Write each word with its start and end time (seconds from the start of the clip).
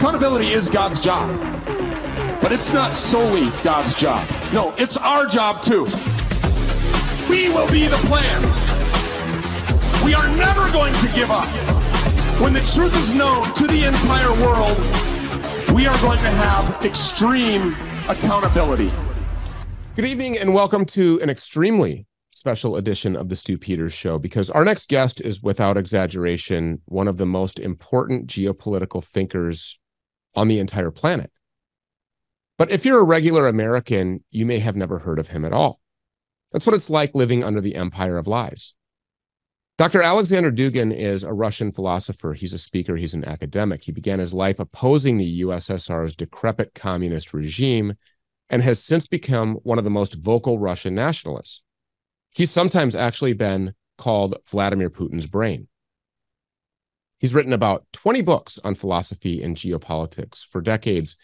Accountability 0.00 0.46
is 0.46 0.66
God's 0.66 0.98
job, 0.98 1.28
but 2.40 2.52
it's 2.52 2.72
not 2.72 2.94
solely 2.94 3.50
God's 3.62 3.94
job. 3.94 4.26
No, 4.50 4.74
it's 4.78 4.96
our 4.96 5.26
job 5.26 5.60
too. 5.60 5.84
We 7.28 7.50
will 7.50 7.70
be 7.70 7.86
the 7.86 8.00
plan. 8.08 8.40
We 10.02 10.14
are 10.14 10.26
never 10.38 10.72
going 10.72 10.94
to 10.94 11.06
give 11.14 11.30
up. 11.30 11.46
When 12.40 12.54
the 12.54 12.60
truth 12.60 12.96
is 12.96 13.12
known 13.12 13.44
to 13.56 13.66
the 13.66 13.84
entire 13.86 14.32
world, 14.40 14.74
we 15.76 15.86
are 15.86 16.00
going 16.00 16.18
to 16.20 16.30
have 16.30 16.82
extreme 16.82 17.76
accountability. 18.08 18.90
Good 19.96 20.06
evening 20.06 20.38
and 20.38 20.54
welcome 20.54 20.86
to 20.86 21.20
an 21.20 21.28
extremely 21.28 22.06
special 22.30 22.76
edition 22.76 23.16
of 23.16 23.28
the 23.28 23.36
Stew 23.36 23.58
Peters 23.58 23.92
Show 23.92 24.18
because 24.18 24.48
our 24.48 24.64
next 24.64 24.88
guest 24.88 25.20
is, 25.20 25.42
without 25.42 25.76
exaggeration, 25.76 26.80
one 26.86 27.06
of 27.06 27.18
the 27.18 27.26
most 27.26 27.58
important 27.58 28.28
geopolitical 28.28 29.04
thinkers 29.04 29.76
on 30.34 30.48
the 30.48 30.58
entire 30.58 30.90
planet. 30.90 31.30
But 32.58 32.70
if 32.70 32.84
you're 32.84 33.00
a 33.00 33.04
regular 33.04 33.48
American, 33.48 34.22
you 34.30 34.44
may 34.44 34.58
have 34.58 34.76
never 34.76 34.98
heard 34.98 35.18
of 35.18 35.28
him 35.28 35.44
at 35.44 35.52
all. 35.52 35.80
That's 36.52 36.66
what 36.66 36.74
it's 36.74 36.90
like 36.90 37.14
living 37.14 37.42
under 37.42 37.60
the 37.60 37.74
empire 37.74 38.18
of 38.18 38.26
lies. 38.26 38.74
Dr. 39.78 40.02
Alexander 40.02 40.52
Dugin 40.52 40.94
is 40.94 41.24
a 41.24 41.32
Russian 41.32 41.72
philosopher. 41.72 42.34
He's 42.34 42.52
a 42.52 42.58
speaker, 42.58 42.96
he's 42.96 43.14
an 43.14 43.24
academic. 43.24 43.84
He 43.84 43.92
began 43.92 44.18
his 44.18 44.34
life 44.34 44.60
opposing 44.60 45.16
the 45.16 45.40
USSR's 45.40 46.14
decrepit 46.14 46.74
communist 46.74 47.32
regime 47.32 47.94
and 48.50 48.60
has 48.60 48.84
since 48.84 49.06
become 49.06 49.54
one 49.62 49.78
of 49.78 49.84
the 49.84 49.90
most 49.90 50.16
vocal 50.16 50.58
Russian 50.58 50.94
nationalists. 50.94 51.62
He's 52.28 52.50
sometimes 52.50 52.94
actually 52.94 53.32
been 53.32 53.72
called 53.96 54.36
Vladimir 54.50 54.90
Putin's 54.90 55.26
brain. 55.26 55.68
He's 57.20 57.34
written 57.34 57.52
about 57.52 57.84
20 57.92 58.22
books 58.22 58.58
on 58.64 58.74
philosophy 58.74 59.42
and 59.42 59.54
geopolitics. 59.54 60.46
For 60.46 60.62
decades, 60.62 61.16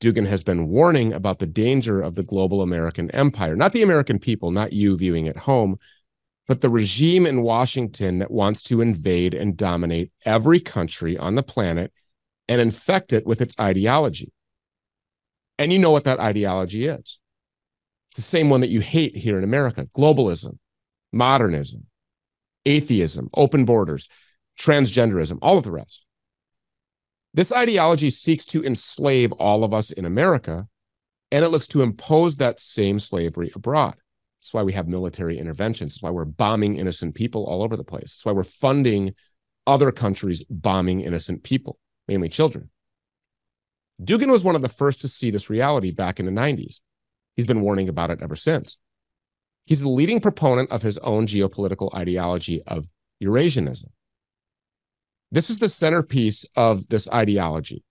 Dugin 0.00 0.26
has 0.26 0.42
been 0.42 0.68
warning 0.68 1.12
about 1.12 1.38
the 1.38 1.46
danger 1.46 2.00
of 2.00 2.14
the 2.14 2.22
global 2.22 2.62
American 2.62 3.10
empire, 3.10 3.54
not 3.54 3.74
the 3.74 3.82
American 3.82 4.18
people, 4.18 4.50
not 4.50 4.72
you 4.72 4.96
viewing 4.96 5.28
at 5.28 5.36
home, 5.36 5.78
but 6.48 6.62
the 6.62 6.70
regime 6.70 7.26
in 7.26 7.42
Washington 7.42 8.18
that 8.18 8.30
wants 8.30 8.62
to 8.62 8.80
invade 8.80 9.34
and 9.34 9.56
dominate 9.56 10.10
every 10.24 10.58
country 10.58 11.16
on 11.18 11.34
the 11.34 11.42
planet 11.42 11.92
and 12.48 12.60
infect 12.60 13.12
it 13.12 13.26
with 13.26 13.40
its 13.40 13.54
ideology. 13.60 14.32
And 15.58 15.72
you 15.72 15.78
know 15.78 15.90
what 15.90 16.04
that 16.04 16.18
ideology 16.18 16.86
is. 16.86 17.20
It's 18.10 18.16
the 18.16 18.22
same 18.22 18.50
one 18.50 18.62
that 18.62 18.70
you 18.70 18.80
hate 18.80 19.16
here 19.16 19.38
in 19.38 19.44
America 19.44 19.86
globalism, 19.96 20.58
modernism, 21.12 21.86
atheism, 22.66 23.28
open 23.34 23.64
borders, 23.64 24.08
transgenderism, 24.62 25.38
all 25.42 25.58
of 25.58 25.64
the 25.64 25.72
rest. 25.72 26.04
This 27.34 27.50
ideology 27.50 28.10
seeks 28.10 28.44
to 28.46 28.64
enslave 28.64 29.32
all 29.32 29.64
of 29.64 29.72
us 29.72 29.90
in 29.90 30.04
America, 30.04 30.68
and 31.30 31.44
it 31.44 31.48
looks 31.48 31.66
to 31.68 31.82
impose 31.82 32.36
that 32.36 32.60
same 32.60 33.00
slavery 33.00 33.50
abroad. 33.54 33.96
That's 34.38 34.52
why 34.52 34.62
we 34.62 34.72
have 34.74 34.88
military 34.88 35.38
interventions. 35.38 35.94
That's 35.94 36.02
why 36.02 36.10
we're 36.10 36.24
bombing 36.24 36.76
innocent 36.76 37.14
people 37.14 37.44
all 37.44 37.62
over 37.62 37.76
the 37.76 37.84
place. 37.84 38.14
That's 38.14 38.24
why 38.24 38.32
we're 38.32 38.44
funding 38.44 39.14
other 39.66 39.92
countries 39.92 40.42
bombing 40.50 41.00
innocent 41.00 41.42
people, 41.42 41.78
mainly 42.06 42.28
children. 42.28 42.70
Dugin 44.02 44.30
was 44.30 44.44
one 44.44 44.56
of 44.56 44.62
the 44.62 44.68
first 44.68 45.00
to 45.02 45.08
see 45.08 45.30
this 45.30 45.48
reality 45.48 45.92
back 45.92 46.18
in 46.18 46.26
the 46.26 46.32
90s. 46.32 46.80
He's 47.36 47.46
been 47.46 47.60
warning 47.60 47.88
about 47.88 48.10
it 48.10 48.18
ever 48.20 48.36
since. 48.36 48.76
He's 49.64 49.80
the 49.80 49.88
leading 49.88 50.20
proponent 50.20 50.70
of 50.70 50.82
his 50.82 50.98
own 50.98 51.26
geopolitical 51.26 51.94
ideology 51.94 52.62
of 52.66 52.88
Eurasianism. 53.22 53.86
This 55.32 55.48
is 55.48 55.58
the 55.58 55.70
centerpiece 55.70 56.44
of 56.56 56.88
this 56.88 57.08
ideology. 57.08 57.82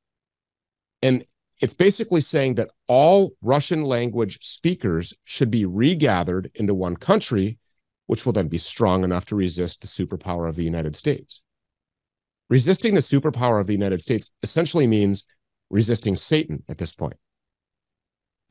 And 1.02 1.26
it's 1.60 1.74
basically 1.74 2.22
saying 2.22 2.56
that 2.56 2.70
all 2.88 3.32
Russian 3.42 3.84
language 3.84 4.38
speakers 4.44 5.14
should 5.24 5.50
be 5.50 5.66
regathered 5.66 6.52
into 6.54 6.76
one 6.76 6.96
country, 6.96 7.58
which 8.06 8.26
will 8.26 8.34
then 8.34 8.48
be 8.48 8.60
strong 8.60 9.04
enough 9.04 9.26
to 9.26 9.36
resist 9.36 9.82
the 9.82 9.88
superpower 9.88 10.48
of 10.48 10.56
the 10.56 10.64
United 10.64 10.96
States. 10.96 11.42
Resisting 12.48 12.94
the 12.94 13.02
superpower 13.02 13.60
of 13.60 13.66
the 13.66 13.74
United 13.74 14.04
States 14.04 14.30
essentially 14.44 14.86
means 14.86 15.26
resisting 15.72 16.16
Satan 16.16 16.64
at 16.70 16.78
this 16.78 16.94
point. 16.94 17.18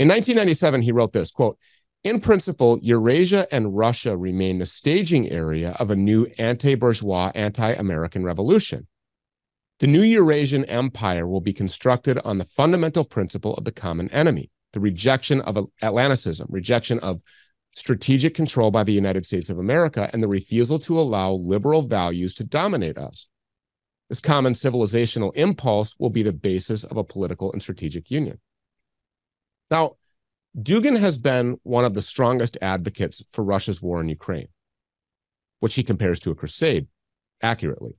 In 0.01 0.09
1997, 0.09 0.83
he 0.83 0.91
wrote 0.91 1.13
this 1.13 1.31
quote, 1.31 1.59
in 2.03 2.21
principle, 2.21 2.79
Eurasia 2.81 3.47
and 3.53 3.77
Russia 3.77 4.17
remain 4.17 4.59
the 4.59 4.67
staging 4.67 5.29
area 5.29 5.77
of 5.79 5.91
a 5.91 5.97
new 5.97 6.27
anti 6.39 6.75
bourgeois, 6.75 7.31
anti 7.35 7.73
American 7.73 8.25
revolution. 8.25 8.87
The 9.81 9.87
new 9.87 10.03
Eurasian 10.03 10.65
empire 10.67 11.27
will 11.27 11.41
be 11.41 11.53
constructed 11.53 12.19
on 12.25 12.39
the 12.39 12.45
fundamental 12.45 13.05
principle 13.05 13.55
of 13.55 13.65
the 13.65 13.73
common 13.73 14.11
enemy, 14.11 14.51
the 14.73 14.81
rejection 14.81 15.41
of 15.41 15.69
Atlanticism, 15.83 16.47
rejection 16.51 16.99
of 17.01 17.21
strategic 17.73 18.35
control 18.35 18.71
by 18.71 18.85
the 18.85 18.93
United 18.93 19.25
States 19.25 19.49
of 19.51 19.59
America, 19.59 20.11
and 20.13 20.23
the 20.23 20.29
refusal 20.29 20.79
to 20.81 20.99
allow 20.99 21.33
liberal 21.33 21.83
values 21.83 22.35
to 22.35 22.45
dominate 22.45 22.99
us. 22.99 23.29
This 24.09 24.21
common 24.21 24.55
civilizational 24.55 25.35
impulse 25.37 25.95
will 25.99 26.11
be 26.11 26.23
the 26.23 26.33
basis 26.33 26.83
of 26.83 26.97
a 26.97 27.05
political 27.05 27.53
and 27.53 27.63
strategic 27.63 28.11
union. 28.11 28.41
Now, 29.71 29.97
Dugin 30.59 30.99
has 30.99 31.19
been 31.19 31.59
one 31.63 31.85
of 31.85 31.95
the 31.95 32.03
strongest 32.03 32.59
advocates 32.61 33.23
for 33.33 33.45
Russia's 33.45 33.81
war 33.81 34.01
in 34.01 34.09
Ukraine, 34.09 34.49
which 35.61 35.75
he 35.75 35.83
compares 35.83 36.19
to 36.21 36.31
a 36.31 36.35
crusade 36.35 36.89
accurately. 37.41 37.97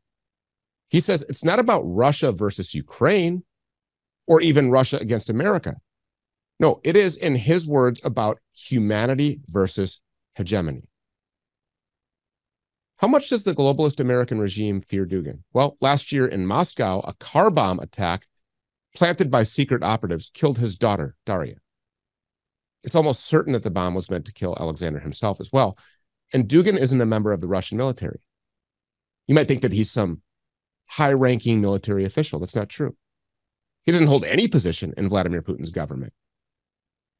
He 0.89 1.00
says 1.00 1.23
it's 1.29 1.45
not 1.45 1.59
about 1.59 1.84
Russia 1.84 2.34
versus 2.34 2.73
Ukraine 2.73 3.44
or 4.28 4.41
even 4.41 4.69
Russia 4.69 4.97
against 4.97 5.29
America. 5.29 5.78
No, 6.59 6.81
it 6.84 6.95
is, 6.95 7.16
in 7.16 7.35
his 7.35 7.66
words, 7.66 8.01
about 8.03 8.39
humanity 8.53 9.39
versus 9.47 10.01
hegemony. 10.35 10.83
How 12.97 13.07
much 13.07 13.29
does 13.29 13.45
the 13.45 13.56
globalist 13.56 14.00
American 14.00 14.39
regime 14.39 14.79
fear 14.81 15.07
Dugin? 15.07 15.39
Well, 15.53 15.75
last 15.81 16.12
year 16.12 16.28
in 16.28 16.45
Moscow, 16.45 17.00
a 17.00 17.13
car 17.13 17.50
bomb 17.50 17.79
attack 17.79 18.28
planted 18.95 19.31
by 19.31 19.41
secret 19.41 19.81
operatives 19.81 20.29
killed 20.33 20.59
his 20.59 20.75
daughter, 20.75 21.16
Daria. 21.25 21.60
It's 22.84 22.96
almost 22.96 23.25
certain 23.25 23.53
that 23.53 23.64
the 23.64 23.72
bomb 23.72 23.94
was 23.94 24.09
meant 24.09 24.25
to 24.25 24.34
kill 24.34 24.58
Alexander 24.59 25.00
himself 25.00 25.40
as 25.40 25.52
well. 25.52 25.78
And 26.34 26.47
Dugin 26.47 26.78
isn't 26.78 27.02
a 27.02 27.06
member 27.06 27.31
of 27.31 27.42
the 27.42 27.47
Russian 27.47 27.78
military. 27.78 28.22
You 29.28 29.36
might 29.36 29.47
think 29.47 29.62
that 29.62 29.74
he's 29.74 29.92
some 29.92 30.22
high 30.88 31.14
ranking 31.14 31.62
military 31.62 32.06
official. 32.06 32.40
That's 32.40 32.56
not 32.56 32.69
true. 32.69 32.96
He 33.84 33.92
doesn't 33.92 34.08
hold 34.08 34.25
any 34.25 34.47
position 34.47 34.94
in 34.97 35.09
Vladimir 35.09 35.42
Putin's 35.42 35.72
government. 35.72 36.14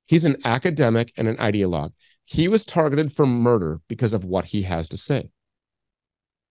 He's 0.06 0.26
an 0.26 0.38
academic 0.44 1.14
and 1.18 1.28
an 1.28 1.38
ideologue. 1.38 1.94
He 2.26 2.48
was 2.48 2.66
targeted 2.66 3.12
for 3.12 3.26
murder 3.26 3.82
because 3.88 4.14
of 4.14 4.26
what 4.26 4.46
he 4.46 4.64
has 4.64 4.88
to 4.90 4.98
say. 4.98 5.32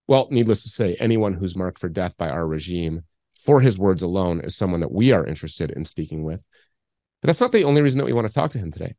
Well, 0.06 0.28
needless 0.30 0.62
to 0.64 0.68
say, 0.68 0.96
anyone 0.98 1.34
who's 1.34 1.56
marked 1.56 1.78
for 1.78 1.88
death 1.88 2.16
by 2.16 2.30
our 2.30 2.46
regime 2.46 3.02
for 3.34 3.60
his 3.60 3.78
words 3.78 4.02
alone 4.02 4.40
is 4.40 4.56
someone 4.56 4.80
that 4.80 4.92
we 4.92 5.12
are 5.12 5.26
interested 5.26 5.70
in 5.70 5.84
speaking 5.84 6.24
with. 6.24 6.44
But 7.20 7.26
that's 7.28 7.40
not 7.40 7.52
the 7.52 7.64
only 7.64 7.82
reason 7.82 7.98
that 7.98 8.04
we 8.04 8.12
want 8.12 8.26
to 8.26 8.32
talk 8.32 8.50
to 8.52 8.58
him 8.58 8.70
today. 8.70 8.94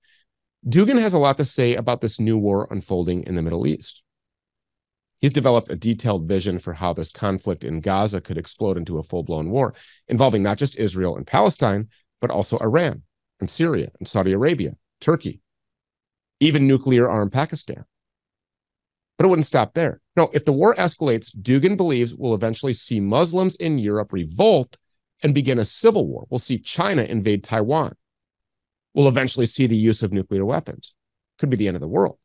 Dugin 0.68 1.00
has 1.00 1.14
a 1.14 1.18
lot 1.18 1.38
to 1.38 1.46
say 1.46 1.76
about 1.76 2.02
this 2.02 2.20
new 2.20 2.38
war 2.38 2.68
unfolding 2.70 3.24
in 3.24 3.36
the 3.36 3.42
Middle 3.42 3.66
East. 3.66 4.04
He's 5.20 5.34
developed 5.34 5.70
a 5.70 5.76
detailed 5.76 6.28
vision 6.28 6.58
for 6.58 6.74
how 6.74 6.94
this 6.94 7.12
conflict 7.12 7.64
in 7.64 7.80
Gaza 7.80 8.22
could 8.22 8.38
explode 8.38 8.78
into 8.78 8.98
a 8.98 9.04
full 9.04 9.24
blown 9.24 9.50
war 9.50 9.74
involving 10.08 10.44
not 10.44 10.58
just 10.58 10.78
Israel 10.78 11.16
and 11.16 11.26
Palestine, 11.26 11.90
but 12.20 12.32
also 12.32 12.58
Iran 12.60 13.04
and 13.40 13.50
Syria 13.50 13.92
and 14.00 14.08
Saudi 14.08 14.32
Arabia, 14.32 14.74
Turkey, 15.00 15.42
even 16.40 16.68
nuclear 16.68 17.10
armed 17.10 17.32
Pakistan. 17.32 17.86
But 19.18 19.26
it 19.26 19.30
wouldn't 19.30 19.46
stop 19.46 19.76
there. 19.76 20.02
No, 20.16 20.32
if 20.34 20.46
the 20.46 20.54
war 20.54 20.74
escalates, 20.76 21.36
Dugin 21.36 21.78
believes 21.78 22.16
we'll 22.16 22.34
eventually 22.34 22.74
see 22.74 23.00
Muslims 23.00 23.56
in 23.56 23.78
Europe 23.78 24.12
revolt 24.12 24.78
and 25.22 25.36
begin 25.36 25.60
a 25.60 25.66
civil 25.66 26.08
war. 26.08 26.26
We'll 26.30 26.40
see 26.40 26.58
China 26.58 27.04
invade 27.04 27.44
Taiwan. 27.44 27.96
We'll 28.94 29.08
eventually 29.08 29.46
see 29.46 29.68
the 29.68 29.78
use 29.78 30.04
of 30.04 30.12
nuclear 30.12 30.46
weapons. 30.46 30.94
Could 31.38 31.50
be 31.50 31.56
the 31.56 31.68
end 31.68 31.76
of 31.76 31.82
the 31.82 31.88
world 31.88 32.18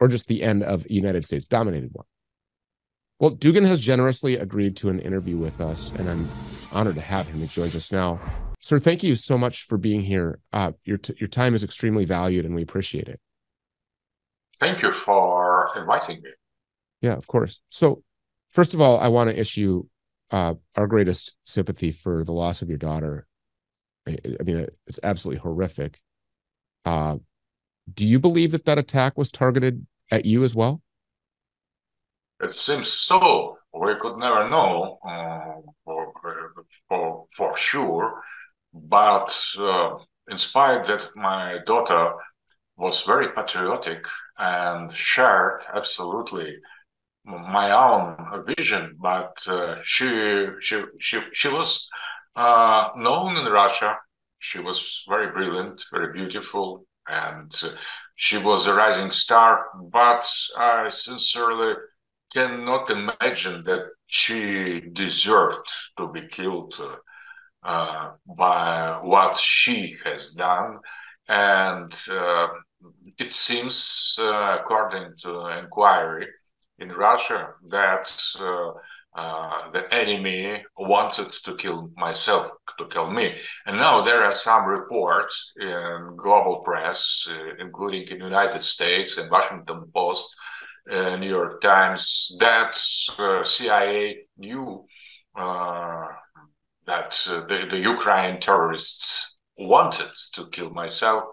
or 0.00 0.08
just 0.08 0.28
the 0.28 0.42
end 0.42 0.62
of 0.62 0.86
a 0.86 0.92
United 0.92 1.24
States 1.24 1.44
dominated 1.46 1.90
one. 1.92 2.06
Well, 3.18 3.32
Dugin 3.32 3.66
has 3.66 3.80
generously 3.80 4.36
agreed 4.36 4.76
to 4.76 4.90
an 4.90 5.00
interview 5.00 5.36
with 5.36 5.60
us, 5.60 5.92
and 5.96 6.08
I'm 6.08 6.28
honored 6.72 6.94
to 6.94 7.00
have 7.00 7.28
him. 7.28 7.40
He 7.40 7.46
joins 7.48 7.74
us 7.74 7.90
now. 7.90 8.20
Sir, 8.60 8.78
thank 8.78 9.02
you 9.02 9.16
so 9.16 9.36
much 9.36 9.62
for 9.62 9.76
being 9.76 10.02
here. 10.02 10.40
Uh, 10.52 10.72
your, 10.84 10.98
t- 10.98 11.14
your 11.18 11.28
time 11.28 11.54
is 11.54 11.64
extremely 11.64 12.04
valued, 12.04 12.44
and 12.44 12.54
we 12.54 12.62
appreciate 12.62 13.08
it. 13.08 13.20
Thank 14.60 14.82
you 14.82 14.92
for 14.92 15.70
inviting 15.76 16.22
me. 16.22 16.30
Yeah, 17.00 17.14
of 17.14 17.26
course. 17.26 17.60
So, 17.70 18.02
first 18.50 18.74
of 18.74 18.80
all, 18.80 18.98
I 18.98 19.08
want 19.08 19.30
to 19.30 19.38
issue 19.38 19.84
uh, 20.30 20.54
our 20.76 20.86
greatest 20.86 21.36
sympathy 21.44 21.90
for 21.90 22.24
the 22.24 22.32
loss 22.32 22.62
of 22.62 22.68
your 22.68 22.78
daughter. 22.78 23.26
I, 24.08 24.42
mean, 24.42 24.66
it's 24.86 25.00
absolutely 25.02 25.40
horrific. 25.40 25.98
Uh, 26.84 27.18
do 27.92 28.06
you 28.06 28.18
believe 28.18 28.52
that 28.52 28.64
that 28.64 28.78
attack 28.78 29.18
was 29.18 29.30
targeted 29.30 29.86
at 30.10 30.24
you 30.24 30.44
as 30.44 30.54
well? 30.54 30.82
It 32.40 32.52
seems 32.52 32.88
so. 32.88 33.58
We 33.74 33.94
could 33.96 34.18
never 34.18 34.48
know. 34.48 34.98
Uh, 35.06 35.60
for, 36.88 37.26
for 37.32 37.56
sure. 37.56 38.22
But 38.72 39.36
uh, 39.58 39.98
in 40.28 40.36
spite 40.36 40.84
that 40.84 41.08
my 41.16 41.58
daughter 41.66 42.12
was 42.76 43.02
very 43.02 43.28
patriotic 43.32 44.06
and 44.38 44.94
shared 44.94 45.64
absolutely 45.74 46.58
my 47.24 47.70
own 47.72 48.44
vision, 48.56 48.96
but 48.98 49.36
uh, 49.46 49.76
she, 49.82 50.46
she, 50.60 50.82
she, 50.98 51.20
she 51.32 51.48
was 51.48 51.88
uh, 52.38 52.90
known 52.96 53.36
in 53.36 53.52
Russia. 53.52 53.98
She 54.38 54.60
was 54.60 55.04
very 55.08 55.32
brilliant, 55.32 55.84
very 55.92 56.12
beautiful, 56.12 56.86
and 57.08 57.52
uh, 57.64 57.70
she 58.14 58.38
was 58.38 58.66
a 58.66 58.74
rising 58.74 59.10
star. 59.10 59.66
But 59.74 60.24
I 60.56 60.88
sincerely 60.88 61.74
cannot 62.32 62.90
imagine 62.90 63.64
that 63.64 63.86
she 64.06 64.80
deserved 64.92 65.68
to 65.96 66.06
be 66.12 66.28
killed 66.28 66.80
uh, 67.64 68.10
by 68.24 69.00
what 69.02 69.36
she 69.36 69.96
has 70.04 70.32
done. 70.32 70.78
And 71.28 71.92
uh, 72.10 72.46
it 73.18 73.32
seems, 73.32 74.16
uh, 74.20 74.58
according 74.60 75.14
to 75.22 75.48
inquiry 75.58 76.28
in 76.78 76.90
Russia, 76.90 77.54
that 77.68 78.06
uh, 79.14 79.70
the 79.72 79.92
enemy 79.92 80.62
wanted 80.76 81.30
to 81.30 81.54
kill 81.56 81.90
myself, 81.96 82.50
to 82.78 82.86
kill 82.86 83.10
me. 83.10 83.36
And 83.66 83.76
now 83.76 84.00
there 84.00 84.24
are 84.24 84.32
some 84.32 84.66
reports 84.66 85.52
in 85.58 86.16
global 86.16 86.60
press, 86.60 87.28
uh, 87.30 87.54
including 87.58 88.02
in 88.08 88.20
United 88.20 88.62
States 88.62 89.18
and 89.18 89.30
Washington 89.30 89.90
Post, 89.94 90.36
uh, 90.90 91.16
New 91.16 91.28
York 91.28 91.60
Times, 91.60 92.34
that 92.38 92.78
uh, 93.18 93.42
CIA 93.42 94.18
knew 94.36 94.84
uh, 95.36 96.06
that 96.86 97.10
the, 97.48 97.66
the 97.68 97.78
Ukraine 97.78 98.38
terrorists 98.40 99.36
wanted 99.56 100.10
to 100.34 100.48
kill 100.48 100.70
myself 100.70 101.24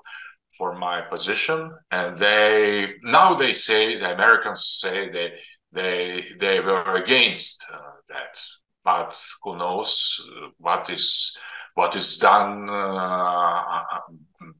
for 0.57 0.77
my 0.77 1.01
position, 1.01 1.71
and 1.91 2.17
they 2.17 2.93
now 3.03 3.35
they 3.35 3.53
say 3.53 3.99
the 3.99 4.13
Americans 4.13 4.79
say 4.81 5.09
they 5.09 5.33
they 5.75 6.25
they 6.39 6.59
were 6.59 6.95
against 6.95 7.65
uh, 7.71 7.77
that, 8.09 8.41
but 8.83 9.15
who 9.43 9.57
knows 9.57 10.25
what 10.57 10.89
is 10.89 11.37
what 11.75 11.95
is 11.95 12.17
done 12.17 12.69
uh, 12.69 13.83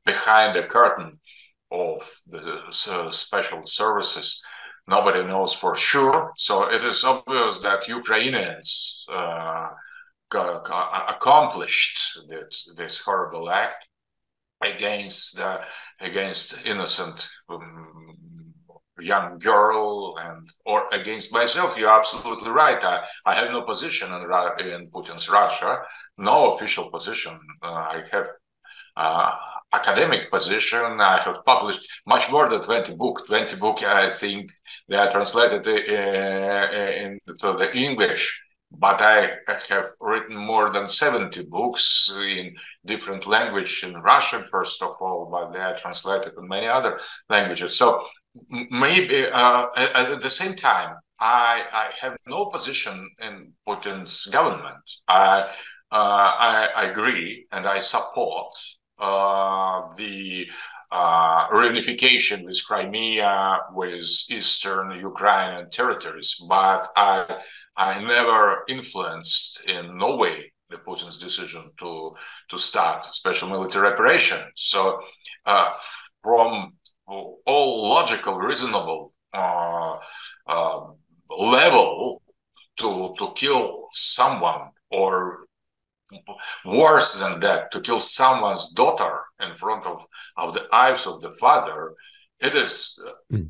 behind 0.06 0.56
the 0.56 0.64
curtain 0.64 1.20
of 1.72 2.08
the 2.28 2.62
special 3.10 3.64
services 3.64 4.44
nobody 4.88 5.24
knows 5.24 5.54
for 5.54 5.76
sure. 5.76 6.32
So 6.36 6.70
it 6.70 6.84
is 6.84 7.04
obvious 7.04 7.60
that 7.60 7.88
Ukrainians 7.88 9.06
uh, 9.12 9.70
accomplished 11.08 12.20
this, 12.30 12.74
this, 12.78 13.00
horrible 13.00 13.50
act 13.50 13.88
against 14.62 15.40
uh, 15.40 15.60
against 16.00 16.66
innocent 16.66 17.30
um, 17.50 17.95
young 19.00 19.38
girl 19.40 20.16
and 20.18 20.50
or 20.66 20.88
against 20.92 21.34
myself. 21.34 21.78
You're 21.78 21.98
absolutely 21.98 22.50
right. 22.50 22.84
I, 22.84 23.04
I 23.26 23.34
have 23.36 23.52
no 23.52 23.62
position 23.64 24.12
in, 24.12 24.68
in 24.68 24.88
Putin's 24.88 25.30
Russia, 25.30 25.80
no 26.18 26.52
official 26.54 26.90
position. 26.90 27.40
Uh, 27.62 27.68
I 27.68 28.04
have. 28.12 28.28
Uh, 28.98 29.36
academic 29.74 30.32
position. 30.32 31.02
I 31.02 31.22
have 31.26 31.44
published 31.46 31.88
much 32.08 32.32
more 32.32 32.48
than 32.50 32.62
20 32.62 32.96
book 32.96 33.28
20 33.28 33.58
book 33.58 33.84
I 33.84 34.10
think 34.10 34.52
they 34.88 34.96
are 34.96 35.10
translated 35.10 35.68
uh, 35.68 35.72
into 37.04 37.58
the 37.58 37.70
English, 37.76 38.42
but 38.72 39.02
I 39.02 39.32
have 39.70 39.88
written 40.00 40.38
more 40.38 40.72
than 40.72 40.88
70 40.88 41.44
books 41.46 42.14
in 42.16 42.56
different 42.86 43.28
language 43.28 43.84
in 43.84 43.96
Russian, 44.02 44.44
first 44.46 44.82
of 44.82 44.96
all, 45.02 45.30
but 45.32 45.52
they 45.52 45.60
are 45.60 45.76
translated 45.76 46.34
in 46.38 46.48
many 46.48 46.68
other 46.68 47.00
languages. 47.30 47.78
So 47.78 48.06
maybe 48.70 49.26
uh, 49.28 49.66
at, 49.76 50.22
the 50.22 50.30
same 50.30 50.56
time, 50.56 50.96
I, 51.20 51.64
I, 51.72 51.92
have 52.02 52.18
no 52.28 52.48
position 52.48 53.10
in 53.22 53.54
Putin's 53.68 54.26
government. 54.26 54.84
I, 55.08 55.42
uh, 55.92 55.96
I, 55.96 56.68
I 56.76 56.84
agree 56.86 57.48
and 57.52 57.66
I 57.66 57.80
support 57.80 58.54
uh, 59.00 59.94
the 59.98 60.46
uh, 60.92 61.48
reunification 61.50 62.46
with 62.46 62.62
Crimea, 62.66 63.60
with 63.74 64.04
Eastern 64.30 64.92
Ukrainian 65.00 65.70
territories, 65.70 66.36
but 66.48 66.88
I, 66.96 67.42
I 67.76 68.04
never 68.04 68.64
influenced 68.68 69.64
in 69.68 69.98
no 69.98 70.16
way 70.16 70.52
the 70.70 70.78
Putin's 70.78 71.18
decision 71.18 71.72
to 71.80 72.16
to 72.50 72.58
start 72.58 73.06
special 73.06 73.50
military 73.50 73.88
operation. 73.92 74.42
So, 74.56 75.00
uh, 75.46 75.72
from 76.24 76.74
all 77.08 77.90
logical, 77.90 78.38
reasonable 78.38 79.14
uh, 79.34 79.98
uh, 80.48 80.82
level, 81.30 82.22
to 82.78 83.14
to 83.18 83.32
kill 83.36 83.88
someone 83.92 84.70
or 84.92 85.46
worse 86.66 87.20
than 87.20 87.40
that 87.40 87.72
to 87.72 87.82
kill 87.82 88.00
someone's 88.00 88.70
daughter 88.70 89.22
in 89.40 89.56
front 89.56 89.86
of, 89.86 90.06
of 90.38 90.54
the 90.54 90.64
eyes 90.72 91.08
of 91.08 91.22
the 91.22 91.32
father 91.32 91.94
it 92.40 92.56
is 92.56 93.00
mm. 93.32 93.50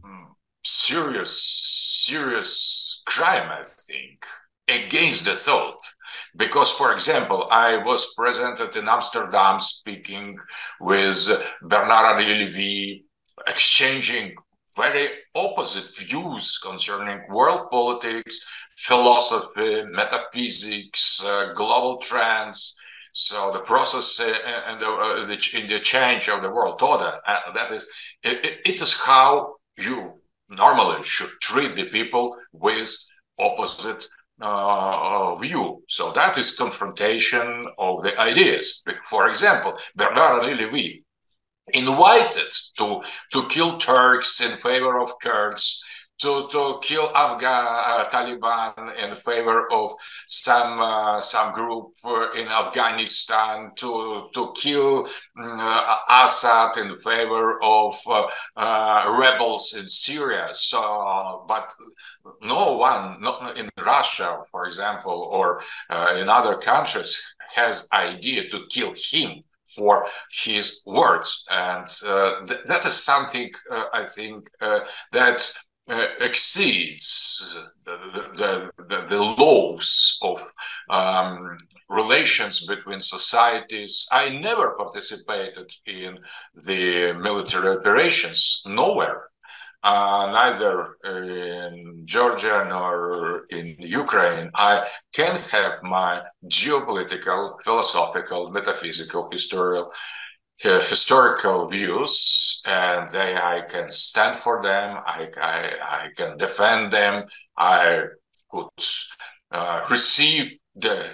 serious 0.63 2.05
serious 2.05 3.01
crime 3.05 3.49
i 3.51 3.63
think 3.63 4.25
against 4.67 5.25
the 5.25 5.35
thought 5.35 5.79
because 6.37 6.71
for 6.71 6.93
example 6.93 7.47
i 7.51 7.77
was 7.83 8.13
presented 8.15 8.75
in 8.75 8.87
amsterdam 8.87 9.59
speaking 9.59 10.37
with 10.79 11.29
bernard 11.61 12.25
levy 12.25 13.05
exchanging 13.47 14.35
very 14.75 15.09
opposite 15.33 15.95
views 15.97 16.59
concerning 16.61 17.21
world 17.29 17.69
politics 17.71 18.39
philosophy, 18.77 19.83
metaphysics, 19.85 21.23
uh, 21.25 21.53
global 21.53 21.97
trends. 21.97 22.75
So 23.13 23.51
the 23.53 23.59
process 23.59 24.19
uh, 24.19 24.33
and 24.67 24.79
the, 24.79 24.87
uh, 24.87 25.25
the, 25.25 25.37
in 25.57 25.67
the 25.67 25.79
change 25.79 26.27
of 26.27 26.41
the 26.41 26.49
world 26.49 26.81
order, 26.81 27.13
uh, 27.25 27.53
that 27.53 27.71
is, 27.71 27.87
it, 28.23 28.59
it 28.65 28.81
is 28.81 28.93
how 28.99 29.55
you 29.77 30.19
normally 30.49 31.01
should 31.03 31.29
treat 31.41 31.75
the 31.75 31.85
people 31.85 32.35
with 32.51 32.93
opposite 33.39 34.07
uh, 34.41 35.35
view. 35.35 35.81
So 35.87 36.11
that 36.11 36.37
is 36.37 36.57
confrontation 36.57 37.67
of 37.77 38.03
the 38.03 38.19
ideas. 38.19 38.83
For 39.05 39.29
example, 39.29 39.77
Bernard 39.95 40.45
Levy 40.45 41.04
invited 41.73 42.51
to 42.77 43.01
to 43.31 43.47
kill 43.47 43.77
Turks 43.77 44.41
in 44.41 44.51
favor 44.57 44.99
of 44.99 45.11
Kurds 45.21 45.83
to, 46.19 46.47
to 46.49 46.79
kill 46.81 47.09
Afghan 47.15 47.65
uh, 47.67 48.09
Taliban 48.09 48.95
in 49.03 49.15
favor 49.15 49.71
of 49.71 49.91
some 50.27 50.79
uh, 50.79 51.19
some 51.19 51.53
group 51.53 51.91
uh, 52.05 52.31
in 52.31 52.47
Afghanistan, 52.47 53.71
to 53.75 54.29
to 54.33 54.53
kill 54.55 55.07
uh, 55.37 55.97
Assad 56.09 56.77
in 56.77 56.97
favor 56.99 57.61
of 57.61 57.95
uh, 58.07 58.23
uh, 58.55 59.17
rebels 59.19 59.73
in 59.77 59.87
Syria. 59.87 60.47
So, 60.51 61.43
but 61.47 61.69
no 62.41 62.77
one, 62.77 63.21
not 63.21 63.57
in 63.57 63.69
Russia, 63.85 64.39
for 64.51 64.65
example, 64.65 65.29
or 65.31 65.61
in 66.15 66.29
other 66.29 66.55
countries, 66.55 67.21
has 67.55 67.87
idea 67.91 68.49
to 68.49 68.65
kill 68.71 68.93
him 68.95 69.43
for 69.65 70.05
his 70.31 70.81
words, 70.85 71.43
and 71.49 71.87
th- 72.47 72.61
that 72.67 72.85
is 72.85 73.03
something 73.03 73.51
I 73.71 74.05
think 74.05 74.49
that 75.11 75.51
uh, 75.87 76.07
exceeds 76.19 77.55
the, 77.85 77.97
the, 78.35 78.71
the, 78.89 79.05
the, 79.07 79.35
laws 79.37 80.17
of 80.23 80.41
um, 80.89 81.59
relations 81.89 82.65
between 82.65 82.99
societies. 82.99 84.07
I 84.11 84.29
never 84.29 84.75
participated 84.75 85.71
in 85.85 86.17
the 86.55 87.13
military 87.13 87.77
operations, 87.77 88.63
nowhere. 88.65 89.29
Uh, 89.85 90.31
neither 90.31 90.95
in 91.05 92.01
Georgia 92.05 92.65
nor 92.67 93.45
in 93.51 93.75
Ukraine. 93.77 94.49
I 94.55 94.87
can 95.13 95.35
have 95.35 95.83
my 95.83 96.23
geopolitical, 96.47 97.61
philosophical, 97.63 98.49
metaphysical, 98.49 99.29
historical 99.31 99.91
historical 100.57 101.67
views 101.67 102.61
and 102.65 103.09
they 103.09 103.35
i 103.35 103.59
can 103.67 103.89
stand 103.89 104.39
for 104.39 104.63
them 104.63 104.97
i 105.05 105.27
i, 105.37 105.71
I 105.81 106.07
can 106.15 106.37
defend 106.37 106.91
them 106.91 107.25
i 107.57 108.03
could 108.49 108.69
uh, 109.51 109.85
receive 109.91 110.57
the 110.73 111.05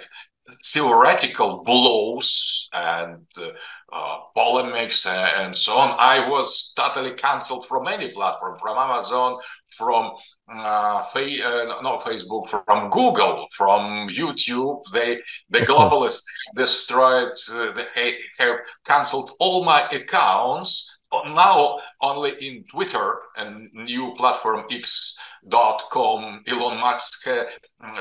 theoretical 0.62 1.64
blows 1.64 2.68
and 2.72 3.26
uh, 3.36 3.48
uh, 3.92 4.18
polemics 4.34 5.06
and, 5.06 5.46
and, 5.46 5.56
so 5.56 5.76
on, 5.76 5.94
I 5.98 6.28
was 6.28 6.72
totally 6.74 7.12
cancelled 7.12 7.66
from 7.66 7.86
any 7.88 8.10
platform, 8.10 8.56
from 8.56 8.78
Amazon, 8.78 9.38
from 9.68 10.12
uh, 10.48 11.02
fa- 11.02 11.44
uh, 11.44 11.82
not 11.82 12.00
Facebook, 12.00 12.48
from 12.48 12.90
Google, 12.90 13.46
from 13.52 14.08
YouTube. 14.08 14.82
They 14.92 15.20
the 15.50 15.60
globalists 15.60 16.24
destroyed. 16.56 17.32
Uh, 17.52 17.70
they 17.72 18.16
have 18.38 18.56
cancelled 18.86 19.32
all 19.38 19.64
my 19.64 19.86
accounts 19.88 20.98
now 21.26 21.78
only 22.00 22.32
in 22.40 22.64
Twitter 22.64 23.16
and 23.36 23.70
new 23.74 24.14
platform 24.16 24.64
X.com, 24.70 26.42
Elon 26.48 26.80
Musk 26.80 27.28
uh, 27.28 27.44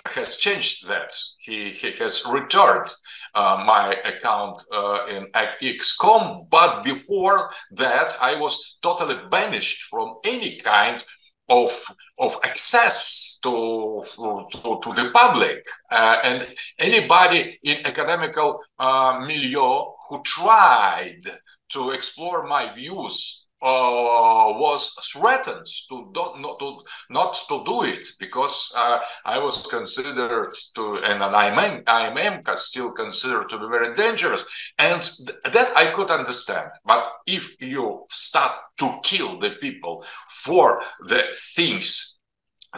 has 0.05 0.37
changed 0.37 0.87
that. 0.87 1.13
He, 1.39 1.69
he 1.71 1.91
has 1.93 2.23
returned 2.29 2.93
uh, 3.33 3.63
my 3.65 3.95
account 4.05 4.61
uh, 4.71 5.05
in 5.09 5.27
X.com, 5.33 6.47
but 6.49 6.83
before 6.83 7.49
that, 7.71 8.15
I 8.21 8.35
was 8.35 8.77
totally 8.81 9.15
banished 9.29 9.83
from 9.83 10.15
any 10.23 10.57
kind 10.57 11.03
of 11.49 11.71
of 12.17 12.37
access 12.43 13.39
to 13.43 14.03
to, 14.15 14.79
to 14.83 14.93
the 14.93 15.09
public 15.13 15.65
uh, 15.91 16.17
and 16.23 16.47
anybody 16.79 17.59
in 17.63 17.85
academical 17.85 18.59
uh, 18.79 19.19
milieu 19.19 19.83
who 20.07 20.21
tried 20.23 21.21
to 21.69 21.91
explore 21.91 22.47
my 22.47 22.71
views 22.73 23.40
uh, 23.61 24.57
was 24.57 24.91
threatened 25.13 25.65
to 25.89 26.11
not 26.15 26.59
to 26.59 26.83
not 27.09 27.33
to 27.47 27.63
do 27.65 27.83
it 27.83 28.05
because 28.19 28.73
uh, 28.75 28.99
I 29.23 29.37
was 29.39 29.67
considered 29.67 30.51
to 30.75 30.97
and 31.03 31.23
I 31.23 31.45
am 31.47 31.83
I 31.87 32.07
am 32.07 32.41
still 32.55 32.91
considered 32.91 33.49
to 33.49 33.59
be 33.59 33.67
very 33.69 33.93
dangerous. 33.93 34.45
And 34.79 35.01
th- 35.01 35.53
that 35.53 35.75
I 35.77 35.91
could 35.91 36.09
understand. 36.09 36.71
But 36.85 37.07
if 37.27 37.55
you 37.61 38.05
start 38.09 38.53
to 38.79 38.99
kill 39.03 39.39
the 39.39 39.51
people 39.61 40.05
for 40.27 40.81
the 41.05 41.23
things 41.55 42.19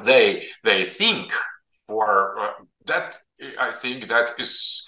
they 0.04 0.48
they 0.63 0.86
think 0.86 1.32
for 1.88 2.40
uh, 2.40 2.52
that 2.86 3.16
I 3.60 3.72
think 3.72 4.08
that 4.10 4.34
is 4.38 4.86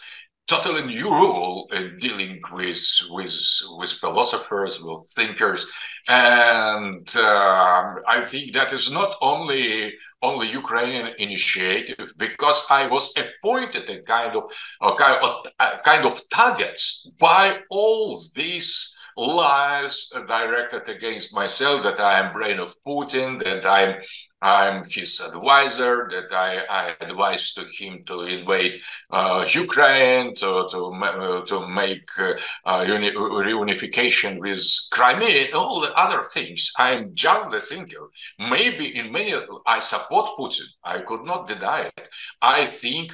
totally 0.48 0.84
new 0.84 1.10
rule 1.10 1.68
in 1.74 1.98
dealing 1.98 2.40
with 2.52 2.84
with 3.10 3.36
with 3.78 3.92
philosophers, 3.92 4.82
with 4.82 5.08
thinkers, 5.10 5.68
and 6.08 7.08
uh, 7.16 7.96
I 8.08 8.22
think 8.24 8.54
that 8.54 8.72
is 8.74 8.92
not 8.92 9.16
only 9.22 9.94
only 10.22 10.48
Ukrainian 10.50 11.14
initiative 11.20 12.14
because 12.18 12.66
I 12.70 12.88
was 12.88 13.14
appointed 13.18 13.90
a 13.90 14.02
kind 14.02 14.36
of 14.36 14.44
a 14.82 14.94
kind 14.94 15.24
of, 15.24 15.46
a 15.60 15.78
kind 15.84 16.06
of 16.06 16.22
target 16.30 16.80
by 17.20 17.60
all 17.70 18.20
these 18.36 18.96
lies 19.18 20.10
directed 20.28 20.90
against 20.90 21.34
myself 21.34 21.84
that 21.84 22.00
I 22.00 22.20
am 22.20 22.34
brain 22.34 22.60
of 22.60 22.76
Putin, 22.86 23.44
that 23.44 23.66
I'm 23.66 24.02
I'm 24.42 24.84
his 24.88 25.22
advisor, 25.22 26.08
that 26.12 26.32
I, 26.32 26.64
I 26.70 26.96
advised 27.02 27.56
to 27.56 27.66
him 27.66 28.04
to 28.06 28.22
invade 28.22 28.82
uh, 29.10 29.44
Ukraine, 29.50 30.36
to 30.36 30.68
to, 30.70 30.80
uh, 30.94 31.46
to 31.46 31.68
make 31.68 32.08
uh, 32.20 32.34
uh, 32.66 32.86
uni- 32.88 33.12
reunification 33.14 34.40
with 34.40 34.62
Crimea, 34.92 35.46
and 35.46 35.54
all 35.54 35.82
the 35.82 35.94
other 35.94 36.22
things. 36.22 36.72
I'm 36.78 37.16
just 37.16 37.50
the 37.52 37.60
thinker. 37.60 38.12
Maybe 38.38 38.96
in 38.98 39.12
many, 39.12 39.34
I 39.66 39.80
support 39.80 40.32
Putin. 40.38 40.68
I 40.84 41.00
could 41.00 41.24
not 41.24 41.48
deny 41.48 41.90
it. 41.98 42.10
I 42.42 42.66
think 42.66 43.14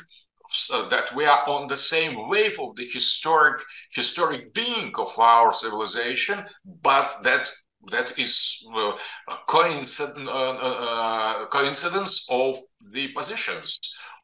so 0.52 0.88
that 0.90 1.16
we 1.16 1.26
are 1.26 1.48
on 1.48 1.68
the 1.68 1.78
same 1.78 2.28
wave 2.30 2.60
of 2.60 2.76
the 2.76 2.86
historic 2.86 3.62
historic 3.92 4.54
being 4.54 4.92
of 4.98 5.18
our 5.18 5.52
civilization, 5.52 6.44
but 6.84 7.24
that 7.24 7.52
that 7.90 8.18
is 8.20 8.64
uh, 8.76 8.92
a 9.30 9.36
coincidence, 9.48 10.30
uh, 10.30 10.52
uh, 10.52 11.46
coincidence 11.48 12.28
of 12.30 12.60
the 12.92 13.08
positions 13.10 13.80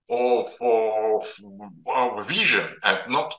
of, 0.09 0.49
of, 0.61 1.33
of, 1.87 2.27
vision 2.27 2.67
and 2.83 2.99
not 3.09 3.35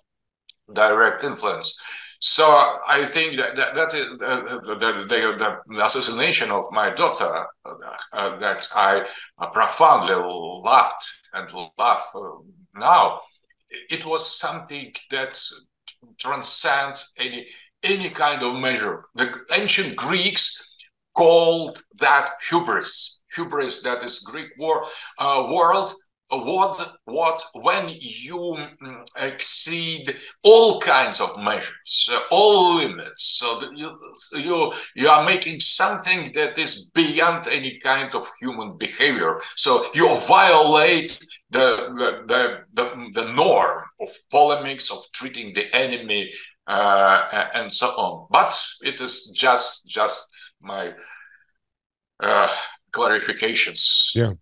direct 0.72 1.24
influence. 1.24 1.78
So 2.20 2.44
I 2.86 3.04
think 3.04 3.36
that 3.36 3.54
that, 3.54 3.74
that 3.76 3.94
is 3.94 4.12
uh, 4.20 4.58
the, 4.66 5.06
the, 5.08 5.60
the, 5.68 5.84
assassination 5.84 6.50
of 6.50 6.64
my 6.72 6.90
daughter 6.90 7.46
uh, 7.64 8.38
that 8.38 8.66
I 8.74 9.06
profoundly 9.52 10.16
laughed 10.64 11.04
and 11.32 11.48
laugh 11.78 12.12
now, 12.78 13.20
it 13.90 14.04
was 14.06 14.38
something 14.38 14.92
that 15.10 15.38
transcends 16.18 17.12
any 17.18 17.46
any 17.82 18.10
kind 18.10 18.42
of 18.42 18.56
measure. 18.56 19.04
The 19.14 19.32
ancient 19.52 19.96
Greeks 19.96 20.74
called 21.16 21.82
that 21.98 22.30
hubris. 22.48 23.20
Hubris, 23.34 23.82
that 23.82 24.02
is 24.02 24.20
Greek 24.20 24.48
war, 24.58 24.84
uh, 25.18 25.46
world 25.48 25.92
what 26.30 26.92
what 27.06 27.42
when 27.54 27.88
you 28.00 28.56
mm, 28.82 29.06
exceed 29.16 30.14
all 30.42 30.78
kinds 30.80 31.20
of 31.20 31.30
measures 31.38 32.10
uh, 32.12 32.20
all 32.30 32.76
limits 32.76 33.38
so 33.38 33.58
that 33.60 33.70
you 33.74 33.98
you 34.34 34.72
you 34.94 35.08
are 35.08 35.24
making 35.24 35.58
something 35.58 36.30
that 36.34 36.58
is 36.58 36.90
beyond 36.90 37.46
any 37.48 37.78
kind 37.78 38.14
of 38.14 38.28
human 38.40 38.76
behavior. 38.76 39.40
So 39.56 39.86
you 39.94 40.14
violate 40.20 41.18
the 41.50 42.24
the 42.26 42.64
the, 42.74 43.10
the 43.14 43.32
norm 43.32 43.84
of 44.00 44.08
polemics 44.30 44.90
of 44.90 44.98
treating 45.12 45.54
the 45.54 45.74
enemy 45.74 46.30
uh, 46.66 47.48
and 47.54 47.72
so 47.72 47.88
on. 47.88 48.26
But 48.30 48.60
it 48.82 49.00
is 49.00 49.32
just 49.34 49.86
just 49.86 50.52
my 50.60 50.92
uh, 52.20 52.48
clarifications. 52.92 54.14
Yeah 54.14 54.32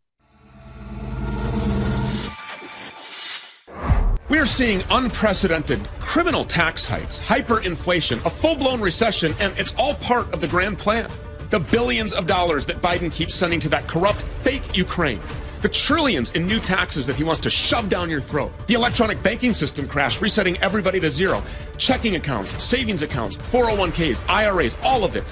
We're 4.29 4.47
seeing 4.47 4.83
unprecedented 4.91 5.79
criminal 6.01 6.45
tax 6.45 6.85
hikes, 6.85 7.21
hyperinflation, 7.21 8.27
a 8.27 8.31
full 8.31 8.57
blown 8.57 8.81
recession, 8.81 9.33
and 9.39 9.57
it's 9.57 9.73
all 9.79 9.95
part 9.95 10.33
of 10.35 10.41
the 10.41 10.49
grand 10.49 10.81
plan. 10.81 11.09
The 11.51 11.61
billions 11.61 12.13
of 12.13 12.27
dollars 12.27 12.67
that 12.67 12.83
Biden 12.83 13.13
keeps 13.13 13.37
sending 13.37 13.61
to 13.61 13.69
that 13.69 13.87
corrupt, 13.87 14.21
fake 14.43 14.77
Ukraine. 14.77 15.21
The 15.63 15.69
trillions 15.69 16.33
in 16.33 16.45
new 16.45 16.59
taxes 16.59 17.07
that 17.07 17.15
he 17.15 17.23
wants 17.23 17.41
to 17.43 17.51
shove 17.51 17.89
down 17.89 18.11
your 18.11 18.21
throat. 18.21 18.51
The 18.67 18.75
electronic 18.75 19.23
banking 19.23 19.53
system 19.53 19.87
crash, 19.87 20.21
resetting 20.21 20.59
everybody 20.59 20.99
to 20.99 21.11
zero. 21.11 21.41
Checking 21.79 22.17
accounts, 22.17 22.63
savings 22.65 23.03
accounts, 23.03 23.37
401ks, 23.37 24.29
IRAs, 24.29 24.77
all 24.83 25.05
of 25.05 25.15
it. 25.15 25.25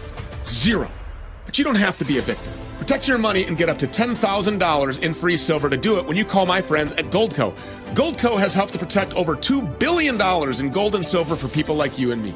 Zero. 0.47 0.89
But 1.47 1.59
you 1.59 1.65
don't 1.65 1.75
have 1.75 1.99
to 1.99 2.05
be 2.05 2.19
a 2.19 2.23
victim. 2.23 2.53
Protect 2.85 3.09
your 3.09 3.17
money 3.17 3.45
and 3.45 3.57
get 3.57 3.71
up 3.71 3.79
to 3.79 3.87
$10,000 3.87 4.99
in 5.01 5.15
free 5.15 5.39
silver 5.39 5.71
to 5.71 5.77
do 5.79 5.97
it 5.99 6.05
when 6.05 6.19
you 6.19 6.25
call 6.27 6.45
my 6.45 6.61
friends 6.61 6.93
at 6.93 7.07
Goldco. 7.07 7.57
Goldco 7.95 8.39
has 8.39 8.53
helped 8.53 8.75
to 8.75 8.79
protect 8.79 9.15
over 9.15 9.35
$2 9.35 9.79
billion 9.79 10.21
in 10.61 10.71
gold 10.71 10.95
and 10.95 11.07
silver 11.07 11.35
for 11.35 11.49
people 11.49 11.77
like 11.77 11.99
you 11.99 12.13
and 12.13 12.23
me. 12.23 12.35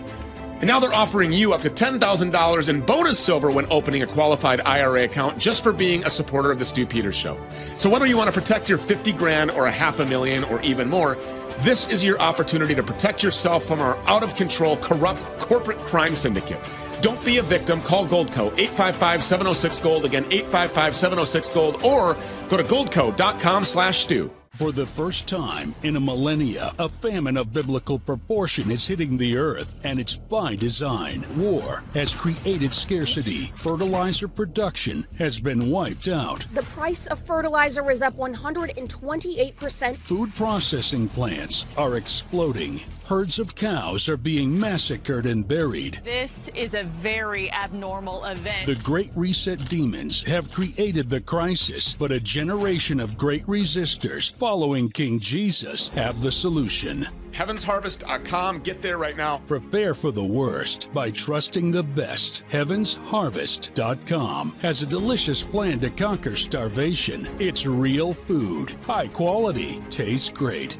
And 0.60 0.66
now 0.66 0.80
they're 0.80 0.94
offering 0.94 1.34
you 1.34 1.52
up 1.52 1.60
to 1.60 1.68
$10,000 1.68 2.68
in 2.70 2.80
bonus 2.80 3.18
silver 3.18 3.50
when 3.50 3.66
opening 3.70 4.02
a 4.02 4.06
qualified 4.06 4.62
IRA 4.62 5.04
account 5.04 5.36
just 5.36 5.62
for 5.62 5.70
being 5.70 6.02
a 6.06 6.10
supporter 6.10 6.50
of 6.50 6.58
the 6.58 6.64
Stew 6.64 6.86
Peters 6.86 7.14
Show. 7.14 7.38
So 7.76 7.90
whether 7.90 8.06
you 8.06 8.16
want 8.16 8.32
to 8.32 8.40
protect 8.40 8.70
your 8.70 8.78
50 8.78 9.12
grand 9.12 9.50
or 9.50 9.66
a 9.66 9.70
half 9.70 9.98
a 9.98 10.06
million 10.06 10.44
or 10.44 10.62
even 10.62 10.88
more, 10.88 11.18
this 11.58 11.86
is 11.88 12.02
your 12.02 12.18
opportunity 12.20 12.74
to 12.74 12.82
protect 12.82 13.22
yourself 13.22 13.66
from 13.66 13.80
our 13.80 13.98
out 14.08 14.22
of 14.22 14.34
control, 14.34 14.78
corrupt 14.78 15.20
corporate 15.40 15.76
crime 15.76 16.16
syndicate. 16.16 16.58
Don't 17.00 17.24
be 17.24 17.38
a 17.38 17.42
victim. 17.42 17.80
Call 17.80 18.06
Goldco 18.06 18.46
855 18.58 19.22
706 19.22 19.78
Gold. 19.78 20.04
Again, 20.04 20.24
855 20.24 20.96
706 20.96 21.48
Gold. 21.50 21.82
Or 21.84 22.16
go 22.48 22.56
to 22.56 22.64
goldco.com 22.64 23.64
slash 23.64 24.02
stew. 24.02 24.30
For 24.58 24.72
the 24.72 24.86
first 24.86 25.28
time 25.28 25.72
in 25.84 25.94
a 25.94 26.00
millennia, 26.00 26.72
a 26.80 26.88
famine 26.88 27.36
of 27.36 27.52
biblical 27.52 27.96
proportion 27.96 28.72
is 28.72 28.84
hitting 28.84 29.16
the 29.16 29.36
earth, 29.36 29.76
and 29.84 30.00
it's 30.00 30.16
by 30.16 30.56
design. 30.56 31.24
War 31.36 31.84
has 31.94 32.12
created 32.12 32.74
scarcity. 32.74 33.52
Fertilizer 33.54 34.26
production 34.26 35.06
has 35.16 35.38
been 35.38 35.70
wiped 35.70 36.08
out. 36.08 36.44
The 36.54 36.64
price 36.64 37.06
of 37.06 37.20
fertilizer 37.20 37.88
is 37.88 38.02
up 38.02 38.16
128%. 38.16 39.96
Food 39.96 40.34
processing 40.34 41.08
plants 41.08 41.64
are 41.76 41.96
exploding 41.96 42.80
herds 43.08 43.38
of 43.38 43.54
cows 43.54 44.06
are 44.06 44.18
being 44.18 44.60
massacred 44.60 45.24
and 45.24 45.48
buried. 45.48 45.98
This 46.04 46.50
is 46.54 46.74
a 46.74 46.82
very 46.82 47.50
abnormal 47.52 48.22
event. 48.26 48.66
The 48.66 48.74
Great 48.74 49.10
Reset 49.16 49.66
demons 49.70 50.22
have 50.24 50.52
created 50.52 51.08
the 51.08 51.22
crisis, 51.22 51.96
but 51.98 52.12
a 52.12 52.20
generation 52.20 53.00
of 53.00 53.16
great 53.16 53.46
resistors 53.46 54.34
following 54.34 54.90
King 54.90 55.20
Jesus 55.20 55.88
have 55.88 56.20
the 56.20 56.30
solution. 56.30 57.08
HeavensHarvest.com. 57.32 58.58
Get 58.58 58.82
there 58.82 58.98
right 58.98 59.16
now. 59.16 59.38
Prepare 59.46 59.94
for 59.94 60.10
the 60.10 60.22
worst 60.22 60.92
by 60.92 61.10
trusting 61.10 61.70
the 61.70 61.84
best. 61.84 62.44
HeavensHarvest.com 62.50 64.54
has 64.60 64.82
a 64.82 64.86
delicious 64.86 65.42
plan 65.42 65.80
to 65.80 65.88
conquer 65.88 66.36
starvation. 66.36 67.26
It's 67.38 67.64
real 67.64 68.12
food, 68.12 68.76
high 68.82 69.08
quality, 69.08 69.80
tastes 69.88 70.28
great. 70.28 70.76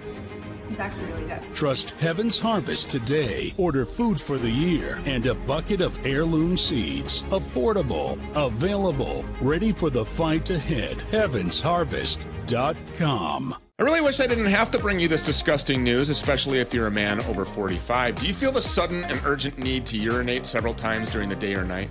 It's 0.70 0.80
actually 0.80 1.06
really 1.06 1.26
good. 1.26 1.42
Trust 1.54 1.92
Heaven's 1.92 2.38
Harvest 2.38 2.90
today. 2.90 3.54
Order 3.56 3.84
food 3.84 4.20
for 4.20 4.38
the 4.38 4.50
year 4.50 5.00
and 5.04 5.26
a 5.26 5.34
bucket 5.34 5.80
of 5.80 6.04
heirloom 6.06 6.56
seeds. 6.56 7.22
Affordable, 7.24 8.18
available, 8.34 9.24
ready 9.40 9.72
for 9.72 9.90
the 9.90 10.04
fight 10.04 10.50
ahead. 10.50 10.98
HeavensHarvest.com. 11.10 13.56
I 13.80 13.84
really 13.84 14.00
wish 14.00 14.18
I 14.18 14.26
didn't 14.26 14.46
have 14.46 14.72
to 14.72 14.78
bring 14.78 14.98
you 14.98 15.06
this 15.06 15.22
disgusting 15.22 15.84
news, 15.84 16.10
especially 16.10 16.58
if 16.58 16.74
you're 16.74 16.88
a 16.88 16.90
man 16.90 17.20
over 17.26 17.44
45. 17.44 18.18
Do 18.18 18.26
you 18.26 18.34
feel 18.34 18.50
the 18.50 18.60
sudden 18.60 19.04
and 19.04 19.20
urgent 19.24 19.56
need 19.56 19.86
to 19.86 19.96
urinate 19.96 20.46
several 20.46 20.74
times 20.74 21.10
during 21.10 21.28
the 21.28 21.36
day 21.36 21.54
or 21.54 21.62
night? 21.62 21.88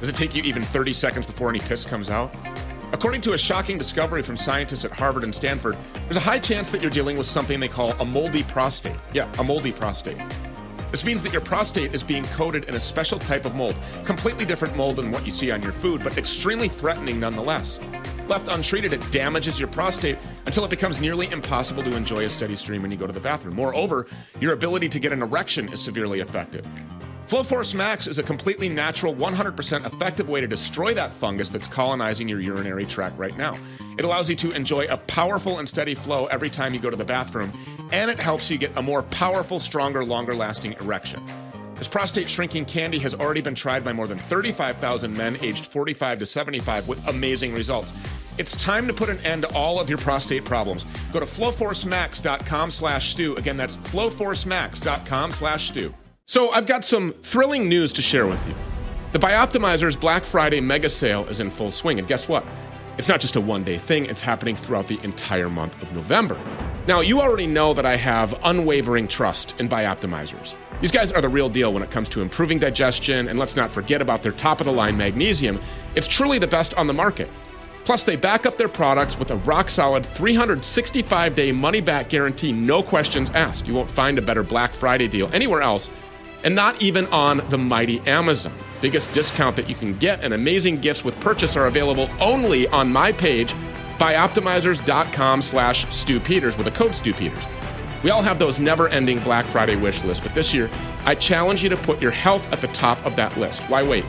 Does 0.00 0.10
it 0.10 0.16
take 0.16 0.34
you 0.34 0.42
even 0.42 0.62
30 0.62 0.92
seconds 0.92 1.24
before 1.24 1.48
any 1.48 1.60
piss 1.60 1.82
comes 1.82 2.10
out? 2.10 2.36
According 2.92 3.20
to 3.22 3.34
a 3.34 3.38
shocking 3.38 3.78
discovery 3.78 4.22
from 4.22 4.36
scientists 4.36 4.84
at 4.84 4.90
Harvard 4.90 5.22
and 5.22 5.34
Stanford, 5.34 5.76
there's 6.04 6.16
a 6.16 6.20
high 6.20 6.40
chance 6.40 6.70
that 6.70 6.82
you're 6.82 6.90
dealing 6.90 7.16
with 7.16 7.26
something 7.26 7.60
they 7.60 7.68
call 7.68 7.92
a 7.92 8.04
moldy 8.04 8.42
prostate. 8.42 8.96
Yeah, 9.12 9.30
a 9.38 9.44
moldy 9.44 9.70
prostate. 9.70 10.18
This 10.90 11.04
means 11.04 11.22
that 11.22 11.32
your 11.32 11.40
prostate 11.40 11.94
is 11.94 12.02
being 12.02 12.24
coated 12.24 12.64
in 12.64 12.74
a 12.74 12.80
special 12.80 13.20
type 13.20 13.44
of 13.44 13.54
mold, 13.54 13.76
completely 14.04 14.44
different 14.44 14.76
mold 14.76 14.96
than 14.96 15.12
what 15.12 15.24
you 15.24 15.30
see 15.30 15.52
on 15.52 15.62
your 15.62 15.70
food, 15.70 16.02
but 16.02 16.18
extremely 16.18 16.68
threatening 16.68 17.20
nonetheless. 17.20 17.78
Left 18.26 18.48
untreated, 18.48 18.92
it 18.92 19.10
damages 19.12 19.58
your 19.58 19.68
prostate 19.68 20.18
until 20.46 20.64
it 20.64 20.70
becomes 20.70 21.00
nearly 21.00 21.30
impossible 21.30 21.84
to 21.84 21.96
enjoy 21.96 22.24
a 22.24 22.28
steady 22.28 22.56
stream 22.56 22.82
when 22.82 22.90
you 22.90 22.96
go 22.96 23.06
to 23.06 23.12
the 23.12 23.20
bathroom. 23.20 23.54
Moreover, 23.54 24.08
your 24.40 24.52
ability 24.52 24.88
to 24.88 24.98
get 24.98 25.12
an 25.12 25.22
erection 25.22 25.72
is 25.72 25.80
severely 25.80 26.20
affected. 26.20 26.66
FlowForce 27.30 27.74
Max 27.74 28.08
is 28.08 28.18
a 28.18 28.24
completely 28.24 28.68
natural, 28.68 29.14
100% 29.14 29.86
effective 29.86 30.28
way 30.28 30.40
to 30.40 30.48
destroy 30.48 30.92
that 30.94 31.14
fungus 31.14 31.48
that's 31.48 31.68
colonizing 31.68 32.28
your 32.28 32.40
urinary 32.40 32.84
tract 32.84 33.16
right 33.16 33.36
now. 33.36 33.54
It 33.96 34.04
allows 34.04 34.28
you 34.28 34.34
to 34.34 34.50
enjoy 34.50 34.86
a 34.86 34.96
powerful 34.96 35.60
and 35.60 35.68
steady 35.68 35.94
flow 35.94 36.26
every 36.26 36.50
time 36.50 36.74
you 36.74 36.80
go 36.80 36.90
to 36.90 36.96
the 36.96 37.04
bathroom, 37.04 37.52
and 37.92 38.10
it 38.10 38.18
helps 38.18 38.50
you 38.50 38.58
get 38.58 38.76
a 38.76 38.82
more 38.82 39.04
powerful, 39.04 39.60
stronger, 39.60 40.04
longer 40.04 40.34
lasting 40.34 40.72
erection. 40.80 41.24
This 41.76 41.86
prostate 41.86 42.28
shrinking 42.28 42.64
candy 42.64 42.98
has 42.98 43.14
already 43.14 43.42
been 43.42 43.54
tried 43.54 43.84
by 43.84 43.92
more 43.92 44.08
than 44.08 44.18
35,000 44.18 45.16
men 45.16 45.36
aged 45.40 45.66
45 45.66 46.18
to 46.18 46.26
75 46.26 46.88
with 46.88 47.06
amazing 47.06 47.54
results. 47.54 47.92
It's 48.38 48.56
time 48.56 48.88
to 48.88 48.92
put 48.92 49.08
an 49.08 49.20
end 49.20 49.42
to 49.42 49.54
all 49.54 49.78
of 49.78 49.88
your 49.88 49.98
prostate 49.98 50.44
problems. 50.44 50.84
Go 51.12 51.20
to 51.20 51.26
flowforcemax.com 51.26 52.72
slash 52.72 53.12
stew. 53.12 53.36
Again, 53.36 53.56
that's 53.56 53.76
flowforcemax.com 53.76 55.30
slash 55.30 55.68
stew. 55.68 55.94
So 56.30 56.50
I've 56.50 56.66
got 56.66 56.84
some 56.84 57.12
thrilling 57.24 57.68
news 57.68 57.92
to 57.94 58.02
share 58.02 58.24
with 58.24 58.46
you. 58.46 58.54
The 59.10 59.18
Bioptimizer's 59.18 59.96
Black 59.96 60.24
Friday 60.24 60.60
mega 60.60 60.88
sale 60.88 61.26
is 61.26 61.40
in 61.40 61.50
full 61.50 61.72
swing, 61.72 61.98
and 61.98 62.06
guess 62.06 62.28
what? 62.28 62.46
It's 62.98 63.08
not 63.08 63.20
just 63.20 63.34
a 63.34 63.40
one 63.40 63.64
day 63.64 63.78
thing, 63.78 64.04
it's 64.04 64.22
happening 64.22 64.54
throughout 64.54 64.86
the 64.86 65.00
entire 65.02 65.50
month 65.50 65.82
of 65.82 65.92
November. 65.92 66.40
Now, 66.86 67.00
you 67.00 67.20
already 67.20 67.48
know 67.48 67.74
that 67.74 67.84
I 67.84 67.96
have 67.96 68.38
unwavering 68.44 69.08
trust 69.08 69.56
in 69.58 69.68
Bioptimizers. 69.68 70.54
These 70.80 70.92
guys 70.92 71.10
are 71.10 71.20
the 71.20 71.28
real 71.28 71.48
deal 71.48 71.72
when 71.72 71.82
it 71.82 71.90
comes 71.90 72.08
to 72.10 72.22
improving 72.22 72.60
digestion, 72.60 73.26
and 73.26 73.36
let's 73.36 73.56
not 73.56 73.68
forget 73.68 74.00
about 74.00 74.22
their 74.22 74.30
top 74.30 74.60
of 74.60 74.66
the 74.66 74.72
line 74.72 74.96
magnesium. 74.96 75.60
It's 75.96 76.06
truly 76.06 76.38
the 76.38 76.46
best 76.46 76.74
on 76.74 76.86
the 76.86 76.92
market. 76.92 77.28
Plus, 77.84 78.04
they 78.04 78.14
back 78.14 78.46
up 78.46 78.56
their 78.56 78.68
products 78.68 79.18
with 79.18 79.32
a 79.32 79.36
rock 79.38 79.68
solid 79.68 80.06
365 80.06 81.34
day 81.34 81.50
money 81.50 81.80
back 81.80 82.08
guarantee, 82.08 82.52
no 82.52 82.84
questions 82.84 83.30
asked. 83.30 83.66
You 83.66 83.74
won't 83.74 83.90
find 83.90 84.16
a 84.16 84.22
better 84.22 84.44
Black 84.44 84.72
Friday 84.72 85.08
deal 85.08 85.28
anywhere 85.32 85.60
else, 85.60 85.90
and 86.44 86.54
not 86.54 86.80
even 86.82 87.06
on 87.06 87.46
the 87.48 87.58
mighty 87.58 88.00
Amazon. 88.00 88.52
Biggest 88.80 89.12
discount 89.12 89.56
that 89.56 89.68
you 89.68 89.74
can 89.74 89.96
get 89.98 90.22
and 90.22 90.32
amazing 90.32 90.80
gifts 90.80 91.04
with 91.04 91.18
purchase 91.20 91.56
are 91.56 91.66
available 91.66 92.08
only 92.20 92.66
on 92.68 92.90
my 92.90 93.12
page, 93.12 93.54
bioptimizers.com 93.98 95.42
slash 95.42 95.94
Stew 95.94 96.20
Peters 96.20 96.56
with 96.56 96.66
a 96.66 96.70
code 96.70 96.94
Stew 96.94 97.12
Peters. 97.12 97.44
We 98.02 98.10
all 98.10 98.22
have 98.22 98.38
those 98.38 98.58
never 98.58 98.88
ending 98.88 99.20
Black 99.20 99.44
Friday 99.44 99.76
wish 99.76 100.02
lists, 100.04 100.24
but 100.24 100.34
this 100.34 100.54
year, 100.54 100.70
I 101.04 101.14
challenge 101.14 101.62
you 101.62 101.68
to 101.68 101.76
put 101.76 102.00
your 102.00 102.10
health 102.10 102.46
at 102.50 102.62
the 102.62 102.68
top 102.68 103.04
of 103.04 103.14
that 103.16 103.36
list. 103.36 103.62
Why 103.64 103.82
wait? 103.82 104.06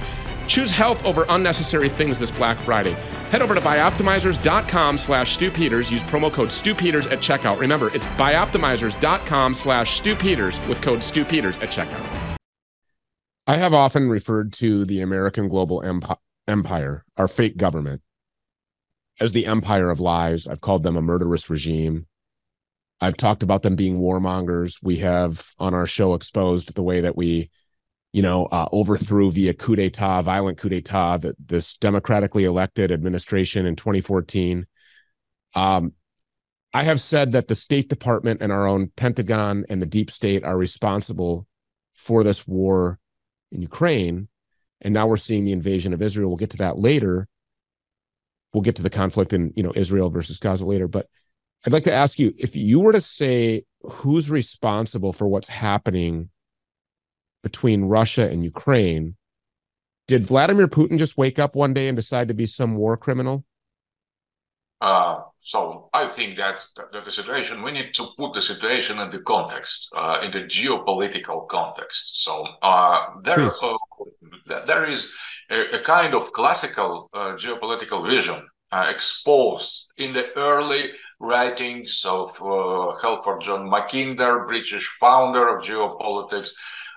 Choose 0.48 0.72
health 0.72 1.04
over 1.04 1.26
unnecessary 1.30 1.90
things 1.90 2.20
this 2.20 2.32
Black 2.32 2.60
Friday. 2.60 2.94
Head 3.32 3.42
over 3.42 3.56
to 3.56 3.62
bioptimizers.com 3.62 4.98
slash 4.98 5.34
Stew 5.34 5.52
Peters. 5.52 5.92
Use 5.92 6.04
promo 6.04 6.32
code 6.32 6.52
Stew 6.52 6.76
Peters 6.76 7.08
at 7.08 7.20
checkout. 7.20 7.60
Remember, 7.60 7.94
it's 7.96 8.06
bioptimizers.com 8.06 9.54
slash 9.54 9.98
Stew 9.98 10.16
Peters 10.16 10.60
with 10.68 10.82
code 10.82 11.04
Stew 11.04 11.26
Peters 11.26 11.58
at 11.58 11.70
checkout. 11.70 12.38
I 13.48 13.58
have 13.58 13.74
often 13.74 14.08
referred 14.08 14.54
to 14.54 14.86
the 14.86 15.02
American 15.02 15.50
global 15.50 15.84
empire, 16.48 17.06
our 17.18 17.28
fake 17.28 17.58
government, 17.58 18.02
as 19.20 19.34
the 19.34 19.46
empire 19.46 19.90
of 19.90 20.00
lies. 20.00 20.48
I've 20.48 20.62
called 20.62 20.84
them 20.84 20.96
a 20.96 21.02
murderous 21.02 21.50
regime. 21.50 22.08
I've 23.02 23.18
talked 23.18 23.42
about 23.42 23.64
them 23.64 23.76
being 23.76 24.00
warmongers. 24.00 24.76
We 24.84 24.98
have 24.98 25.50
on 25.58 25.74
our 25.74 25.88
show 25.88 26.14
exposed 26.14 26.76
the 26.76 26.84
way 26.84 27.02
that 27.02 27.18
we, 27.18 27.50
you 28.14 28.22
know, 28.22 28.46
uh, 28.46 28.68
overthrew 28.74 29.32
via 29.32 29.54
coup 29.54 29.76
d'etat, 29.76 30.22
violent 30.22 30.58
coup 30.58 30.70
d'etat, 30.70 31.18
that 31.18 31.36
this 31.40 31.78
democratically 31.78 32.44
elected 32.44 32.92
administration 32.92 33.66
in 33.66 33.76
2014. 33.76 34.66
Um, 35.56 35.94
I 36.74 36.84
have 36.84 37.02
said 37.02 37.34
that 37.34 37.48
the 37.48 37.56
State 37.56 37.90
Department 37.90 38.42
and 38.42 38.52
our 38.52 38.68
own 38.68 38.92
Pentagon 38.96 39.66
and 39.70 39.82
the 39.82 39.86
deep 39.86 40.12
state 40.12 40.44
are 40.44 40.58
responsible 40.58 41.48
for 41.96 42.24
this 42.24 42.48
war 42.48 43.00
in 43.52 43.62
Ukraine. 43.62 44.28
And 44.82 44.94
now 44.94 45.08
we're 45.08 45.18
seeing 45.18 45.46
the 45.46 45.52
invasion 45.52 45.94
of 45.94 46.02
Israel. 46.02 46.30
We'll 46.30 46.38
get 46.38 46.52
to 46.52 46.58
that 46.58 46.80
later. 46.80 47.28
We'll 48.54 48.62
get 48.62 48.78
to 48.78 48.84
the 48.84 48.90
conflict 48.90 49.34
in, 49.34 49.54
you 49.56 49.64
know, 49.64 49.74
Israel 49.76 50.10
versus 50.10 50.40
Gaza 50.40 50.66
later. 50.66 50.88
But 50.88 51.08
I'd 51.66 51.74
like 51.74 51.84
to 51.84 51.94
ask 51.94 52.20
you 52.20 52.34
if 52.38 52.56
you 52.56 52.80
were 52.80 52.94
to 52.94 53.02
say 53.02 53.66
who's 53.84 54.32
responsible 54.32 55.14
for 55.14 55.28
what's 55.28 55.48
happening 55.48 56.30
between 57.44 57.86
Russia 57.86 58.30
and 58.30 58.44
Ukraine, 58.44 59.16
did 60.08 60.26
Vladimir 60.26 60.68
Putin 60.68 60.98
just 60.98 61.18
wake 61.18 61.40
up 61.40 61.56
one 61.56 61.74
day 61.74 61.88
and 61.88 61.96
decide 61.96 62.28
to 62.28 62.34
be 62.34 62.46
some 62.46 62.76
war 62.76 62.98
criminal? 62.98 63.46
Uh, 64.82 65.22
so 65.42 65.90
I 65.94 66.08
think 66.08 66.38
that 66.38 66.66
the, 66.92 67.02
the, 67.02 67.12
situation 67.12 67.62
we 67.62 67.72
need 67.72 67.94
to 67.94 68.08
put 68.18 68.34
the 68.34 68.42
situation 68.42 68.98
in 69.00 69.12
the 69.12 69.22
context, 69.22 69.92
uh, 69.96 70.20
in 70.24 70.32
the 70.32 70.42
geopolitical 70.42 71.48
context. 71.48 72.24
So 72.24 72.46
uh, 72.64 73.06
there, 73.24 73.40
uh, 73.40 74.66
there 74.66 74.86
is 74.86 75.14
a, 75.52 75.76
a, 75.76 75.80
kind 75.80 76.16
of 76.16 76.34
classical 76.34 77.10
uh, 77.14 77.34
geopolitical 77.34 78.08
vision 78.08 78.48
uh, 78.72 78.88
exposed 78.90 79.92
in 79.98 80.14
the 80.14 80.28
early 80.36 80.92
writings 81.20 82.04
of 82.06 82.30
uh, 82.42 82.96
Halford 83.02 83.42
John 83.42 83.70
Mackinder, 83.70 84.48
British 84.48 84.88
founder 85.00 85.56
of 85.56 85.64
geopolitics, 85.64 86.50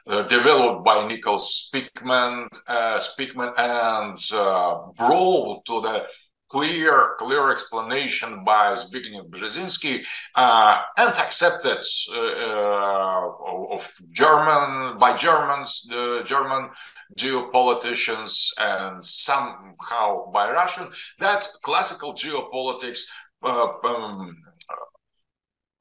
uh, 0.06 0.22
developed 0.22 0.84
by 0.84 1.06
Nicholas 1.06 1.70
Spykman, 1.72 2.46
uh, 2.66 3.00
Spykman 3.00 3.52
and 3.58 4.18
uh, 4.32 4.92
brought 4.96 5.64
to 5.66 5.80
the 5.80 6.04
clear, 6.50 7.14
clear 7.18 7.50
explanation 7.50 8.44
by 8.44 8.72
Zbigniew 8.72 9.28
Brzezinski 9.28 10.04
uh, 10.34 10.82
and 10.96 11.10
accepted 11.18 11.82
uh, 12.12 12.18
uh, 12.18 13.30
of 13.72 13.90
German 14.10 14.98
by 14.98 15.16
Germans, 15.16 15.82
the 15.88 16.22
German 16.24 16.70
geopoliticians, 17.18 18.50
and 18.58 19.04
somehow 19.04 20.30
by 20.32 20.50
Russian 20.50 20.88
that 21.18 21.48
classical 21.62 22.14
geopolitics. 22.14 23.00
Um, 23.42 24.36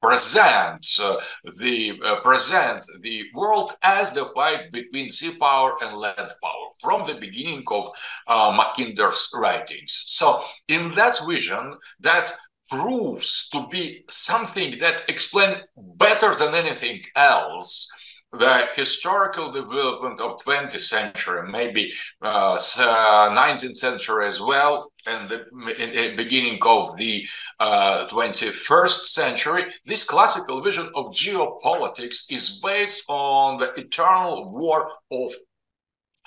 presents 0.04 1.00
uh, 1.00 1.16
the 1.60 1.98
uh, 2.04 2.20
presents 2.20 2.84
the 3.00 3.24
world 3.34 3.72
as 3.82 4.12
the 4.12 4.26
fight 4.34 4.70
between 4.70 5.08
sea 5.08 5.34
power 5.36 5.76
and 5.82 5.96
land 5.96 6.28
power 6.42 6.66
from 6.78 7.06
the 7.06 7.14
beginning 7.14 7.62
of 7.70 7.90
uh, 8.26 8.52
Mackinder's 8.58 9.30
writings. 9.34 10.04
So, 10.08 10.42
in 10.68 10.94
that 10.96 11.16
vision, 11.26 11.76
that 12.00 12.32
proves 12.68 13.48
to 13.50 13.66
be 13.70 14.04
something 14.08 14.78
that 14.80 15.04
explains 15.08 15.58
better 15.76 16.34
than 16.34 16.54
anything 16.54 17.00
else 17.16 17.90
the 18.38 18.66
historical 18.74 19.52
development 19.52 20.20
of 20.20 20.38
20th 20.44 20.80
century, 20.82 21.48
maybe 21.48 21.92
uh, 22.20 22.56
19th 22.56 23.70
uh, 23.70 23.74
century 23.74 24.26
as 24.26 24.40
well, 24.40 24.90
and 25.06 25.28
the 25.28 25.46
in, 25.78 26.16
beginning 26.16 26.58
of 26.64 26.96
the 26.96 27.26
uh, 27.60 28.06
21st 28.08 29.00
century, 29.04 29.64
this 29.84 30.04
classical 30.04 30.62
vision 30.62 30.90
of 30.94 31.06
geopolitics 31.06 32.30
is 32.30 32.60
based 32.62 33.04
on 33.08 33.58
the 33.58 33.72
eternal 33.74 34.50
war 34.50 34.90
of 35.10 35.34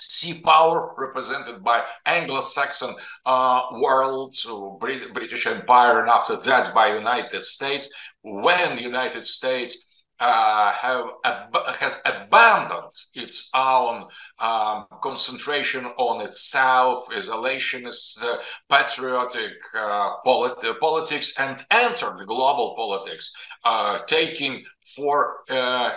sea 0.00 0.40
power 0.40 0.94
represented 0.96 1.64
by 1.64 1.82
Anglo-Saxon 2.06 2.94
uh, 3.26 3.62
world, 3.72 4.36
so 4.36 4.78
British 4.80 5.46
Empire, 5.46 6.00
and 6.00 6.08
after 6.08 6.36
that 6.36 6.74
by 6.74 6.94
United 6.94 7.42
States. 7.42 7.90
When 8.22 8.78
United 8.78 9.24
States 9.24 9.87
uh, 10.20 10.72
have 10.72 11.06
ab- 11.24 11.76
has 11.80 12.02
abandoned 12.04 12.92
its 13.14 13.50
own 13.54 14.04
um, 14.40 14.86
concentration 15.02 15.84
on 15.96 16.20
itself, 16.26 17.06
isolationist, 17.10 18.22
uh, 18.22 18.36
patriotic 18.70 19.52
uh, 19.76 20.10
polit- 20.24 20.80
politics, 20.80 21.38
and 21.38 21.64
entered 21.70 22.24
global 22.26 22.74
politics, 22.76 23.32
uh, 23.64 23.98
taking 24.06 24.64
for 24.96 25.38
uh, 25.50 25.54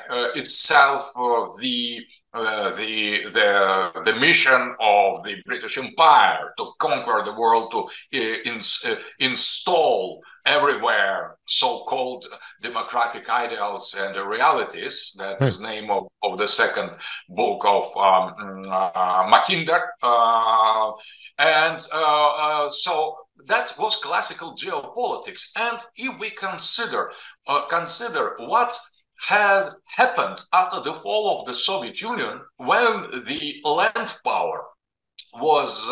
uh, 0.09 0.27
itself 0.35 1.11
the 1.59 1.99
uh, 2.33 2.73
the 2.75 3.23
the 3.33 3.91
the 4.05 4.15
mission 4.15 4.75
of 4.79 5.23
the 5.23 5.35
British 5.45 5.77
Empire 5.77 6.53
to 6.57 6.71
conquer 6.79 7.23
the 7.25 7.33
world, 7.33 7.71
to 7.71 7.79
uh, 8.17 8.35
uh, 8.85 8.95
install 9.19 10.21
everywhere 10.45 11.37
so-called 11.45 12.25
democratic 12.61 13.29
ideals 13.29 13.95
and 13.97 14.15
realities. 14.27 15.13
That 15.17 15.41
is 15.41 15.59
the 15.59 15.67
name 15.67 15.91
of, 15.91 16.07
of 16.23 16.37
the 16.37 16.47
second 16.47 16.91
book 17.29 17.63
of 17.65 17.85
um, 17.97 18.61
uh, 18.69 19.27
Mackinder, 19.27 19.81
uh, 20.01 20.91
and 21.37 21.87
uh, 21.91 22.69
so 22.69 23.15
that 23.47 23.73
was 23.77 23.95
classical 23.97 24.55
geopolitics. 24.55 25.49
And 25.55 25.79
if 25.95 26.19
we 26.19 26.29
consider 26.31 27.11
consider 27.69 28.35
what 28.37 28.77
has 29.27 29.75
happened 29.85 30.41
after 30.51 30.81
the 30.81 30.93
fall 30.93 31.39
of 31.39 31.45
the 31.45 31.53
Soviet 31.53 32.01
Union 32.01 32.41
when 32.57 33.03
the 33.27 33.61
land 33.63 34.17
power 34.23 34.65
was 35.33 35.89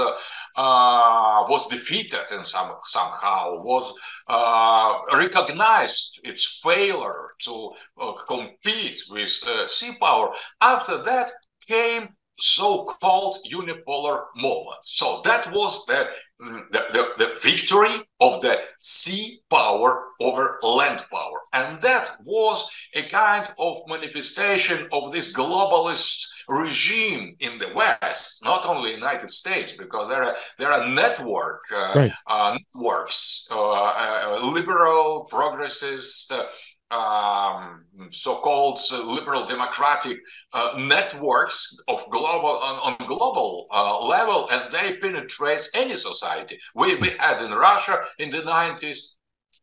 uh, 0.55 1.45
was 1.47 1.67
defeated 1.67 2.31
in 2.31 2.43
some 2.43 2.71
somehow 2.85 3.61
was 3.61 3.93
uh, 4.27 4.93
recognized 5.13 6.19
its 6.23 6.59
failure 6.61 7.29
to 7.39 7.71
uh, 8.01 8.13
compete 8.27 9.01
with 9.09 9.39
uh, 9.47 9.67
sea 9.67 9.95
power. 9.99 10.31
After 10.61 11.01
that 11.03 11.31
came 11.67 12.09
so-called 12.41 13.37
unipolar 13.51 14.25
moment. 14.35 14.79
So 14.83 15.21
that 15.25 15.51
was 15.51 15.85
the, 15.85 16.05
the, 16.39 16.85
the, 16.91 17.09
the, 17.17 17.39
victory 17.41 18.01
of 18.19 18.41
the 18.41 18.57
sea 18.79 19.41
power 19.49 20.05
over 20.19 20.59
land 20.61 21.05
power. 21.11 21.41
And 21.53 21.81
that 21.81 22.15
was 22.23 22.69
a 22.93 23.03
kind 23.03 23.49
of 23.57 23.77
manifestation 23.87 24.87
of 24.91 25.11
this 25.11 25.33
globalist 25.33 26.25
regime 26.47 27.35
in 27.39 27.57
the 27.57 27.71
West, 27.75 28.43
not 28.43 28.65
only 28.65 28.91
United 28.91 29.29
States, 29.29 29.71
because 29.71 30.09
there 30.09 30.23
are 30.23 30.35
there 30.57 30.71
are 30.71 30.87
network 30.87 31.63
uh, 31.73 31.91
right. 31.95 32.11
uh, 32.27 32.57
networks, 32.57 33.47
uh, 33.51 33.55
uh 33.55 34.51
liberal, 34.53 35.27
progressist, 35.31 36.31
uh, 36.31 36.43
um, 36.91 37.85
so-called 38.11 38.79
liberal 38.91 39.45
democratic 39.45 40.17
uh, 40.53 40.71
networks 40.77 41.77
of 41.87 42.03
global 42.09 42.57
on, 42.57 42.75
on 42.99 43.07
global 43.07 43.67
uh, 43.71 44.05
level, 44.07 44.47
and 44.51 44.71
they 44.71 44.95
penetrate 44.97 45.67
any 45.73 45.95
society. 45.95 46.57
We 46.75 46.95
we 46.95 47.09
had 47.19 47.41
in 47.41 47.51
Russia 47.51 47.99
in 48.17 48.31
the 48.31 48.43
nineties 48.43 49.17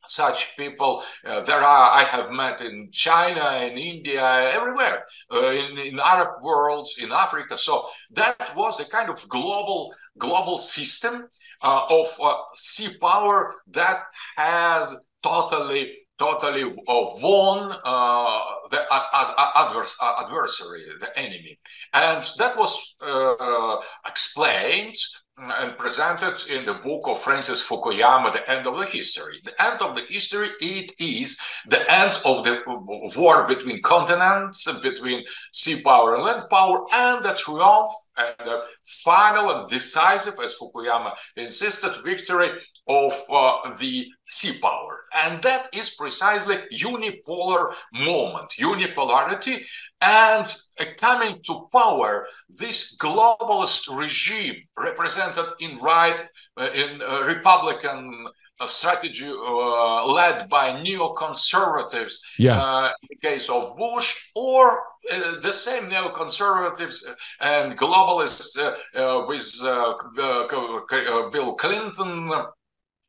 such 0.09 0.57
people 0.57 1.03
uh, 1.27 1.41
there 1.41 1.61
are 1.61 1.91
i 1.91 2.05
have 2.05 2.31
met 2.31 2.61
in 2.61 2.89
china 2.93 3.57
in 3.57 3.77
india 3.77 4.23
everywhere 4.53 5.05
uh, 5.33 5.51
in, 5.51 5.77
in 5.79 5.99
arab 5.99 6.29
worlds 6.43 6.97
in 7.01 7.11
africa 7.11 7.59
so 7.59 7.87
that 8.13 8.55
was 8.55 8.77
the 8.77 8.85
kind 8.85 9.11
of 9.11 9.29
global 9.29 9.93
global 10.19 10.59
system 10.59 11.27
uh, 11.63 11.83
of 11.91 12.07
uh, 12.23 12.35
sea 12.55 12.97
power 13.01 13.55
that 13.67 14.03
has 14.37 14.97
totally 15.23 16.06
totally 16.19 16.63
uh, 16.65 17.05
won 17.23 17.73
uh, 17.85 18.41
the 18.71 18.85
adverse, 19.55 19.97
adversary, 20.01 20.85
the 21.01 21.19
enemy. 21.19 21.59
And 21.93 22.25
that 22.39 22.57
was 22.57 22.97
uh, 23.01 23.77
explained 24.07 24.97
and 25.39 25.77
presented 25.77 26.43
in 26.49 26.65
the 26.65 26.75
book 26.75 27.07
of 27.07 27.21
Francis 27.21 27.63
Fukuyama, 27.63 28.33
The 28.33 28.51
End 28.51 28.67
of 28.67 28.79
the 28.79 28.87
History. 28.87 29.39
The 29.45 29.63
end 29.63 29.83
of 29.83 29.95
the 29.95 30.03
history, 30.03 30.49
it 30.61 30.93
is 30.99 31.39
the 31.69 31.93
end 31.93 32.19
of 32.25 32.45
the 32.45 32.63
war 33.17 33.47
between 33.47 33.83
continents, 33.83 34.67
between 34.83 35.25
sea 35.53 35.83
power 35.83 36.15
and 36.15 36.25
land 36.25 36.45
power, 36.49 36.87
and 36.91 37.23
the 37.23 37.35
triumph 37.35 37.93
and 38.17 38.35
the 38.39 38.65
final 39.05 39.51
and 39.51 39.69
decisive, 39.69 40.39
as 40.43 40.55
Fukuyama 40.55 41.13
insisted, 41.37 41.93
victory 42.03 42.53
of 42.87 43.13
uh, 43.31 43.75
the 43.79 44.07
sea 44.29 44.59
power. 44.61 45.05
And 45.15 45.43
that 45.43 45.69
is 45.73 45.91
precisely 45.91 46.57
unipolar 46.73 47.75
moment, 47.93 48.53
unipolarity, 48.61 49.65
and 50.01 50.47
uh, 50.79 50.85
coming 50.99 51.41
to 51.47 51.69
power, 51.73 52.27
this 52.49 52.97
globalist 52.97 53.97
regime 53.97 54.57
represented 54.79 55.47
in 55.61 55.79
right, 55.79 56.21
uh, 56.57 56.69
in 56.75 57.03
uh, 57.03 57.25
Republican 57.27 58.27
a 58.61 58.69
strategy 58.69 59.29
uh, 59.29 60.07
led 60.07 60.49
by 60.49 60.73
neoconservatives 60.83 62.15
yeah. 62.39 62.59
uh, 62.59 62.87
in 63.03 63.09
the 63.11 63.17
case 63.17 63.51
of 63.51 63.77
Bush, 63.77 64.17
or 64.35 64.81
uh, 65.13 65.41
the 65.43 65.53
same 65.53 65.91
neoconservatives 65.91 67.05
and 67.41 67.77
globalists 67.77 68.57
with 69.29 69.61
Bill 71.33 71.55
Clinton 71.55 72.31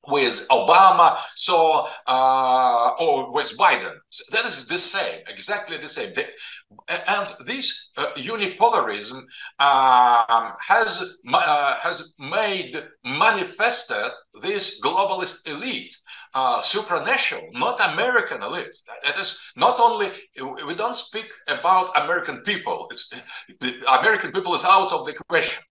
with 0.08 0.48
Obama, 0.50 1.17
so 1.36 1.88
uh, 2.08 2.91
or 3.00 3.32
with 3.34 3.58
Biden. 3.58 3.93
That 4.32 4.46
is 4.46 4.67
the 4.67 4.80
same, 4.80 5.22
exactly 5.28 5.78
the 5.78 5.88
same. 5.88 6.13
And 7.08 7.32
this 7.46 7.91
uh, 7.98 8.08
unipolarism 8.17 9.22
um, 9.60 10.54
has 10.67 11.04
uh, 11.34 11.76
has 11.76 12.13
made 12.20 12.84
manifested 13.06 14.12
this 14.41 14.82
globalist 14.82 15.48
elite, 15.48 15.96
uh, 16.34 16.60
supranational, 16.60 17.43
not 17.54 17.80
American 17.93 18.43
elite. 18.43 18.76
That 19.04 19.17
is 19.17 19.39
not 19.56 19.80
only 19.80 20.12
we 20.65 20.76
don't 20.76 20.98
speak 20.98 21.30
about 21.48 21.89
American 21.96 22.41
people. 22.41 22.88
It's, 22.91 23.12
American 24.00 24.32
people 24.32 24.54
is 24.56 24.65
out 24.65 24.91
of 24.91 25.06
the 25.06 25.13
question 25.30 25.63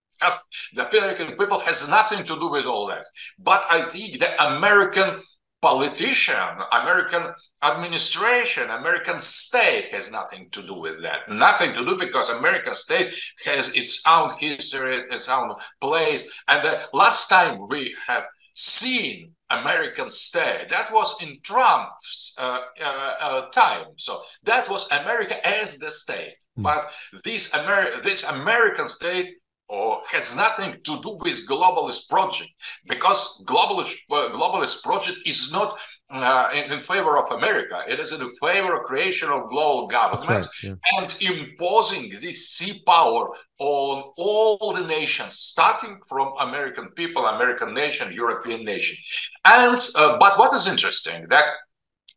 the 0.74 0.88
American 0.88 1.36
people 1.36 1.60
has 1.60 1.88
nothing 1.88 2.24
to 2.24 2.38
do 2.38 2.50
with 2.50 2.66
all 2.66 2.86
that. 2.88 3.04
But 3.38 3.64
I 3.70 3.86
think 3.86 4.20
the 4.20 4.56
American 4.56 5.22
politician, 5.62 6.34
American 6.72 7.32
administration, 7.62 8.70
American 8.70 9.18
state 9.18 9.86
has 9.92 10.12
nothing 10.12 10.48
to 10.52 10.62
do 10.62 10.74
with 10.74 11.02
that. 11.02 11.28
Nothing 11.28 11.72
to 11.74 11.84
do 11.84 11.96
because 11.96 12.28
American 12.28 12.74
state 12.74 13.14
has 13.44 13.72
its 13.72 14.02
own 14.06 14.30
history, 14.38 15.02
its 15.10 15.28
own 15.28 15.54
place. 15.80 16.30
And 16.48 16.62
the 16.62 16.80
last 16.92 17.28
time 17.28 17.66
we 17.68 17.94
have 18.06 18.24
seen 18.54 19.32
American 19.50 20.10
state. 20.10 20.68
That 20.70 20.92
was 20.92 21.14
in 21.22 21.38
Trump's 21.42 22.34
uh, 22.38 22.60
uh, 22.82 23.12
uh, 23.20 23.50
time. 23.50 23.86
So 23.96 24.22
that 24.42 24.68
was 24.68 24.90
America 24.90 25.46
as 25.46 25.78
the 25.78 25.90
state. 25.90 26.34
Mm. 26.58 26.64
But 26.64 26.90
this, 27.24 27.50
Ameri- 27.50 28.02
this 28.02 28.24
American 28.24 28.88
state 28.88 29.34
or 29.68 30.00
has 30.10 30.36
nothing 30.36 30.76
to 30.84 31.00
do 31.00 31.18
with 31.20 31.46
globalist 31.48 32.08
project 32.08 32.50
because 32.88 33.42
globalist 33.44 33.94
uh, 34.10 34.28
globalist 34.32 34.82
project 34.82 35.18
is 35.26 35.50
not 35.52 35.78
uh, 36.08 36.48
in, 36.54 36.70
in, 36.70 36.78
favor 36.78 37.18
of 37.18 37.30
America. 37.32 37.82
It 37.88 37.98
is 37.98 38.12
in 38.12 38.20
favor 38.40 38.76
of 38.76 38.84
creation 38.84 39.28
of 39.28 39.48
global 39.48 39.88
government 39.88 40.28
right, 40.28 40.46
yeah. 40.62 40.74
and 40.98 41.16
imposing 41.20 42.08
this 42.08 42.48
sea 42.50 42.80
power 42.86 43.30
on 43.58 44.12
all 44.16 44.72
the 44.72 44.86
nations, 44.86 45.32
starting 45.32 45.98
from 46.06 46.32
American 46.38 46.90
people, 46.90 47.26
American 47.26 47.74
nation, 47.74 48.12
European 48.12 48.64
nation. 48.64 48.96
And 49.44 49.78
uh, 49.96 50.16
but 50.18 50.38
what 50.38 50.54
is 50.54 50.68
interesting 50.68 51.26
that 51.28 51.46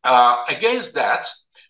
uh, 0.03 0.43
against 0.49 0.93
that, 0.95 1.27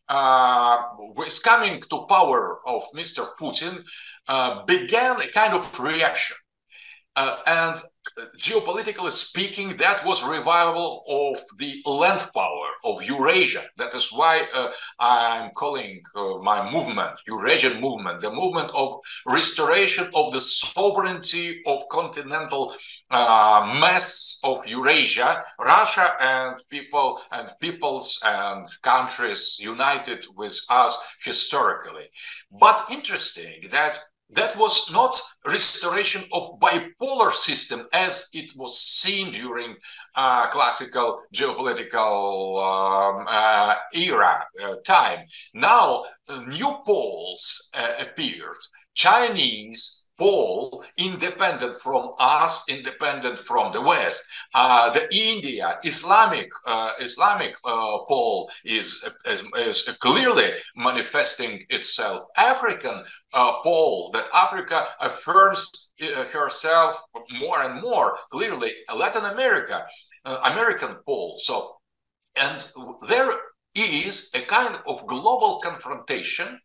uh, 0.10 0.78
with 1.16 1.42
coming 1.44 1.82
to 1.90 2.06
power 2.10 2.60
of 2.68 2.84
Mr. 2.96 3.30
Putin, 3.40 3.84
uh, 4.30 4.64
began 4.66 5.20
a 5.20 5.28
kind 5.28 5.54
of 5.54 5.80
reaction. 5.80 6.38
Uh, 7.16 7.38
and 7.48 7.82
geopolitically 8.38 9.12
speaking, 9.12 9.76
that 9.78 10.06
was 10.06 10.24
revival 10.24 11.04
of 11.10 11.42
the 11.58 11.82
land 11.86 12.30
power 12.34 12.70
of 12.86 13.04
Eurasia. 13.04 13.64
That 13.78 13.94
is 13.94 14.10
why 14.12 14.48
uh, 14.54 14.70
I'm 15.00 15.52
calling 15.52 16.02
uh, 16.16 16.38
my 16.38 16.72
movement 16.72 17.12
Eurasian 17.28 17.82
movement, 17.82 18.22
the 18.22 18.32
movement 18.32 18.72
of 18.74 19.00
restoration 19.26 20.10
of 20.14 20.32
the 20.32 20.40
sovereignty 20.40 21.62
of 21.66 21.82
continental 21.90 22.74
uh, 23.12 23.78
mass 23.82 24.40
of 24.44 24.66
Eurasia, 24.66 25.44
Russia 25.60 26.16
and 26.22 26.62
people 26.70 27.20
and 27.32 27.50
peoples 27.60 28.20
and 28.24 28.68
countries 28.82 29.58
united 29.60 30.26
with 30.38 30.58
us 30.70 30.96
historically. 31.24 32.08
But 32.52 32.86
interesting 32.90 33.64
that 33.72 34.00
that 34.32 34.56
was 34.58 34.92
not 34.92 35.20
restoration 35.46 36.24
of 36.32 36.60
bipolar 36.60 37.32
system 37.32 37.88
as 37.94 38.28
it 38.34 38.52
was 38.56 38.80
seen 38.80 39.32
during 39.32 39.76
uh, 40.16 40.48
classical 40.50 41.22
geopolitical 41.34 42.60
um, 42.62 43.26
uh, 43.28 43.76
era 43.94 44.46
uh, 44.64 44.76
time. 44.86 45.26
Now 45.54 46.04
new 46.48 46.78
poles 46.86 47.72
uh, 47.76 47.94
appeared. 48.00 48.58
Chinese 48.94 49.99
pole 50.20 50.84
independent 50.98 51.74
from 51.82 52.14
us 52.20 52.68
independent 52.70 53.40
from 53.40 53.72
the 53.72 53.82
west. 53.82 54.22
Uh, 54.54 54.90
the 54.92 55.08
india 55.16 55.80
islamic 55.84 56.50
uh, 56.68 56.92
islamic 57.00 57.56
uh, 57.66 57.98
pole 58.08 58.52
is, 58.66 59.04
is, 59.26 59.44
is, 59.58 59.98
clearly 60.00 60.52
manifesting 60.76 61.64
itself. 61.70 62.24
African 62.38 63.04
uh, 63.34 63.54
pole 63.64 64.12
that 64.14 64.28
africa 64.34 64.88
affirms 65.00 65.92
uh, 66.02 66.24
herself 66.26 67.02
more 67.40 67.62
and 67.62 67.82
more 67.82 68.18
clearly 68.32 68.72
latin 68.96 69.26
america 69.26 69.86
uh, 70.26 70.38
american 70.52 70.96
pole 71.06 71.36
so 71.38 71.78
and 72.36 72.72
there 73.08 73.32
is 73.76 74.30
a 74.34 74.42
kind 74.42 74.78
of 74.88 75.06
global 75.08 75.60
confrontation 75.64 76.60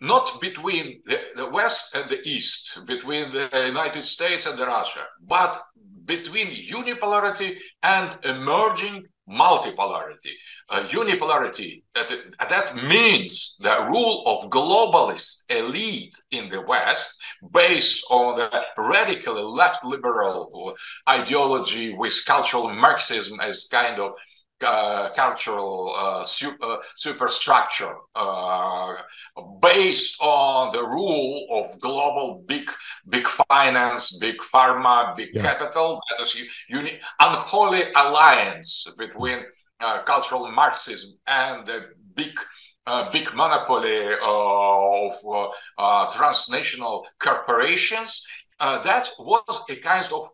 not 0.00 0.40
between 0.40 1.00
the, 1.06 1.20
the 1.36 1.50
West 1.50 1.94
and 1.94 2.08
the 2.10 2.20
East, 2.28 2.80
between 2.86 3.30
the 3.30 3.48
United 3.66 4.04
States 4.04 4.46
and 4.46 4.58
the 4.58 4.66
Russia, 4.66 5.04
but 5.20 5.62
between 6.04 6.48
unipolarity 6.48 7.58
and 7.82 8.16
emerging 8.24 9.06
multipolarity. 9.28 10.34
Uh, 10.68 10.82
unipolarity, 10.90 11.82
that, 11.94 12.12
that 12.48 12.76
means 12.76 13.56
the 13.58 13.86
rule 13.90 14.22
of 14.26 14.50
globalist 14.50 15.50
elite 15.50 16.14
in 16.30 16.48
the 16.48 16.62
West 16.62 17.20
based 17.52 18.04
on 18.08 18.36
the 18.36 18.62
radically 18.78 19.42
left 19.42 19.84
liberal 19.84 20.76
ideology 21.08 21.94
with 21.94 22.24
cultural 22.24 22.72
Marxism 22.72 23.40
as 23.40 23.66
kind 23.70 24.00
of 24.00 24.12
uh, 24.64 25.10
cultural 25.10 25.94
uh, 25.96 26.24
super, 26.24 26.78
superstructure 26.96 27.94
uh, 28.14 28.94
based 29.60 30.16
on 30.20 30.72
the 30.72 30.82
rule 30.82 31.46
of 31.50 31.80
global 31.80 32.42
big 32.46 32.70
big 33.08 33.26
finance, 33.26 34.16
big 34.16 34.38
pharma, 34.38 35.14
big 35.16 35.30
yeah. 35.34 35.42
capital. 35.42 36.00
That 36.10 36.22
is 36.22 36.34
uni- 36.68 37.00
unholy 37.20 37.82
alliance 37.94 38.86
between 38.96 39.44
uh, 39.80 40.02
cultural 40.02 40.50
Marxism 40.50 41.18
and 41.26 41.66
the 41.66 41.88
big 42.14 42.38
uh, 42.86 43.10
big 43.10 43.34
monopoly 43.34 44.14
of 44.22 45.12
uh, 45.76 46.10
transnational 46.10 47.06
corporations. 47.18 48.26
that 48.58 49.10
was 49.18 49.64
a 49.68 49.76
kind 49.76 50.08
of 50.12 50.30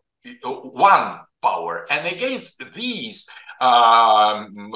one 0.71 1.19
power, 1.41 1.85
and 1.89 2.07
against 2.07 2.63
these 2.73 3.27
um, 3.63 4.71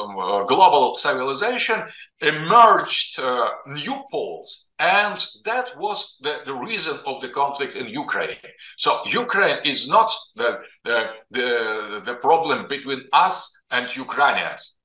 global 0.47 0.95
civilization 0.95 1.79
emerged 2.21 3.19
uh, 3.19 3.49
new 3.67 3.97
poles 4.11 4.69
and 4.79 5.17
that 5.43 5.67
was 5.77 6.17
the, 6.21 6.33
the 6.45 6.53
reason 6.53 6.97
of 7.05 7.21
the 7.21 7.29
conflict 7.29 7.75
in 7.75 7.87
ukraine 7.87 8.37
so 8.77 8.89
ukraine 9.23 9.57
is 9.65 9.89
not 9.89 10.09
the, 10.35 10.59
the, 10.85 10.99
the, 11.31 12.01
the 12.05 12.15
problem 12.15 12.67
between 12.67 13.01
us 13.13 13.37
and 13.71 13.95
ukrainians 13.95 14.75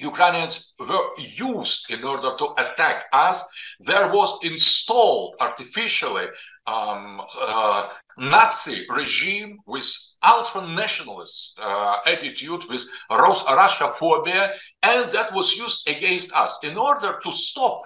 Ukrainians 0.00 0.74
were 0.78 1.06
used 1.18 1.88
in 1.88 2.02
order 2.04 2.34
to 2.36 2.46
attack 2.58 3.04
us. 3.12 3.44
There 3.78 4.08
was 4.12 4.36
installed 4.42 5.36
artificially 5.40 6.26
um, 6.66 7.20
uh, 7.40 7.88
Nazi 8.18 8.86
regime 8.88 9.58
with 9.66 9.86
ultra-nationalist 10.26 11.58
uh, 11.62 11.98
attitude, 12.06 12.64
with 12.68 12.84
Russia 13.10 13.88
phobia, 13.88 14.52
and 14.82 15.10
that 15.12 15.32
was 15.32 15.56
used 15.56 15.88
against 15.88 16.34
us. 16.34 16.58
In 16.62 16.76
order 16.76 17.18
to 17.22 17.32
stop 17.32 17.82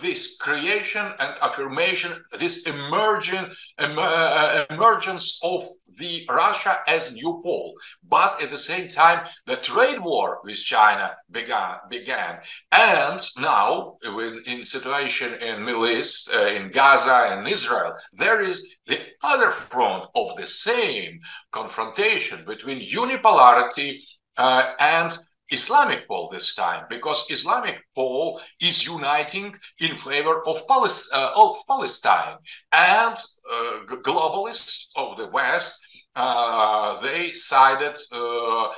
this 0.00 0.36
creation 0.36 1.12
and 1.18 1.34
affirmation, 1.42 2.12
this 2.38 2.66
emerging 2.66 3.46
uh, 3.78 4.64
emergence 4.70 5.40
of 5.42 5.64
the 5.98 6.26
Russia 6.28 6.78
as 6.86 7.12
new 7.12 7.40
pole. 7.42 7.74
But 8.08 8.42
at 8.42 8.50
the 8.50 8.58
same 8.58 8.88
time, 8.88 9.26
the 9.46 9.56
trade 9.56 10.00
war 10.00 10.40
with 10.42 10.56
China 10.56 11.12
began. 11.30 11.76
began. 11.88 12.40
And 12.72 13.20
now, 13.38 13.96
in, 14.02 14.42
in 14.46 14.64
situation 14.64 15.34
in 15.34 15.64
Middle 15.64 15.86
East, 15.86 16.30
uh, 16.34 16.46
in 16.46 16.70
Gaza 16.70 17.28
and 17.30 17.46
Israel, 17.46 17.94
there 18.12 18.40
is 18.40 18.66
the 18.86 19.00
other 19.22 19.50
front 19.50 20.04
of 20.14 20.36
the 20.36 20.46
same 20.46 21.20
confrontation 21.52 22.44
between 22.44 22.80
unipolarity 22.80 23.98
uh, 24.36 24.72
and 24.80 25.16
Islamic 25.50 26.08
pole 26.08 26.28
this 26.30 26.54
time 26.54 26.86
because 26.88 27.30
Islamic 27.30 27.82
pole 27.94 28.40
is 28.60 28.86
uniting 28.86 29.54
in 29.78 29.96
favor 29.96 30.46
of, 30.46 30.62
uh, 30.70 31.30
of 31.36 31.56
Palestine 31.68 32.36
and 32.72 33.16
uh, 33.52 33.84
globalists 33.86 34.86
of 34.96 35.16
the 35.16 35.28
West. 35.28 35.80
Uh, 36.16 37.00
they 37.00 37.30
sided 37.30 37.96
uh, 38.12 38.68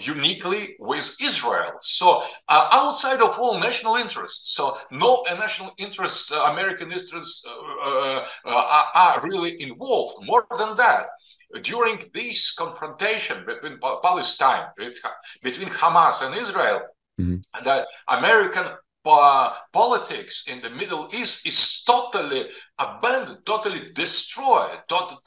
uniquely 0.00 0.76
with 0.78 1.16
Israel. 1.20 1.72
So 1.82 2.22
uh, 2.48 2.68
outside 2.70 3.20
of 3.20 3.36
all 3.36 3.58
national 3.58 3.96
interests, 3.96 4.54
so 4.54 4.78
no 4.92 5.24
national 5.36 5.72
interests, 5.76 6.30
uh, 6.30 6.50
American 6.52 6.92
interests 6.92 7.44
are 8.44 9.20
really 9.24 9.60
involved. 9.60 10.24
More 10.24 10.46
than 10.56 10.76
that, 10.76 11.08
during 11.62 12.02
this 12.12 12.52
confrontation 12.52 13.44
between 13.46 13.78
Palestine, 14.02 14.66
between 15.42 15.68
Hamas 15.68 16.22
and 16.24 16.34
Israel, 16.34 16.80
mm-hmm. 17.20 17.36
the 17.64 17.86
American 18.08 18.66
uh, 19.06 19.50
politics 19.72 20.44
in 20.46 20.62
the 20.62 20.70
Middle 20.70 21.08
East 21.12 21.46
is 21.46 21.82
totally 21.84 22.46
abandoned, 22.78 23.44
totally 23.44 23.92
destroyed, 23.92 24.78
totally 24.88 25.18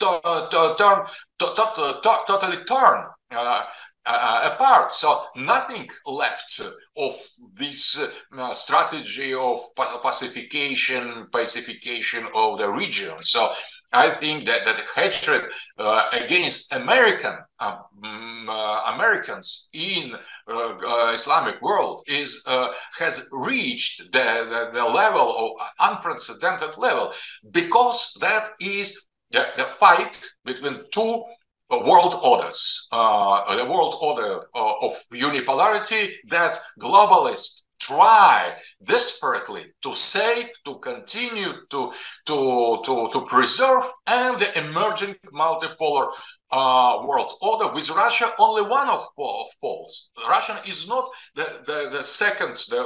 torn 2.64 3.04
uh, 3.30 3.62
uh, 4.04 4.50
apart. 4.52 4.92
So 4.92 5.24
nothing 5.36 5.88
left 6.06 6.60
of 6.96 7.14
this 7.54 8.00
uh, 8.36 8.54
strategy 8.54 9.34
of 9.34 9.60
pacification, 10.02 11.28
pacification 11.32 12.26
of 12.34 12.58
the 12.58 12.68
region. 12.68 13.14
So 13.22 13.52
I 13.92 14.10
think 14.10 14.44
that, 14.46 14.64
that 14.66 14.82
hatred 14.94 15.50
uh, 15.78 16.02
against 16.12 16.72
American 16.72 17.36
um, 17.58 18.46
uh, 18.48 18.92
Americans 18.94 19.68
in 19.72 20.14
uh, 20.46 20.52
uh 20.52 21.12
Islamic 21.12 21.60
world 21.62 22.02
is 22.06 22.44
uh, 22.46 22.68
has 22.98 23.28
reached 23.32 24.12
the, 24.12 24.46
the, 24.50 24.70
the, 24.78 24.84
level 24.84 25.34
of 25.36 25.66
unprecedented 25.80 26.76
level 26.76 27.12
because 27.50 28.16
that 28.20 28.50
is 28.60 29.06
the, 29.30 29.46
the 29.56 29.64
fight 29.64 30.20
between 30.44 30.80
two 30.92 31.24
world 31.70 32.18
orders, 32.22 32.88
uh, 32.92 33.54
the 33.56 33.64
world 33.64 33.96
order 34.00 34.40
of 34.54 34.92
unipolarity 35.12 36.10
that 36.28 36.58
globalists 36.80 37.62
try 37.88 38.54
desperately 38.84 39.64
to 39.82 39.94
save, 39.94 40.46
to 40.64 40.78
continue 40.90 41.52
to, 41.70 41.92
to, 42.26 42.80
to, 42.84 43.08
to 43.12 43.20
preserve, 43.26 43.84
and 44.06 44.38
the 44.38 44.50
emerging 44.64 45.14
multipolar 45.32 46.06
uh, 46.50 47.02
world 47.06 47.32
order 47.40 47.72
with 47.72 47.88
Russia 47.90 48.32
only 48.38 48.62
one 48.62 48.88
of, 48.88 49.02
of 49.18 49.46
poles. 49.60 50.10
Russia 50.28 50.60
is 50.66 50.88
not 50.88 51.08
the, 51.34 51.46
the, 51.66 51.88
the 51.96 52.02
second, 52.02 52.56
the, 52.70 52.80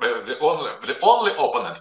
the, 0.00 0.22
the, 0.26 0.38
only, 0.40 0.70
the 0.86 0.98
only 1.02 1.32
opponent 1.32 1.80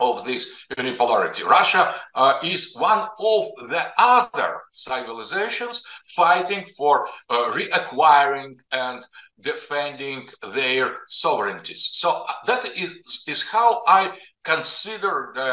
of 0.00 0.24
this 0.24 0.48
unipolarity. 0.76 1.44
Russia 1.44 1.94
uh, 2.14 2.34
is 2.42 2.74
one 2.76 3.00
of 3.18 3.44
the 3.68 3.84
other 3.98 4.60
civilizations 4.72 5.84
fighting 6.06 6.64
for 6.76 7.06
uh, 7.30 7.52
reacquiring 7.52 8.56
and 8.72 9.04
defending 9.40 10.28
their 10.54 10.98
sovereignties. 11.08 11.90
So 11.92 12.10
uh, 12.10 12.32
that 12.46 12.64
is, 12.76 13.24
is 13.26 13.42
how 13.42 13.82
I 13.86 14.12
consider 14.44 15.32
the 15.34 15.50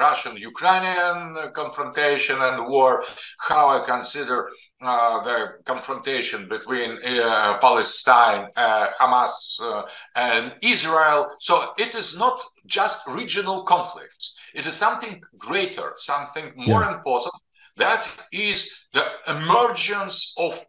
Russian-Ukrainian 0.00 1.36
confrontation 1.52 2.40
and 2.40 2.68
war, 2.68 3.02
how 3.48 3.68
I 3.68 3.84
consider 3.84 4.48
uh, 4.82 5.22
the 5.24 5.52
confrontation 5.64 6.48
between 6.48 6.98
uh, 7.04 7.58
Palestine, 7.60 8.48
uh, 8.56 8.88
Hamas, 9.00 9.60
uh, 9.60 9.82
and 10.16 10.52
Israel. 10.62 11.26
So 11.40 11.72
it 11.78 11.94
is 11.94 12.18
not 12.18 12.42
just 12.66 13.06
regional 13.08 13.64
conflicts. 13.64 14.34
It 14.54 14.66
is 14.66 14.74
something 14.74 15.22
greater, 15.38 15.92
something 15.96 16.52
more 16.56 16.82
yeah. 16.82 16.96
important. 16.96 17.34
That 17.76 18.08
is 18.32 18.70
the 18.92 19.04
emergence 19.28 20.34
of 20.36 20.60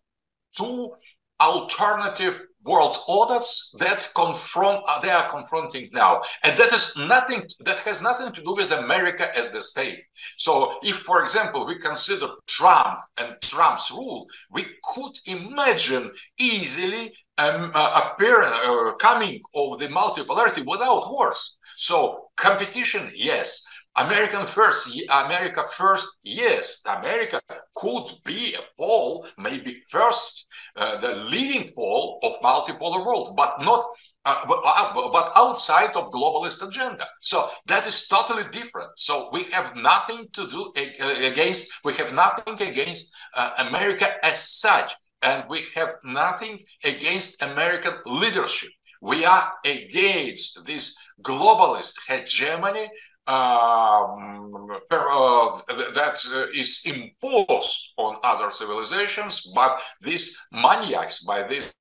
two 0.57 0.93
alternative 1.41 2.45
world 2.63 2.97
orders 3.07 3.75
that 3.79 4.09
confront 4.15 4.83
uh, 4.87 4.99
they 4.99 5.09
are 5.09 5.29
confronting 5.29 5.89
now. 5.93 6.21
And 6.43 6.57
that 6.57 6.71
is 6.71 6.95
nothing 6.95 7.43
that 7.61 7.79
has 7.79 8.01
nothing 8.01 8.31
to 8.33 8.41
do 8.41 8.53
with 8.55 8.71
america 8.71 9.35
as 9.37 9.51
the 9.51 9.61
state. 9.61 10.05
So 10.37 10.77
if 10.83 10.97
for 10.97 11.21
example 11.21 11.65
we 11.65 11.77
consider 11.79 12.27
trump 12.47 12.99
and 13.17 13.35
trump's 13.41 13.91
rule 13.91 14.27
we 14.51 14.65
could 14.83 15.13
imagine 15.25 16.11
easily 16.37 17.13
um, 17.37 17.71
uh, 17.73 18.11
uh, 18.15 18.93
coming 18.95 19.41
of 19.55 19.79
the 19.79 19.87
multipolarity 19.87 20.63
without 20.65 21.11
wars. 21.11 21.57
So 21.77 22.29
competition 22.37 23.11
yes 23.15 23.65
American 23.95 24.45
first, 24.47 24.99
America 25.09 25.63
first, 25.69 26.17
yes, 26.23 26.81
America 26.85 27.39
could 27.75 28.11
be 28.25 28.55
a 28.55 28.61
pole, 28.79 29.27
maybe 29.37 29.75
first, 29.89 30.47
uh, 30.75 30.99
the 30.99 31.13
leading 31.29 31.69
pole 31.75 32.19
of 32.23 32.33
multipolar 32.41 33.05
world, 33.05 33.35
but 33.37 33.61
not, 33.61 33.85
uh, 34.25 34.45
but, 34.47 34.61
uh, 34.65 34.93
but, 35.11 35.31
outside 35.35 35.91
of 35.95 36.09
globalist 36.11 36.67
agenda. 36.67 37.05
So 37.21 37.49
that 37.67 37.85
is 37.85 38.07
totally 38.07 38.45
different. 38.51 38.89
So 38.95 39.29
we 39.31 39.43
have 39.51 39.75
nothing 39.75 40.27
to 40.33 40.47
do 40.47 40.73
against, 40.75 41.71
we 41.83 41.93
have 41.93 42.13
nothing 42.13 42.59
against 42.67 43.13
uh, 43.35 43.51
America 43.59 44.07
as 44.23 44.59
such, 44.59 44.93
and 45.21 45.43
we 45.49 45.65
have 45.75 45.95
nothing 46.03 46.63
against 46.83 47.43
American 47.43 47.93
leadership. 48.05 48.71
We 49.01 49.25
are 49.25 49.51
against 49.65 50.65
this 50.65 50.97
globalist 51.21 51.95
hegemony 52.07 52.89
um, 53.27 54.69
uh, 54.91 55.61
that 55.93 56.49
is 56.53 56.81
imposed 56.85 57.89
on 57.97 58.17
other 58.23 58.51
civilizations, 58.51 59.51
but 59.55 59.79
these 60.01 60.37
maniacs, 60.51 61.23
by 61.23 61.43
this 61.43 61.73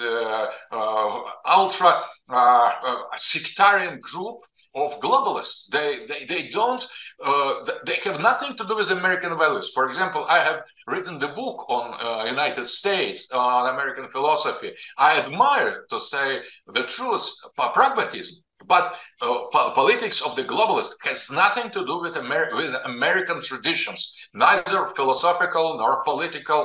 uh, 0.00 0.46
uh, 0.72 1.20
ultra 1.46 2.02
uh, 2.28 2.32
uh, 2.32 2.96
sectarian 3.16 4.00
group 4.00 4.38
of 4.74 4.98
globalists. 5.00 5.68
They 5.68 6.06
they, 6.08 6.24
they 6.24 6.48
don't 6.48 6.84
uh, 7.24 7.54
they 7.86 7.96
have 8.04 8.20
nothing 8.20 8.56
to 8.56 8.64
do 8.66 8.76
with 8.76 8.90
American 8.90 9.36
values. 9.38 9.70
For 9.72 9.86
example, 9.86 10.26
I 10.28 10.40
have 10.40 10.62
written 10.88 11.18
the 11.18 11.28
book 11.28 11.68
on 11.68 12.26
United 12.26 12.66
States 12.66 13.30
on 13.30 13.72
American 13.72 14.08
philosophy. 14.10 14.72
I 14.96 15.18
admire, 15.18 15.86
to 15.90 15.98
say 15.98 16.40
the 16.66 16.82
truth, 16.82 17.32
pragmatism. 17.56 18.42
But 18.70 18.94
uh, 19.20 19.72
politics 19.82 20.22
of 20.22 20.36
the 20.36 20.44
globalist 20.44 20.92
has 21.02 21.28
nothing 21.28 21.72
to 21.72 21.84
do 21.84 22.00
with, 22.00 22.16
Amer- 22.16 22.54
with 22.54 22.72
American 22.84 23.42
traditions, 23.42 24.14
neither 24.32 24.86
philosophical 24.94 25.76
nor 25.76 26.04
political 26.04 26.62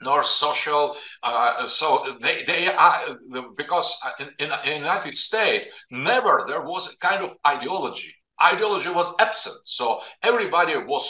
nor 0.00 0.24
social. 0.24 0.96
Uh, 1.22 1.64
so 1.66 2.16
they, 2.20 2.42
they 2.42 2.66
are 2.66 3.16
because 3.56 3.96
in, 4.18 4.28
in, 4.40 4.50
in 4.66 4.82
the 4.82 4.86
United 4.88 5.14
States, 5.14 5.68
never 5.92 6.42
there 6.48 6.62
was 6.62 6.92
a 6.92 6.96
kind 6.98 7.22
of 7.22 7.30
ideology. 7.46 8.12
Ideology 8.42 8.90
was 8.90 9.14
absent. 9.20 9.60
So 9.64 10.00
everybody 10.22 10.76
was 10.76 11.04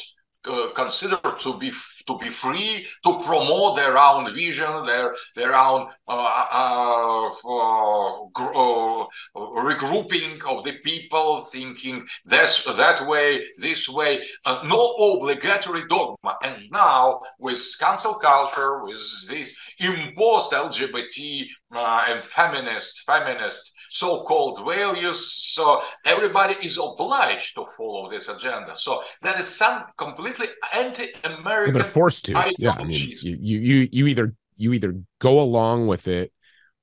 uh, 0.46 0.68
considered 0.74 1.38
to 1.40 1.58
be 1.58 1.72
to 2.06 2.16
be 2.18 2.28
free 2.28 2.86
to 3.04 3.18
promote 3.18 3.76
their 3.76 3.98
own 3.98 4.32
vision, 4.34 4.84
their 4.86 5.14
their 5.34 5.54
own 5.54 5.88
uh, 6.06 6.46
uh, 6.52 7.28
uh 7.28 9.06
regrouping 9.36 10.40
of 10.48 10.64
the 10.64 10.78
people, 10.84 11.38
thinking 11.42 12.06
this 12.24 12.64
that 12.64 13.06
way, 13.06 13.44
this 13.56 13.88
way. 13.88 14.22
Uh, 14.44 14.62
no 14.64 14.94
obligatory 14.94 15.82
dogma. 15.88 16.36
And 16.44 16.70
now 16.70 17.20
with 17.38 17.60
cancel 17.80 18.14
culture, 18.14 18.84
with 18.84 19.02
this 19.28 19.58
imposed 19.80 20.52
LGBT 20.52 21.46
and 21.72 22.24
feminist 22.24 23.02
feminist 23.04 23.74
so-called 23.90 24.64
values. 24.66 25.32
So 25.32 25.80
everybody 26.04 26.54
is 26.62 26.78
obliged 26.78 27.54
to 27.56 27.66
follow 27.76 28.08
this 28.10 28.28
agenda. 28.28 28.76
So 28.76 29.02
that 29.22 29.38
is 29.38 29.48
some 29.48 29.84
completely 29.96 30.46
anti-American. 30.74 31.74
They're 31.74 31.84
forced 31.84 32.24
to. 32.26 32.54
Yeah, 32.58 32.72
I 32.72 32.84
mean, 32.84 33.12
you, 33.22 33.58
you 33.58 33.88
you 33.90 34.06
either 34.06 34.34
you 34.56 34.72
either 34.72 34.94
go 35.20 35.40
along 35.40 35.86
with 35.86 36.08
it 36.08 36.32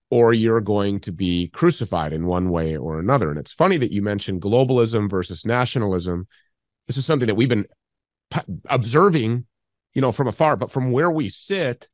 or 0.09 0.33
you're 0.33 0.61
going 0.61 0.99
to 1.01 1.11
be 1.11 1.49
crucified 1.49 2.13
in 2.13 2.25
one 2.25 2.49
way 2.49 2.77
or 2.77 2.99
another. 2.99 3.29
And 3.29 3.39
it's 3.39 3.51
funny 3.51 3.77
that 3.77 3.91
you 3.91 4.01
mentioned 4.01 4.41
globalism 4.41 5.09
versus 5.09 5.45
nationalism. 5.45 6.27
This 6.87 6.97
is 6.97 7.05
something 7.05 7.27
that 7.27 7.35
we've 7.35 7.49
been 7.49 7.65
observing, 8.69 9.45
you 9.93 10.01
know, 10.01 10.11
from 10.11 10.27
afar, 10.27 10.55
but 10.55 10.71
from 10.71 10.91
where 10.91 11.09
we 11.09 11.29
sit, 11.29 11.89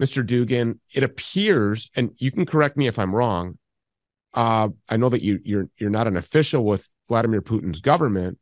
Mr. 0.00 0.24
Dugin, 0.24 0.78
it 0.94 1.02
appears, 1.02 1.90
and 1.96 2.10
you 2.18 2.30
can 2.30 2.46
correct 2.46 2.76
me 2.76 2.86
if 2.86 2.98
I'm 2.98 3.14
wrong, 3.14 3.57
uh, 4.38 4.68
I 4.88 4.96
know 4.96 5.08
that 5.08 5.20
you 5.20 5.40
you're 5.42 5.68
you're 5.78 5.90
not 5.90 6.06
an 6.06 6.16
official 6.16 6.64
with 6.64 6.88
Vladimir 7.08 7.42
Putin's 7.42 7.80
government, 7.80 8.38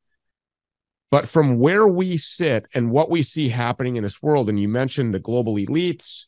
but 1.10 1.26
from 1.26 1.58
where 1.58 1.88
we 1.88 2.18
sit 2.18 2.66
and 2.74 2.90
what 2.90 3.08
we 3.08 3.22
see 3.22 3.48
happening 3.48 3.96
in 3.96 4.02
this 4.02 4.20
world, 4.20 4.50
and 4.50 4.60
you 4.60 4.68
mentioned 4.68 5.14
the 5.14 5.18
global 5.18 5.54
elites, 5.54 6.26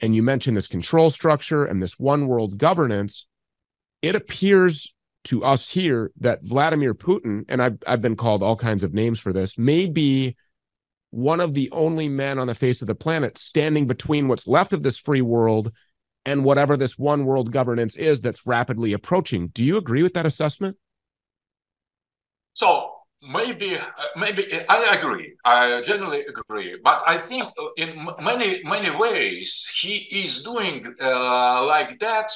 and 0.00 0.16
you 0.16 0.22
mentioned 0.22 0.56
this 0.56 0.66
control 0.66 1.10
structure 1.10 1.62
and 1.62 1.82
this 1.82 1.98
one 1.98 2.26
world 2.26 2.56
governance, 2.56 3.26
it 4.00 4.16
appears 4.16 4.94
to 5.24 5.44
us 5.44 5.68
here 5.68 6.10
that 6.18 6.42
Vladimir 6.42 6.94
Putin, 6.94 7.44
and 7.50 7.62
I've 7.62 7.76
I've 7.86 8.00
been 8.00 8.16
called 8.16 8.42
all 8.42 8.56
kinds 8.56 8.82
of 8.82 8.94
names 8.94 9.20
for 9.20 9.34
this, 9.34 9.58
may 9.58 9.88
be 9.88 10.36
one 11.10 11.40
of 11.40 11.52
the 11.52 11.70
only 11.70 12.08
men 12.08 12.38
on 12.38 12.46
the 12.46 12.54
face 12.54 12.80
of 12.80 12.86
the 12.86 12.94
planet 12.94 13.36
standing 13.36 13.86
between 13.86 14.26
what's 14.26 14.48
left 14.48 14.72
of 14.72 14.82
this 14.82 14.98
free 14.98 15.20
world 15.20 15.70
and 16.24 16.44
whatever 16.44 16.76
this 16.76 16.98
one 16.98 17.24
world 17.24 17.52
governance 17.52 17.96
is 17.96 18.20
that's 18.20 18.46
rapidly 18.46 18.92
approaching. 18.92 19.48
Do 19.48 19.62
you 19.62 19.76
agree 19.76 20.02
with 20.02 20.14
that 20.14 20.26
assessment? 20.26 20.76
So 22.54 22.92
maybe 23.22 23.76
uh, 23.76 23.82
maybe 24.16 24.44
I 24.68 24.96
agree. 24.98 25.34
I 25.44 25.82
generally 25.82 26.24
agree, 26.26 26.78
but 26.82 27.02
I 27.06 27.18
think 27.18 27.44
in 27.76 28.08
many 28.20 28.62
many 28.64 28.90
ways 28.90 29.72
he 29.80 30.22
is 30.22 30.42
doing 30.42 30.84
uh, 31.00 31.66
like 31.66 31.98
that 32.00 32.30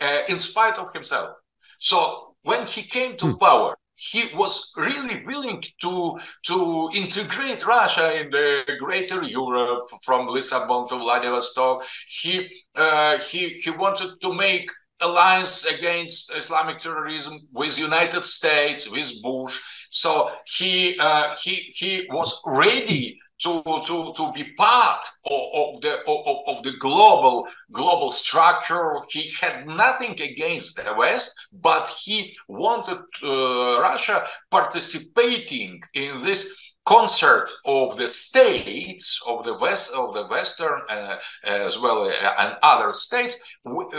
uh, 0.00 0.20
in 0.28 0.38
spite 0.38 0.78
of 0.78 0.92
himself. 0.92 1.30
So 1.78 2.34
when 2.42 2.66
he 2.66 2.82
came 2.82 3.16
to 3.18 3.26
hmm. 3.26 3.38
power, 3.38 3.76
he 4.00 4.34
was 4.34 4.70
really 4.76 5.22
willing 5.26 5.62
to 5.82 6.18
to 6.46 6.90
integrate 6.94 7.66
Russia 7.66 8.18
in 8.18 8.30
the 8.30 8.64
greater 8.78 9.22
Europe 9.22 9.84
from 10.02 10.26
Lisbon 10.26 10.88
to 10.88 10.96
Vladivostok. 10.98 11.84
He 12.08 12.48
uh, 12.74 13.18
he 13.18 13.48
he 13.62 13.70
wanted 13.70 14.20
to 14.22 14.32
make 14.32 14.70
alliance 15.02 15.64
against 15.66 16.34
Islamic 16.34 16.78
terrorism 16.78 17.40
with 17.52 17.78
United 17.78 18.24
States 18.24 18.88
with 18.88 19.12
Bush. 19.22 19.60
So 19.90 20.30
he 20.46 20.98
uh, 20.98 21.34
he 21.42 21.54
he 21.78 22.06
was 22.10 22.40
ready 22.46 23.18
to, 23.42 23.62
to, 23.62 24.12
to 24.14 24.32
be 24.32 24.44
part 24.56 25.04
of, 25.24 25.40
of 25.54 25.80
the 25.80 25.98
of, 26.06 26.36
of, 26.46 26.62
the 26.62 26.72
global 26.78 27.46
global 27.72 28.10
structure. 28.10 28.96
He 29.10 29.30
had 29.40 29.66
nothing 29.66 30.12
against 30.12 30.76
the 30.76 30.94
West, 30.96 31.32
but 31.52 31.88
he 31.88 32.36
wanted 32.48 32.98
uh, 33.22 33.80
Russia 33.80 34.24
participating 34.50 35.80
in 35.94 36.22
this 36.22 36.54
concert 36.84 37.52
of 37.66 37.96
the 37.96 38.08
states 38.08 39.20
of 39.26 39.44
the 39.44 39.56
west 39.58 39.92
of 39.94 40.14
the 40.14 40.26
western 40.26 40.80
uh, 40.88 41.16
as 41.44 41.78
well 41.78 42.08
uh, 42.08 42.34
and 42.38 42.56
other 42.62 42.90
states 42.90 43.36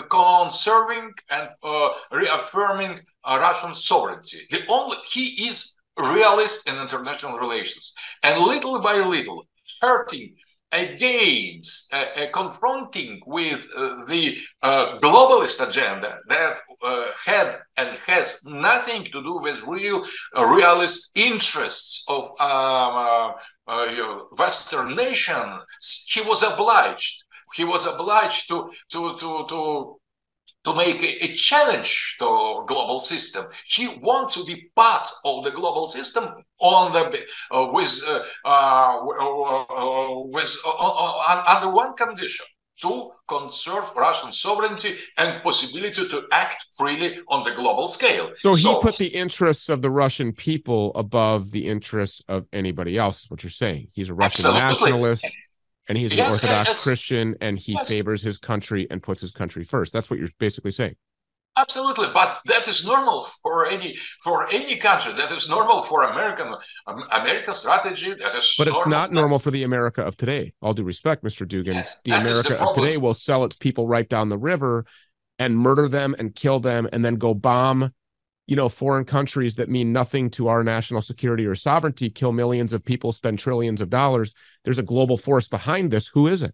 conserving 0.10 1.12
and 1.30 1.48
uh, 1.64 1.90
reaffirming 2.12 3.00
russian 3.26 3.76
sovereignty 3.76 4.40
the 4.50 4.66
only 4.68 4.98
he 5.10 5.48
is 5.48 5.78
realist 5.98 6.68
in 6.68 6.78
international 6.78 7.38
relations. 7.38 7.94
And 8.24 8.40
little 8.42 8.80
by 8.82 8.96
little, 8.96 9.46
hurting 9.82 10.36
against, 10.72 11.94
uh, 11.94 12.06
uh, 12.16 12.28
confronting 12.32 13.20
with 13.26 13.68
uh, 13.76 14.06
the 14.08 14.38
uh, 14.62 14.98
globalist 15.00 15.66
agenda 15.66 16.18
that 16.28 16.60
uh, 16.84 17.04
had 17.26 17.60
and 17.78 17.94
has 18.08 18.40
nothing 18.46 19.04
to 19.04 19.22
do 19.22 19.40
with 19.40 19.62
real 19.68 20.04
uh, 20.38 20.46
realist 20.46 21.12
interests 21.16 22.06
of 22.08 22.30
um, 22.40 23.34
Western 24.38 24.96
nations, 24.96 26.06
he 26.08 26.22
was 26.22 26.44
obliged. 26.44 27.24
He 27.54 27.66
was 27.66 27.86
obliged 27.86 28.48
to 28.48 28.72
to 28.92 29.18
to 29.18 29.46
to 29.50 30.01
to 30.64 30.76
make 30.76 31.02
a, 31.02 31.26
a, 31.26 31.34
challenge 31.34 32.18
to 32.20 32.64
global 32.68 33.00
system. 33.00 33.46
He 33.66 33.88
wants 33.88 34.36
to 34.36 34.46
be 34.46 34.70
part 34.76 35.10
of 35.26 35.44
the 35.44 35.52
global 35.52 35.88
system 35.88 36.26
on 36.60 36.92
the 36.92 37.26
uh, 37.52 37.68
with 37.72 38.04
uh, 38.08 38.20
uh, 38.46 38.98
uh, 39.20 39.62
uh 39.64 40.20
with 40.26 40.56
uh, 40.66 41.44
under 41.48 41.72
one 41.72 41.96
condition 41.96 42.46
to 42.82 43.12
conserve 43.28 43.96
Russian 43.96 44.32
sovereignty 44.32 44.96
and 45.18 45.42
possibility 45.44 46.08
to 46.08 46.24
act 46.32 46.66
freely 46.76 47.20
on 47.28 47.44
the 47.44 47.52
global 47.52 47.86
scale. 47.86 48.32
So, 48.40 48.56
so 48.56 48.74
he 48.74 48.82
put 48.82 48.98
the 48.98 49.08
interests 49.08 49.70
of 49.70 49.82
the 49.82 49.92
Russian 49.92 50.34
people 50.34 50.92
above 50.96 51.52
the 51.52 51.68
interests 51.68 52.24
of 52.28 52.48
anybody 52.52 52.98
else. 52.98 53.24
Is 53.24 53.30
what 53.30 53.44
you're 53.44 53.52
saying? 53.52 53.90
He's 53.92 54.10
a 54.10 54.14
Russian 54.14 54.48
absolutely. 54.48 54.92
nationalist. 54.92 55.38
And 55.88 55.98
he's 55.98 56.18
an 56.18 56.26
Orthodox. 56.26 56.84
Christian, 56.84 57.36
and 57.42 57.58
he 57.58 57.74
Yes. 57.74 57.90
favors 57.90 58.22
his 58.22 58.38
country 58.38 58.88
and 58.90 59.02
puts 59.02 59.20
his 59.22 59.32
country 59.32 59.64
first. 59.64 59.92
That's 59.92 60.10
what 60.10 60.20
you're 60.20 60.30
basically 60.40 60.72
saying. 60.72 60.96
Absolutely, 61.58 62.08
but 62.14 62.40
that 62.46 62.66
is 62.70 62.86
normal 62.86 63.28
for 63.44 63.66
any 63.66 63.98
for 64.24 64.48
any 64.54 64.78
country. 64.78 65.12
That 65.12 65.32
is 65.32 65.50
normal 65.50 65.82
for 65.82 66.04
American 66.04 66.56
um, 66.88 67.04
American 67.12 67.54
strategy. 67.54 68.14
That 68.14 68.34
is, 68.36 68.56
But 68.58 68.70
it's 68.70 68.88
not 68.88 69.12
normal 69.12 69.38
for 69.38 69.52
the 69.52 69.64
America 69.64 70.02
of 70.02 70.16
today. 70.16 70.54
All 70.62 70.74
due 70.74 70.84
respect, 70.84 71.26
Mr. 71.26 71.46
Dugin. 71.46 71.74
Yes, 71.76 71.98
the 72.06 72.12
is 72.14 72.16
the 72.16 72.22
America 72.22 72.64
of 72.64 72.74
today 72.76 72.96
will 72.96 73.14
sell 73.14 73.44
its 73.44 73.58
people 73.58 73.86
right 73.86 74.08
down 74.08 74.30
the 74.30 74.38
river 74.38 74.86
and 75.40 75.58
murder 75.58 75.90
them 75.90 76.16
and 76.18 76.34
kill 76.36 76.62
them 76.62 76.88
and 76.94 77.04
then 77.04 77.16
go 77.16 77.34
bomb, 77.34 77.92
you 78.52 78.58
know, 78.58 78.68
foreign 78.68 79.06
countries 79.06 79.56
that 79.56 79.70
mean 79.70 79.94
nothing 79.94 80.30
to 80.30 80.50
our 80.50 80.62
national 80.62 81.02
security 81.02 81.46
or 81.46 81.56
sovereignty, 81.56 82.10
kill 82.10 82.34
millions 82.34 82.74
of 82.74 82.84
people, 82.84 83.14
spend 83.14 83.40
trillions 83.40 83.80
of 83.80 83.90
dollars. 83.90 84.34
There's 84.66 84.78
a 84.78 84.84
global 84.84 85.18
force 85.18 85.48
behind 85.48 85.90
this. 85.90 86.08
Who 86.08 86.28
is 86.28 86.44
it? 86.44 86.54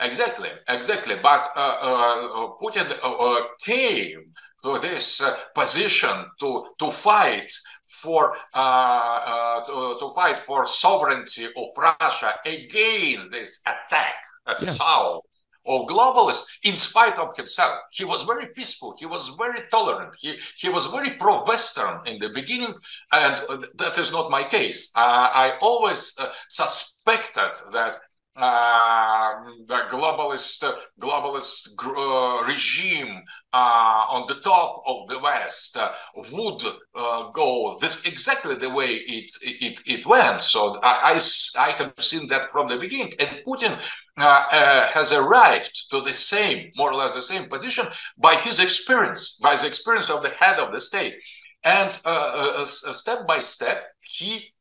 Exactly, 0.00 0.48
exactly. 0.68 1.14
But 1.22 1.48
uh, 1.54 1.60
uh, 1.60 2.48
Putin 2.60 2.90
uh, 3.00 3.12
uh, 3.12 3.42
came 3.64 4.32
to 4.64 4.80
this 4.80 5.22
uh, 5.22 5.36
position 5.54 6.16
to 6.40 6.66
to 6.80 6.90
fight 6.90 7.54
for 7.86 8.34
uh, 8.52 9.20
uh, 9.32 9.64
to, 9.64 9.96
to 10.00 10.10
fight 10.16 10.40
for 10.40 10.66
sovereignty 10.66 11.44
of 11.44 11.68
Russia 11.78 12.34
against 12.44 13.30
this 13.30 13.62
attack, 13.68 14.16
assault 14.48 15.24
of 15.66 15.86
globalists. 15.86 16.44
In 16.64 16.76
spite 16.76 17.18
of 17.18 17.36
himself, 17.36 17.82
he 17.90 18.04
was 18.04 18.24
very 18.24 18.46
peaceful. 18.48 18.94
He 18.98 19.06
was 19.06 19.28
very 19.38 19.60
tolerant. 19.70 20.16
He 20.18 20.38
he 20.56 20.68
was 20.68 20.86
very 20.86 21.10
pro-Western 21.10 22.00
in 22.06 22.18
the 22.18 22.30
beginning, 22.30 22.74
and 23.12 23.40
that 23.76 23.98
is 23.98 24.10
not 24.12 24.30
my 24.30 24.44
case. 24.44 24.90
Uh, 24.94 25.28
I 25.32 25.58
always 25.60 26.16
uh, 26.18 26.28
suspected 26.48 27.52
that 27.72 27.98
uh, 28.34 29.34
the 29.66 29.82
globalist 29.90 30.64
uh, 30.64 30.72
globalist 30.98 31.68
uh, 31.78 32.46
regime 32.46 33.20
uh, 33.52 34.04
on 34.08 34.24
the 34.26 34.36
top 34.36 34.82
of 34.86 35.08
the 35.08 35.18
West 35.18 35.76
uh, 35.76 35.92
would 36.32 36.62
uh, 36.94 37.30
go 37.32 37.76
this 37.80 38.04
exactly 38.06 38.54
the 38.54 38.70
way 38.70 38.94
it 38.94 39.30
it, 39.42 39.82
it 39.86 40.06
went. 40.06 40.40
So 40.40 40.78
I 40.82 41.20
I 41.58 41.70
have 41.72 41.92
seen 41.98 42.26
that 42.28 42.46
from 42.46 42.68
the 42.68 42.78
beginning, 42.78 43.12
and 43.18 43.40
Putin 43.46 43.78
has 44.16 45.12
arrived 45.12 45.90
to 45.90 46.00
the 46.00 46.12
same, 46.12 46.70
more 46.76 46.90
or 46.90 46.94
less 46.94 47.14
the 47.14 47.22
same 47.22 47.48
position 47.48 47.86
by 48.16 48.34
his 48.36 48.60
experience, 48.60 49.38
by 49.42 49.56
the 49.56 49.66
experience 49.66 50.08
of 50.08 50.22
the 50.22 50.30
head 50.30 50.58
of 50.58 50.72
the 50.72 50.80
state, 50.80 51.14
and 51.64 51.92
step 52.66 53.26
by 53.26 53.40
step 53.40 53.84
he 54.00 54.51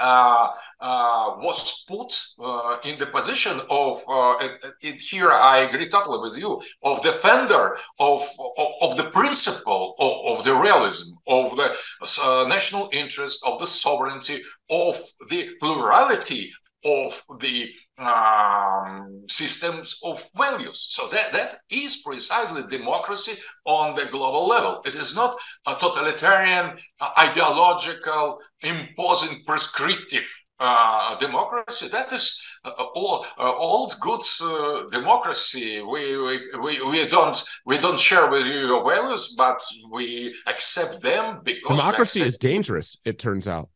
uh, 0.00 0.48
uh, 0.80 1.34
was 1.38 1.84
put 1.86 2.10
uh, 2.42 2.76
in 2.84 2.98
the 2.98 3.06
position 3.06 3.60
of 3.68 3.98
uh, 4.08 4.34
it, 4.40 4.52
it- 4.82 5.00
here 5.00 5.30
I 5.30 5.58
agree 5.58 5.88
totally 5.88 6.18
with 6.20 6.38
you 6.38 6.60
of 6.82 7.02
defender 7.02 7.76
of 7.98 8.22
of, 8.56 8.68
of 8.82 8.96
the 8.96 9.10
principle 9.12 9.94
of, 9.98 10.38
of 10.38 10.44
the 10.44 10.54
realism 10.54 11.14
of 11.26 11.56
the 11.56 11.74
uh, 12.22 12.44
national 12.48 12.88
interest 12.92 13.42
of 13.44 13.58
the 13.60 13.66
sovereignty 13.66 14.42
of 14.70 14.96
the 15.28 15.50
plurality 15.60 16.52
of 16.84 17.22
the 17.40 17.68
um, 17.98 19.24
systems 19.28 19.98
of 20.02 20.24
values. 20.36 20.86
So 20.90 21.08
that 21.08 21.32
that 21.32 21.58
is 21.70 21.96
precisely 21.96 22.62
democracy 22.62 23.32
on 23.64 23.94
the 23.94 24.06
global 24.06 24.46
level. 24.48 24.80
It 24.84 24.94
is 24.94 25.14
not 25.14 25.36
a 25.66 25.74
totalitarian, 25.74 26.78
uh, 27.00 27.10
ideological, 27.18 28.38
imposing, 28.62 29.44
prescriptive 29.44 30.28
uh, 30.58 31.16
democracy. 31.18 31.88
That 31.88 32.12
is 32.12 32.40
uh, 32.64 32.70
all, 32.94 33.26
uh, 33.38 33.52
old 33.54 33.94
good 34.00 34.20
uh, 34.42 34.88
democracy. 34.90 35.80
We, 35.80 36.16
we 36.16 36.40
we 36.62 36.90
we 36.90 37.08
don't 37.08 37.42
we 37.66 37.78
don't 37.78 37.98
share 37.98 38.30
with 38.30 38.46
you 38.46 38.66
your 38.66 38.84
values, 38.84 39.34
but 39.36 39.60
we 39.90 40.34
accept 40.46 41.02
them 41.02 41.40
because 41.44 41.78
Democracy 41.78 42.20
is 42.22 42.38
dangerous, 42.38 42.96
it 43.04 43.18
turns 43.18 43.46
out. 43.46 43.68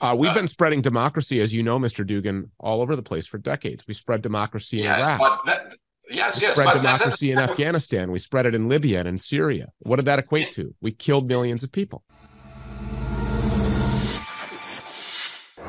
Uh, 0.00 0.14
we've 0.18 0.30
Uh, 0.30 0.34
been 0.34 0.48
spreading 0.48 0.80
democracy, 0.80 1.40
as 1.40 1.52
you 1.52 1.62
know, 1.62 1.78
Mr. 1.78 2.06
Dugin, 2.06 2.50
all 2.60 2.80
over 2.80 2.94
the 2.94 3.02
place 3.02 3.26
for 3.26 3.38
decades. 3.38 3.84
We 3.88 3.94
spread 3.94 4.22
democracy 4.22 4.78
in 4.80 4.84
yes, 4.84 5.08
Iraq. 5.08 5.18
but 5.18 5.40
that, 5.46 5.76
yes, 6.10 6.36
We 6.40 6.42
yes, 6.46 6.54
spread 6.54 6.64
but 6.66 6.74
that- 6.74 6.82
that- 6.82 6.98
democracy 6.98 7.32
in 7.32 7.38
Afghanistan. 7.38 8.12
We 8.12 8.18
spread 8.20 8.46
it 8.46 8.54
in 8.54 8.68
Libya 8.68 9.00
and 9.00 9.08
in 9.08 9.18
Syria. 9.18 9.72
What 9.80 9.96
did 9.96 10.04
that 10.04 10.18
equate 10.20 10.52
to? 10.52 10.74
We 10.80 10.92
killed 10.92 11.26
millions 11.26 11.64
of 11.64 11.72
people. 11.72 12.04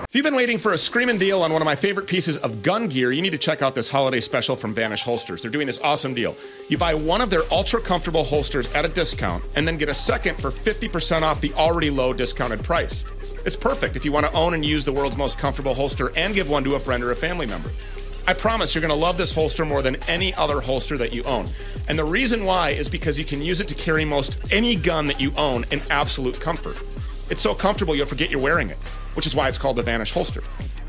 If 0.10 0.16
you've 0.16 0.24
been 0.24 0.34
waiting 0.34 0.58
for 0.58 0.74
a 0.74 0.78
screaming 0.80 1.20
deal 1.20 1.44
on 1.44 1.54
one 1.54 1.62
of 1.62 1.68
my 1.68 1.76
favorite 1.76 2.08
pieces 2.08 2.38
of 2.38 2.64
gun 2.64 2.88
gear, 2.88 3.12
you 3.12 3.22
need 3.22 3.30
to 3.30 3.38
check 3.38 3.62
out 3.62 3.76
this 3.76 3.88
holiday 3.88 4.20
special 4.20 4.56
from 4.56 4.74
Vanish 4.74 5.04
Holsters. 5.04 5.44
They're 5.44 5.52
doing 5.52 5.68
this 5.68 5.78
awesome 5.84 6.16
deal. 6.16 6.36
You 6.68 6.80
buy 6.80 6.96
one 6.96 7.22
of 7.22 7.30
their 7.30 7.44
ultra 7.52 7.80
comfortable 7.80 8.24
holsters 8.24 8.68
at 8.70 8.86
a 8.86 8.88
discount 8.88 9.44
and 9.56 9.68
then 9.68 9.78
get 9.78 9.88
a 9.88 9.94
second 9.94 10.42
for 10.42 10.50
50% 10.50 11.22
off 11.22 11.42
the 11.42 11.54
already 11.54 11.92
low 11.92 12.12
discounted 12.12 12.64
price. 12.64 13.06
It's 13.46 13.56
perfect 13.56 13.96
if 13.96 14.04
you 14.04 14.12
want 14.12 14.26
to 14.26 14.34
own 14.34 14.56
and 14.56 14.66
use 14.66 14.84
the 14.84 14.92
world's 14.92 15.16
most 15.16 15.38
comfortable 15.38 15.76
holster 15.76 16.12
and 16.16 16.34
give 16.34 16.50
one 16.50 16.64
to 16.64 16.74
a 16.74 16.80
friend 16.80 17.04
or 17.04 17.12
a 17.12 17.16
family 17.16 17.46
member. 17.46 17.70
I 18.26 18.34
promise 18.34 18.74
you're 18.74 18.82
going 18.82 18.90
to 18.90 18.96
love 18.96 19.20
this 19.20 19.32
holster 19.32 19.64
more 19.64 19.84
than 19.84 19.98
any 20.08 20.34
other 20.34 20.60
holster 20.60 20.98
that 20.98 21.14
you 21.14 21.22
own. 21.26 21.52
And 21.88 22.00
the 22.00 22.04
reason 22.04 22.46
why 22.46 22.72
is 22.72 22.90
because 22.90 23.20
you 23.20 23.26
can 23.26 23.44
use 23.44 23.62
it 23.62 23.68
to 23.68 23.76
carry 23.76 24.06
most 24.06 24.40
any 24.52 24.76
gun 24.76 25.06
that 25.06 25.22
you 25.22 25.32
own 25.38 25.66
in 25.70 25.84
absolute 25.92 26.40
comfort. 26.40 26.78
It's 27.30 27.44
so 27.44 27.54
comfortable 27.54 27.96
you'll 27.96 28.08
forget 28.08 28.32
you're 28.32 28.42
wearing 28.42 28.72
it, 28.72 28.80
which 29.20 29.28
is 29.28 29.36
why 29.36 29.50
it's 29.50 29.58
called 29.58 29.76
the 29.76 29.84
Vanish 29.84 30.14
holster. 30.14 30.42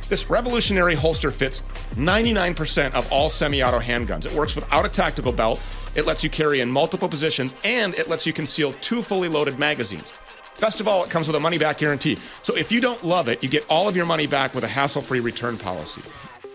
This 0.08 0.30
revolutionary 0.30 0.94
holster 0.94 1.32
fits 1.32 1.62
99% 1.96 2.92
of 2.92 3.10
all 3.10 3.28
semi 3.28 3.60
auto 3.60 3.80
handguns. 3.80 4.24
It 4.24 4.30
works 4.32 4.54
without 4.54 4.86
a 4.86 4.88
tactical 4.88 5.32
belt, 5.32 5.60
it 5.96 6.06
lets 6.06 6.22
you 6.22 6.30
carry 6.30 6.60
in 6.60 6.70
multiple 6.70 7.08
positions, 7.08 7.56
and 7.64 7.92
it 7.96 8.06
lets 8.06 8.28
you 8.28 8.32
conceal 8.32 8.72
two 8.74 9.02
fully 9.02 9.28
loaded 9.28 9.58
magazines. 9.58 10.12
Best 10.60 10.78
of 10.78 10.86
all, 10.86 11.02
it 11.02 11.10
comes 11.10 11.26
with 11.26 11.34
a 11.34 11.40
money 11.40 11.58
back 11.58 11.78
guarantee. 11.78 12.18
So 12.42 12.56
if 12.56 12.70
you 12.70 12.80
don't 12.80 13.04
love 13.04 13.26
it, 13.26 13.42
you 13.42 13.48
get 13.48 13.66
all 13.68 13.88
of 13.88 13.96
your 13.96 14.06
money 14.06 14.28
back 14.28 14.54
with 14.54 14.62
a 14.62 14.68
hassle 14.68 15.02
free 15.02 15.18
return 15.18 15.58
policy. 15.58 16.02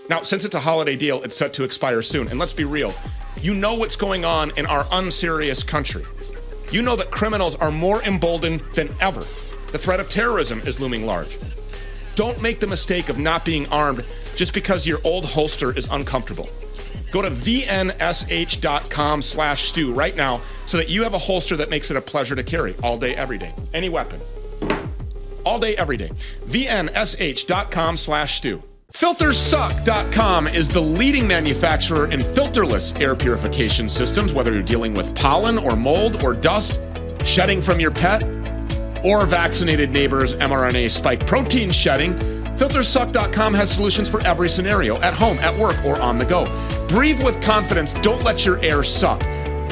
Now, 0.09 0.21
since 0.21 0.45
it's 0.45 0.55
a 0.55 0.61
holiday 0.61 0.95
deal, 0.95 1.21
it's 1.23 1.35
set 1.35 1.51
to 1.55 1.65
expire 1.65 2.01
soon. 2.01 2.29
And 2.29 2.39
let's 2.39 2.53
be 2.53 2.63
real, 2.63 2.93
you 3.41 3.53
know 3.53 3.73
what's 3.73 3.97
going 3.97 4.23
on 4.23 4.57
in 4.57 4.65
our 4.65 4.87
unserious 4.93 5.61
country. 5.61 6.05
You 6.71 6.81
know 6.81 6.95
that 6.95 7.11
criminals 7.11 7.55
are 7.55 7.69
more 7.69 8.01
emboldened 8.03 8.61
than 8.75 8.95
ever. 9.01 9.25
The 9.73 9.79
threat 9.79 9.99
of 9.99 10.07
terrorism 10.07 10.61
is 10.65 10.79
looming 10.79 11.05
large. 11.05 11.37
Don't 12.15 12.41
make 12.41 12.59
the 12.59 12.67
mistake 12.67 13.09
of 13.09 13.19
not 13.19 13.45
being 13.45 13.67
armed 13.67 14.03
just 14.35 14.53
because 14.53 14.87
your 14.87 14.99
old 15.03 15.25
holster 15.25 15.71
is 15.71 15.87
uncomfortable. 15.91 16.49
Go 17.11 17.21
to 17.21 17.29
vnsh.com 17.29 19.21
slash 19.21 19.69
stew 19.69 19.93
right 19.93 20.15
now 20.15 20.41
so 20.65 20.77
that 20.77 20.89
you 20.89 21.03
have 21.03 21.13
a 21.13 21.19
holster 21.19 21.55
that 21.57 21.69
makes 21.69 21.91
it 21.91 21.97
a 21.97 22.01
pleasure 22.01 22.35
to 22.35 22.43
carry 22.43 22.75
all 22.83 22.97
day, 22.97 23.15
every 23.15 23.37
day. 23.37 23.53
Any 23.73 23.89
weapon. 23.89 24.19
All 25.45 25.59
day, 25.59 25.77
every 25.77 25.97
day. 25.97 26.11
vnsh.com 26.47 27.97
slash 27.97 28.37
stew. 28.37 28.63
FilterSuck.com 28.93 30.47
is 30.47 30.69
the 30.69 30.81
leading 30.81 31.27
manufacturer 31.27 32.09
in 32.11 32.21
filterless 32.21 32.97
air 32.99 33.13
purification 33.13 33.89
systems, 33.89 34.31
whether 34.31 34.53
you're 34.53 34.63
dealing 34.63 34.93
with 34.93 35.13
pollen 35.15 35.57
or 35.57 35.75
mold 35.75 36.23
or 36.23 36.33
dust, 36.33 36.79
shedding 37.25 37.61
from 37.61 37.79
your 37.81 37.91
pet, 37.91 38.23
or 39.05 39.25
vaccinated 39.25 39.91
neighbors' 39.91 40.33
mRNA 40.35 40.89
spike 40.89 41.25
protein 41.27 41.69
shedding, 41.69 42.15
FilterSuck.com 42.57 43.53
has 43.53 43.69
solutions 43.69 44.09
for 44.09 44.21
every 44.21 44.49
scenario 44.49 44.95
at 45.01 45.13
home, 45.13 45.37
at 45.39 45.57
work, 45.57 45.75
or 45.85 45.99
on 46.01 46.17
the 46.17 46.25
go. 46.25 46.45
Breathe 46.87 47.23
with 47.23 47.41
confidence. 47.41 47.93
Don't 47.93 48.23
let 48.23 48.45
your 48.45 48.63
air 48.63 48.83
suck. 48.83 49.21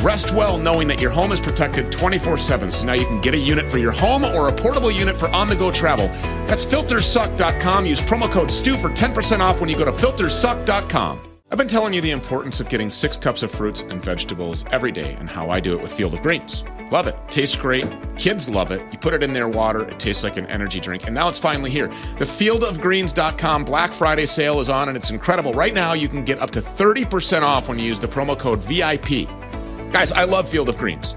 Rest 0.04 0.34
well 0.34 0.58
knowing 0.58 0.90
that 0.90 1.00
your 1.00 1.12
home 1.12 1.32
is 1.32 1.40
protected 1.40 1.90
24 1.92 2.38
7. 2.38 2.70
So 2.70 2.86
now 2.86 2.94
you 2.94 3.06
can 3.06 3.22
get 3.22 3.34
a 3.34 3.38
unit 3.38 3.70
for 3.70 3.78
your 3.78 3.94
home 3.94 4.26
or 4.26 4.50
a 4.50 4.54
portable 4.54 4.92
unit 4.92 5.16
for 5.16 5.30
on 5.30 5.48
the 5.48 5.56
go 5.56 5.72
travel. 5.72 6.08
That's 6.46 6.66
filtersuck.com. 6.66 7.86
Use 7.86 8.02
promo 8.02 8.30
code 8.30 8.52
STEW 8.52 8.76
for 8.78 8.90
10% 8.90 9.40
off 9.40 9.62
when 9.62 9.70
you 9.70 9.78
go 9.78 9.86
to 9.86 9.94
filtersuck.com. 9.94 11.20
I've 11.50 11.58
been 11.58 11.68
telling 11.68 11.94
you 11.94 12.02
the 12.02 12.12
importance 12.12 12.60
of 12.60 12.68
getting 12.68 12.92
six 12.92 13.16
cups 13.16 13.44
of 13.44 13.52
fruits 13.52 13.80
and 13.82 14.04
vegetables 14.04 14.66
every 14.72 14.92
day 14.92 15.14
and 15.14 15.30
how 15.30 15.50
I 15.50 15.60
do 15.60 15.74
it 15.74 15.82
with 15.82 15.94
Field 15.94 16.14
of 16.14 16.22
Greens. 16.22 16.64
Love 16.94 17.08
it. 17.08 17.18
Tastes 17.28 17.56
great. 17.56 17.88
Kids 18.18 18.48
love 18.48 18.70
it. 18.70 18.80
You 18.92 19.00
put 19.00 19.16
it 19.16 19.24
in 19.24 19.34
their 19.34 19.48
water, 19.48 19.82
it 19.90 20.00
tastes 20.00 20.24
like 20.24 20.38
an 20.38 20.46
energy 20.46 20.80
drink. 20.80 21.06
And 21.08 21.16
now 21.16 21.28
it's 21.28 21.40
finally 21.40 21.72
here. 21.72 21.88
The 22.20 22.26
fieldofgreens.com 22.26 23.66
Black 23.66 23.96
Friday 23.96 24.28
sale 24.28 24.60
is 24.60 24.70
on 24.70 24.90
and 24.90 24.96
it's 24.96 25.10
incredible. 25.10 25.54
Right 25.54 25.74
now, 25.74 25.94
you 25.94 26.08
can 26.08 26.24
get 26.24 26.38
up 26.38 26.52
to 26.52 26.62
30% 26.62 27.42
off 27.42 27.68
when 27.68 27.80
you 27.80 27.86
use 27.86 28.00
the 28.00 28.06
promo 28.06 28.38
code 28.38 28.60
VIP. 28.60 29.28
Guys, 29.92 30.12
I 30.12 30.26
love 30.26 30.48
Field 30.48 30.70
of 30.70 30.78
Greens. 30.78 31.16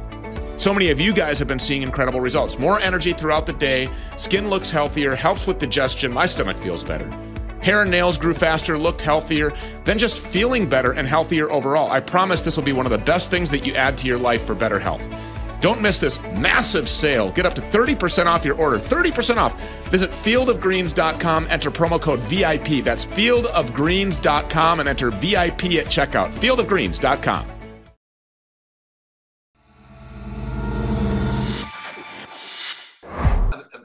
So 0.57 0.73
many 0.73 0.89
of 0.89 0.99
you 0.99 1.13
guys 1.13 1.39
have 1.41 1.47
been 1.47 1.59
seeing 1.59 1.83
incredible 1.83 2.21
results. 2.21 2.59
More 2.59 2.81
energy 2.81 3.13
throughout 3.13 3.45
the 3.45 3.53
day, 3.53 3.91
skin 4.17 4.49
looks 4.49 4.71
healthier, 4.71 5.15
helps 5.15 5.47
with 5.47 5.59
digestion, 5.59 6.11
my 6.11 6.25
stomach 6.25 6.57
feels 6.57 6.85
better. 6.85 7.07
Hair 7.61 7.83
and 7.83 7.91
nails 7.91 8.17
grew 8.17 8.33
faster, 8.33 8.79
looked 8.79 9.03
healthier, 9.03 9.53
then 9.85 9.99
just 9.99 10.21
feeling 10.21 10.71
better 10.71 10.93
and 10.93 11.07
healthier 11.07 11.51
overall. 11.51 11.93
I 11.93 12.01
promise 12.01 12.41
this 12.41 12.57
will 12.57 12.65
be 12.65 12.73
one 12.73 12.87
of 12.87 12.93
the 12.93 13.05
best 13.05 13.29
things 13.29 13.51
that 13.51 13.67
you 13.67 13.75
add 13.75 13.99
to 13.99 14.07
your 14.07 14.19
life 14.19 14.47
for 14.47 14.55
better 14.55 14.79
health. 14.79 15.03
Don't 15.61 15.81
miss 15.81 15.99
this 15.99 16.21
massive 16.35 16.89
sale. 16.89 17.33
Get 17.33 17.47
up 17.47 17.55
to 17.55 17.61
30% 17.61 18.27
off 18.27 18.45
your 18.45 18.57
order. 18.57 18.79
30% 18.79 19.37
off. 19.37 19.55
Visit 19.89 20.11
fieldofgreens.com, 20.11 21.47
enter 21.49 21.71
promo 21.71 22.01
code 22.01 22.21
VIP. 22.21 22.85
That's 22.85 23.07
fieldofgreens.com 23.07 24.81
and 24.81 24.89
enter 24.89 25.11
VIP 25.11 25.65
at 25.77 25.87
checkout. 25.87 26.31
Fieldofgreens.com. 26.33 27.57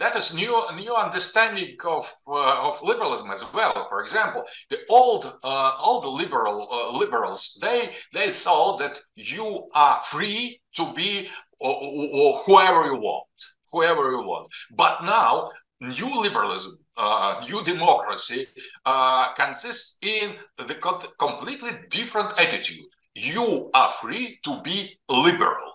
that 0.01 0.15
is 0.15 0.33
new 0.33 0.59
new 0.75 0.95
understanding 0.95 1.77
of 1.85 2.11
uh, 2.27 2.67
of 2.67 2.81
liberalism 2.81 3.29
as 3.29 3.45
well. 3.53 3.87
For 3.87 4.01
example, 4.01 4.43
the 4.69 4.79
old 4.89 5.31
uh, 5.43 5.71
old 5.79 6.05
liberal 6.05 6.67
uh, 6.71 6.97
liberals 6.97 7.57
they 7.61 7.93
they 8.13 8.29
saw 8.29 8.77
that 8.77 8.99
you 9.15 9.69
are 9.73 10.01
free 10.01 10.59
to 10.75 10.93
be 10.93 11.29
or, 11.61 11.75
or 12.13 12.33
whoever 12.45 12.85
you 12.85 12.99
want, 12.99 13.27
whoever 13.71 14.11
you 14.11 14.21
want. 14.23 14.47
But 14.75 15.03
now 15.03 15.51
new 15.79 16.21
liberalism 16.21 16.77
uh, 16.97 17.41
new 17.47 17.63
democracy 17.63 18.47
uh, 18.85 19.33
consists 19.33 19.97
in 20.01 20.35
the 20.57 20.75
completely 21.17 21.71
different 21.89 22.33
attitude. 22.39 22.85
You 23.15 23.69
are 23.73 23.91
free 23.91 24.39
to 24.43 24.61
be 24.63 24.99
liberal. 25.09 25.70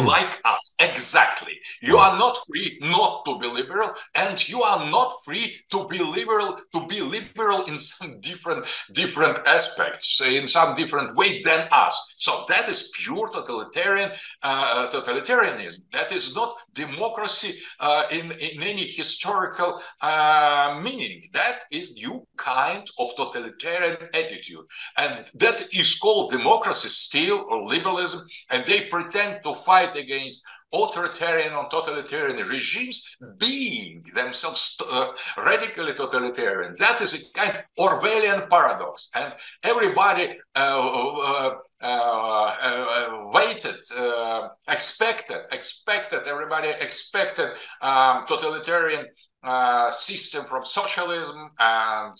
Mm. 0.00 0.06
like 0.06 0.40
us. 0.44 0.74
Exactly. 0.80 1.58
You 1.82 1.98
are 1.98 2.18
not 2.18 2.36
free 2.46 2.78
not 2.82 3.24
to 3.26 3.38
be 3.38 3.46
liberal 3.48 3.90
and 4.14 4.48
you 4.48 4.62
are 4.62 4.90
not 4.90 5.12
free 5.24 5.56
to 5.70 5.86
be 5.88 5.98
liberal 5.98 6.58
to 6.74 6.86
be 6.86 7.00
liberal 7.00 7.64
in 7.66 7.78
some 7.78 8.20
different 8.20 8.66
different 8.92 9.38
aspects 9.46 10.18
say 10.18 10.36
in 10.36 10.46
some 10.46 10.74
different 10.74 11.16
way 11.16 11.42
than 11.42 11.68
us. 11.72 11.94
So 12.16 12.44
that 12.48 12.68
is 12.68 12.90
pure 12.94 13.28
totalitarian 13.28 14.10
uh, 14.42 14.88
totalitarianism. 14.88 15.80
That 15.92 16.12
is 16.12 16.34
not 16.34 16.54
democracy 16.74 17.58
uh, 17.80 18.04
in 18.10 18.32
in 18.32 18.62
any 18.62 18.84
historical 18.84 19.80
uh, 20.00 20.80
meaning. 20.82 21.22
That 21.32 21.64
is 21.70 21.94
new 21.94 22.26
kind 22.36 22.86
of 22.98 23.14
totalitarian 23.16 23.96
attitude. 24.14 24.64
And 24.96 25.26
that 25.34 25.68
is 25.72 25.94
called 25.98 26.30
democracy 26.30 26.88
still 26.88 27.46
or 27.48 27.62
liberalism 27.66 28.26
and 28.50 28.66
they 28.66 28.86
pretend 28.86 29.42
to 29.44 29.54
fight 29.54 29.89
fight 29.90 30.00
against 30.00 30.44
authoritarian 30.72 31.54
or 31.54 31.68
totalitarian 31.68 32.36
regimes 32.48 33.16
being 33.38 34.04
themselves 34.14 34.76
uh, 34.88 35.08
radically 35.38 35.92
totalitarian. 35.94 36.74
That 36.78 37.00
is 37.00 37.14
a 37.14 37.32
kind 37.32 37.56
of 37.58 37.62
Orwellian 37.78 38.48
paradox. 38.48 39.10
And 39.14 39.34
everybody 39.62 40.38
uh, 40.54 40.58
uh, 40.58 41.54
uh, 41.82 41.86
uh 41.86 43.30
waited, 43.32 43.80
uh, 43.98 44.48
expected, 44.68 45.40
expected, 45.50 46.26
everybody 46.26 46.68
expected 46.68 47.48
um, 47.82 48.24
totalitarian 48.26 49.06
uh, 49.42 49.90
system 49.90 50.44
from 50.44 50.62
socialism 50.62 51.50
and 51.58 52.14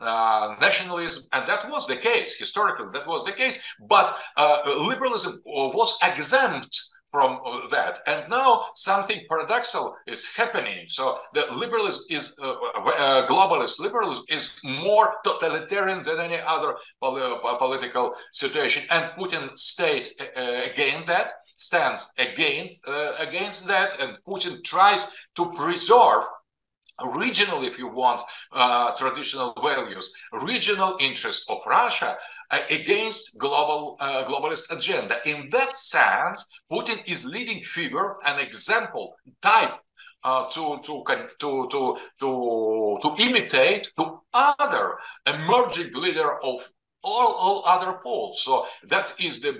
uh, 0.00 0.54
nationalism, 0.62 1.22
and 1.32 1.46
that 1.46 1.70
was 1.70 1.86
the 1.86 1.96
case 1.96 2.36
historically. 2.36 2.86
That 2.90 3.06
was 3.06 3.22
the 3.22 3.32
case, 3.32 3.58
but 3.86 4.16
uh, 4.38 4.60
liberalism 4.88 5.42
was 5.44 5.98
exempt 6.02 6.74
from 7.14 7.30
that. 7.70 7.94
And 8.08 8.20
now 8.28 8.50
something 8.74 9.20
paradoxical 9.28 9.94
is 10.14 10.20
happening. 10.40 10.80
So 10.88 11.04
the 11.32 11.44
liberalism 11.62 12.02
is 12.10 12.24
uh, 12.42 12.50
uh, 12.50 13.26
globalist 13.30 13.78
liberalism 13.78 14.24
is 14.28 14.44
more 14.64 15.06
totalitarian 15.28 16.02
than 16.02 16.18
any 16.28 16.40
other 16.54 16.74
pol- 17.00 17.56
political 17.64 18.06
situation, 18.32 18.82
and 18.90 19.04
Putin 19.18 19.44
stays 19.56 20.06
uh, 20.20 20.60
against 20.70 21.06
that. 21.06 21.28
Stands 21.56 22.12
against 22.18 22.76
uh, 22.88 23.12
against 23.26 23.68
that, 23.68 23.90
and 24.00 24.10
Putin 24.26 24.54
tries 24.64 25.02
to 25.36 25.52
preserve 25.52 26.24
regional, 27.12 27.64
if 27.64 27.78
you 27.78 27.88
want, 27.88 28.22
uh, 28.52 28.92
traditional 28.92 29.54
values, 29.60 30.12
regional 30.32 30.96
interests 31.00 31.46
of 31.48 31.58
Russia 31.66 32.16
uh, 32.50 32.60
against 32.70 33.36
global 33.38 33.96
uh, 34.00 34.24
globalist 34.24 34.70
agenda. 34.70 35.16
In 35.26 35.48
that 35.50 35.74
sense, 35.74 36.60
Putin 36.70 36.98
is 37.06 37.24
leading 37.24 37.62
figure, 37.62 38.16
an 38.24 38.40
example, 38.40 39.14
type 39.42 39.74
uh, 40.22 40.48
to, 40.48 40.78
to, 40.82 41.04
to, 41.38 41.68
to, 41.70 41.98
to, 42.20 42.98
to 43.02 43.22
imitate 43.22 43.90
to 43.98 44.20
other 44.32 44.94
emerging 45.26 45.92
leader 45.94 46.42
of 46.42 46.66
all, 47.04 47.32
all 47.34 47.62
other 47.66 47.98
poles. 48.02 48.42
So 48.42 48.66
that 48.88 49.14
is 49.18 49.40
the, 49.40 49.54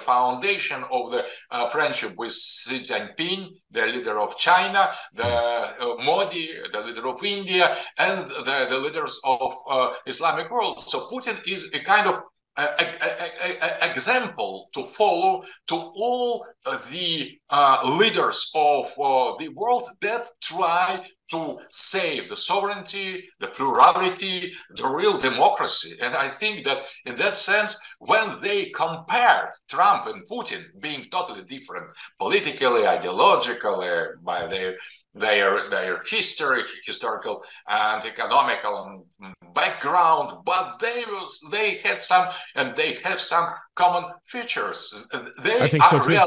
foundation 0.00 0.82
of 0.90 1.12
the 1.12 1.24
uh, 1.50 1.66
friendship 1.68 2.16
with 2.16 2.32
Xi 2.32 2.80
Jinping, 2.80 3.48
the 3.70 3.86
leader 3.86 4.18
of 4.18 4.36
China, 4.36 4.90
the 5.14 5.24
uh, 5.24 5.94
Modi, 6.02 6.48
the 6.72 6.80
leader 6.80 7.06
of 7.06 7.22
India, 7.22 7.76
and 7.98 8.28
the, 8.28 8.66
the 8.68 8.78
leaders 8.78 9.20
of 9.24 9.52
uh, 9.68 9.90
Islamic 10.06 10.50
world. 10.50 10.82
So 10.82 11.08
Putin 11.08 11.36
is 11.46 11.68
a 11.72 11.80
kind 11.80 12.06
of 12.08 12.20
a, 12.58 12.62
a, 12.62 13.84
a, 13.84 13.90
example 13.90 14.68
to 14.74 14.84
follow 14.84 15.44
to 15.68 15.74
all 15.74 16.44
the 16.90 17.38
uh, 17.50 17.78
leaders 17.98 18.50
of 18.54 18.86
uh, 18.98 19.36
the 19.38 19.48
world 19.54 19.86
that 20.00 20.28
try 20.42 21.04
to 21.30 21.58
save 21.70 22.28
the 22.28 22.36
sovereignty, 22.36 23.28
the 23.40 23.48
plurality, 23.48 24.52
the 24.70 24.88
real 24.88 25.18
democracy. 25.18 25.96
And 26.00 26.14
I 26.14 26.28
think 26.28 26.64
that 26.64 26.84
in 27.04 27.16
that 27.16 27.36
sense, 27.36 27.78
when 27.98 28.40
they 28.40 28.66
compared 28.66 29.50
Trump 29.68 30.06
and 30.06 30.26
Putin 30.26 30.64
being 30.80 31.06
totally 31.10 31.44
different 31.44 31.90
politically, 32.18 32.82
ideologically, 32.82 34.22
by 34.22 34.46
their 34.46 34.76
their 35.14 35.68
their 35.70 36.02
history, 36.08 36.62
historical 36.84 37.42
and 37.68 38.04
economical 38.04 39.06
background, 39.54 40.44
but 40.44 40.78
they 40.78 41.04
was 41.06 41.40
they 41.50 41.76
had 41.76 42.00
some 42.00 42.28
and 42.54 42.76
they 42.76 42.94
have 43.04 43.20
some 43.20 43.48
common 43.74 44.04
features. 44.24 45.08
They 45.42 45.60
I 45.60 45.68
think 45.68 45.92
are 45.92 46.00
so 46.00 46.26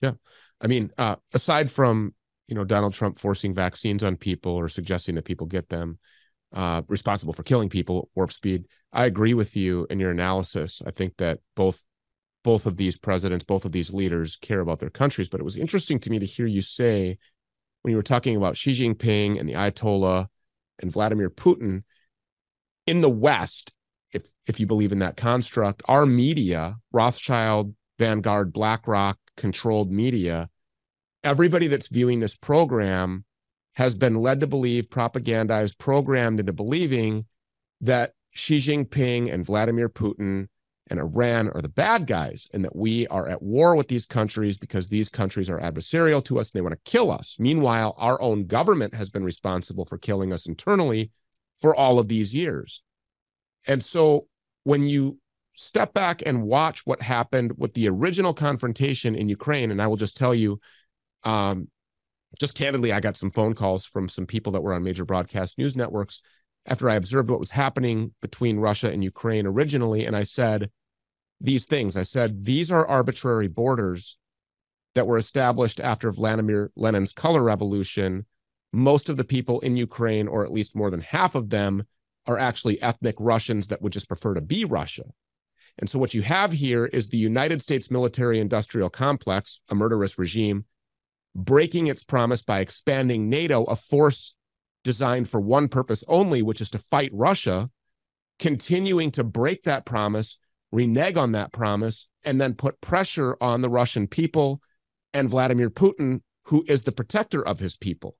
Yeah, 0.00 0.12
I 0.60 0.66
mean, 0.66 0.90
uh, 0.98 1.16
aside 1.32 1.70
from 1.70 2.14
you 2.52 2.54
know 2.54 2.64
Donald 2.64 2.92
Trump 2.92 3.18
forcing 3.18 3.54
vaccines 3.54 4.02
on 4.02 4.18
people 4.18 4.52
or 4.52 4.68
suggesting 4.68 5.14
that 5.14 5.24
people 5.24 5.46
get 5.46 5.70
them, 5.70 5.98
uh, 6.52 6.82
responsible 6.86 7.32
for 7.32 7.42
killing 7.42 7.70
people, 7.70 8.10
warp 8.14 8.30
speed. 8.30 8.66
I 8.92 9.06
agree 9.06 9.32
with 9.32 9.56
you 9.56 9.86
in 9.88 9.98
your 9.98 10.10
analysis. 10.10 10.82
I 10.86 10.90
think 10.90 11.16
that 11.16 11.38
both 11.56 11.82
both 12.44 12.66
of 12.66 12.76
these 12.76 12.98
presidents, 12.98 13.42
both 13.42 13.64
of 13.64 13.72
these 13.72 13.94
leaders 13.94 14.36
care 14.36 14.60
about 14.60 14.80
their 14.80 14.90
countries. 14.90 15.30
But 15.30 15.40
it 15.40 15.44
was 15.44 15.56
interesting 15.56 15.98
to 16.00 16.10
me 16.10 16.18
to 16.18 16.26
hear 16.26 16.44
you 16.44 16.60
say 16.60 17.16
when 17.80 17.92
you 17.92 17.96
were 17.96 18.02
talking 18.02 18.36
about 18.36 18.58
Xi 18.58 18.74
Jinping 18.74 19.40
and 19.40 19.48
the 19.48 19.54
Ayatollah 19.54 20.26
and 20.82 20.92
Vladimir 20.92 21.30
Putin 21.30 21.84
in 22.86 23.00
the 23.00 23.08
West, 23.08 23.72
if 24.12 24.26
if 24.46 24.60
you 24.60 24.66
believe 24.66 24.92
in 24.92 24.98
that 24.98 25.16
construct, 25.16 25.80
our 25.88 26.04
media, 26.04 26.76
Rothschild, 26.92 27.74
Vanguard, 27.98 28.52
BlackRock 28.52 29.16
controlled 29.38 29.90
media, 29.90 30.50
everybody 31.24 31.66
that's 31.66 31.88
viewing 31.88 32.20
this 32.20 32.36
program 32.36 33.24
has 33.74 33.94
been 33.94 34.16
led 34.16 34.40
to 34.40 34.46
believe, 34.46 34.88
propagandized, 34.88 35.78
programmed 35.78 36.40
into 36.40 36.52
believing 36.52 37.26
that 37.80 38.12
Xi 38.32 38.58
Jinping 38.58 39.32
and 39.32 39.44
Vladimir 39.44 39.88
Putin 39.88 40.48
and 40.88 41.00
Iran 41.00 41.48
are 41.50 41.62
the 41.62 41.68
bad 41.68 42.06
guys 42.06 42.48
and 42.52 42.64
that 42.64 42.76
we 42.76 43.06
are 43.06 43.28
at 43.28 43.42
war 43.42 43.74
with 43.74 43.88
these 43.88 44.04
countries 44.04 44.58
because 44.58 44.88
these 44.88 45.08
countries 45.08 45.48
are 45.48 45.60
adversarial 45.60 46.24
to 46.24 46.38
us 46.38 46.50
and 46.50 46.58
they 46.58 46.62
want 46.62 46.74
to 46.74 46.90
kill 46.90 47.10
us. 47.10 47.36
Meanwhile, 47.38 47.94
our 47.98 48.20
own 48.20 48.46
government 48.46 48.94
has 48.94 49.10
been 49.10 49.24
responsible 49.24 49.86
for 49.86 49.96
killing 49.96 50.32
us 50.32 50.46
internally 50.46 51.10
for 51.60 51.74
all 51.74 51.98
of 51.98 52.08
these 52.08 52.34
years. 52.34 52.82
And 53.66 53.82
so 53.82 54.26
when 54.64 54.82
you 54.82 55.18
step 55.54 55.94
back 55.94 56.22
and 56.24 56.42
watch 56.42 56.84
what 56.84 57.02
happened 57.02 57.52
with 57.56 57.74
the 57.74 57.88
original 57.88 58.34
confrontation 58.34 59.14
in 59.14 59.28
Ukraine, 59.28 59.70
and 59.70 59.80
I 59.80 59.86
will 59.86 59.96
just 59.96 60.16
tell 60.16 60.34
you, 60.34 60.60
um, 61.24 61.68
just 62.38 62.54
candidly, 62.54 62.92
I 62.92 63.00
got 63.00 63.16
some 63.16 63.30
phone 63.30 63.54
calls 63.54 63.84
from 63.84 64.08
some 64.08 64.26
people 64.26 64.52
that 64.52 64.62
were 64.62 64.74
on 64.74 64.82
major 64.82 65.04
broadcast 65.04 65.58
news 65.58 65.76
networks 65.76 66.22
after 66.66 66.88
I 66.88 66.94
observed 66.94 67.30
what 67.30 67.40
was 67.40 67.50
happening 67.50 68.14
between 68.22 68.58
Russia 68.60 68.90
and 68.90 69.02
Ukraine 69.02 69.46
originally. 69.46 70.06
And 70.06 70.16
I 70.16 70.22
said, 70.22 70.70
these 71.42 71.66
things. 71.66 71.96
I 71.96 72.04
said, 72.04 72.44
these 72.44 72.70
are 72.70 72.86
arbitrary 72.86 73.48
borders 73.48 74.16
that 74.94 75.06
were 75.06 75.18
established 75.18 75.80
after 75.80 76.12
Vladimir 76.12 76.70
Lenin's 76.76 77.12
color 77.12 77.42
revolution. 77.42 78.26
Most 78.72 79.08
of 79.08 79.16
the 79.16 79.24
people 79.24 79.60
in 79.60 79.76
Ukraine, 79.76 80.28
or 80.28 80.44
at 80.44 80.52
least 80.52 80.76
more 80.76 80.90
than 80.90 81.00
half 81.00 81.34
of 81.34 81.50
them, 81.50 81.84
are 82.26 82.38
actually 82.38 82.80
ethnic 82.80 83.16
Russians 83.18 83.68
that 83.68 83.82
would 83.82 83.92
just 83.92 84.08
prefer 84.08 84.34
to 84.34 84.40
be 84.40 84.64
Russia. 84.64 85.04
And 85.78 85.90
so, 85.90 85.98
what 85.98 86.14
you 86.14 86.22
have 86.22 86.52
here 86.52 86.86
is 86.86 87.08
the 87.08 87.16
United 87.16 87.60
States 87.60 87.90
military 87.90 88.38
industrial 88.38 88.90
complex, 88.90 89.60
a 89.68 89.74
murderous 89.74 90.18
regime, 90.18 90.66
breaking 91.34 91.86
its 91.86 92.04
promise 92.04 92.42
by 92.42 92.60
expanding 92.60 93.28
NATO, 93.28 93.64
a 93.64 93.76
force 93.76 94.34
designed 94.84 95.28
for 95.28 95.40
one 95.40 95.68
purpose 95.68 96.04
only, 96.08 96.42
which 96.42 96.60
is 96.60 96.70
to 96.70 96.78
fight 96.78 97.10
Russia, 97.12 97.70
continuing 98.38 99.10
to 99.12 99.24
break 99.24 99.64
that 99.64 99.84
promise 99.84 100.38
renege 100.72 101.16
on 101.16 101.32
that 101.32 101.52
promise 101.52 102.08
and 102.24 102.40
then 102.40 102.54
put 102.54 102.80
pressure 102.80 103.36
on 103.40 103.60
the 103.60 103.68
Russian 103.68 104.08
people 104.08 104.60
and 105.12 105.28
Vladimir 105.28 105.70
Putin, 105.70 106.22
who 106.46 106.64
is 106.66 106.82
the 106.82 106.92
protector 106.92 107.46
of 107.46 107.60
his 107.60 107.76
people. 107.76 108.16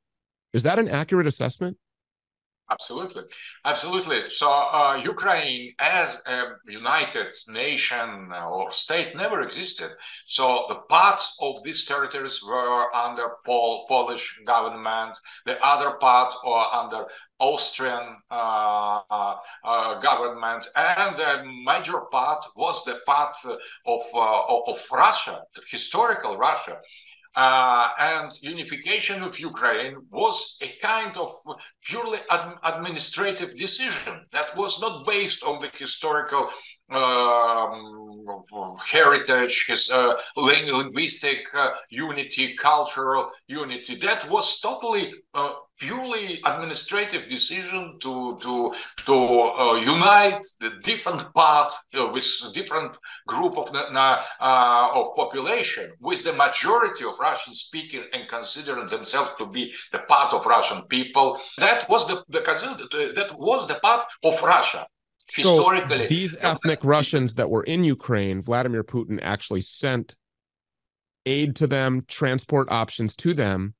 Is 0.52 0.62
that 0.62 0.78
an 0.78 0.88
accurate 0.88 1.26
assessment? 1.26 1.78
Absolutely, 2.70 3.24
absolutely. 3.66 4.30
So 4.30 4.50
uh, 4.50 4.98
Ukraine 5.02 5.74
as 5.78 6.22
a 6.26 6.44
united 6.66 7.34
nation 7.48 8.32
or 8.32 8.70
state 8.72 9.14
never 9.14 9.42
existed. 9.42 9.90
So 10.26 10.64
the 10.68 10.76
parts 10.88 11.36
of 11.40 11.62
these 11.64 11.84
territories 11.84 12.40
were 12.42 12.94
under 12.94 13.32
Pol- 13.44 13.84
Polish 13.88 14.40
government, 14.46 15.18
the 15.44 15.62
other 15.64 15.92
part 16.00 16.34
or 16.44 16.74
under 16.74 17.06
Austrian 17.38 18.16
uh, 18.30 19.00
uh, 19.10 19.34
uh 19.64 20.00
government, 20.00 20.66
and 20.76 21.16
the 21.16 21.42
major 21.66 22.00
part 22.12 22.44
was 22.56 22.84
the 22.84 23.00
part 23.04 23.36
of 23.86 24.02
uh, 24.14 24.70
of 24.70 24.78
Russia, 24.92 25.42
historical 25.68 26.38
Russia. 26.38 26.76
Uh, 27.34 27.88
and 27.98 28.30
unification 28.42 29.22
of 29.22 29.38
Ukraine 29.38 29.96
was 30.10 30.58
a 30.60 30.68
kind 30.82 31.16
of 31.16 31.30
purely 31.82 32.18
ad- 32.28 32.58
administrative 32.62 33.56
decision 33.56 34.26
that 34.32 34.54
was 34.54 34.78
not 34.82 35.06
based 35.06 35.42
on 35.42 35.62
the 35.62 35.70
historical 35.78 36.50
um, 36.90 38.76
heritage, 38.78 39.64
his 39.66 39.90
uh, 39.90 40.14
linguistic 40.36 41.46
uh, 41.56 41.70
unity, 41.88 42.54
cultural 42.54 43.30
unity. 43.46 43.94
That 43.94 44.28
was 44.28 44.60
totally 44.60 45.12
uh, 45.32 45.52
purely 45.82 46.40
administrative 46.52 47.26
decision 47.26 47.98
to 48.04 48.38
to 48.44 48.72
to 49.08 49.14
uh, 49.14 49.74
unite 49.94 50.44
the 50.60 50.70
different 50.82 51.22
part 51.34 51.72
uh, 51.98 52.06
with 52.14 52.26
different 52.54 52.96
group 53.26 53.54
of 53.58 53.66
uh, 53.74 54.18
of 54.98 55.04
population 55.22 55.86
with 56.00 56.22
the 56.22 56.34
majority 56.44 57.04
of 57.04 57.14
Russian 57.18 57.54
speaking 57.54 58.04
and 58.14 58.28
considering 58.28 58.86
themselves 58.86 59.30
to 59.38 59.46
be 59.46 59.72
the 59.90 60.00
part 60.12 60.32
of 60.32 60.46
Russian 60.46 60.82
people. 60.82 61.40
That 61.58 61.88
was 61.88 62.06
the, 62.06 62.16
the 62.28 62.42
that 63.18 63.30
was 63.38 63.66
the 63.66 63.78
part 63.86 64.06
of 64.22 64.34
Russia 64.42 64.86
historically. 65.34 66.06
So 66.06 66.14
these 66.14 66.36
ethnic 66.40 66.80
Russians 66.84 67.34
that 67.34 67.50
were 67.50 67.64
in 67.64 67.82
Ukraine, 67.84 68.40
Vladimir 68.42 68.84
Putin 68.84 69.18
actually 69.22 69.62
sent 69.62 70.16
aid 71.26 71.56
to 71.56 71.66
them, 71.66 72.04
transport 72.08 72.70
options 72.70 73.14
to 73.16 73.34
them. 73.34 73.74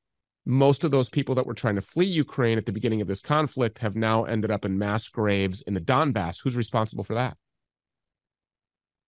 Most 0.45 0.83
of 0.83 0.91
those 0.91 1.09
people 1.09 1.35
that 1.37 1.47
were 1.47 1.55
trying 1.55 1.77
to 1.77 1.81
flee 1.81 2.07
Ukraine 2.07 2.59
at 2.59 2.67
the 2.67 2.73
beginning 2.73 3.01
of 3.01 3.07
this 3.07 3.21
conflict 3.21 3.79
have 3.79 3.95
now 3.95 4.25
ended 4.25 4.51
up 4.51 4.65
in 4.65 4.79
mass 4.79 5.09
graves 5.09 5.63
in 5.63 5.75
the 5.75 5.81
Donbass. 5.81 6.41
Who's 6.43 6.57
responsible 6.57 7.05
for 7.05 7.15
that? 7.15 7.37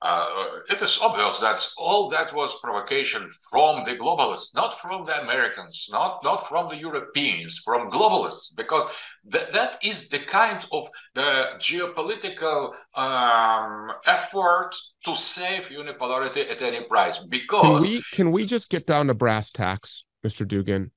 Uh, 0.04 0.26
it 0.68 0.82
is 0.82 0.98
obvious 1.00 1.38
that 1.38 1.66
all 1.78 2.10
that 2.10 2.30
was 2.34 2.60
provocation 2.60 3.26
from 3.50 3.84
the 3.86 3.96
globalists, 3.96 4.54
not 4.54 4.78
from 4.78 5.06
the 5.06 5.18
Americans, 5.22 5.88
not 5.90 6.22
not 6.22 6.46
from 6.46 6.68
the 6.68 6.76
Europeans, 6.76 7.58
from 7.64 7.90
globalists, 7.90 8.54
because 8.54 8.84
th- 9.32 9.50
that 9.52 9.78
is 9.82 10.10
the 10.10 10.18
kind 10.18 10.66
of 10.72 10.90
the 11.14 11.46
geopolitical 11.58 12.74
um, 12.94 13.92
effort 14.06 14.72
to 15.04 15.16
save 15.16 15.70
unipolarity 15.70 16.50
at 16.50 16.60
any 16.60 16.84
price. 16.84 17.16
Because 17.18 17.86
can 17.86 17.92
we 17.92 18.02
can 18.12 18.30
we 18.30 18.44
just 18.44 18.68
get 18.68 18.86
down 18.86 19.06
to 19.06 19.14
brass 19.14 19.50
tacks, 19.50 20.04
Mr. 20.22 20.46
Dugin? 20.46 20.90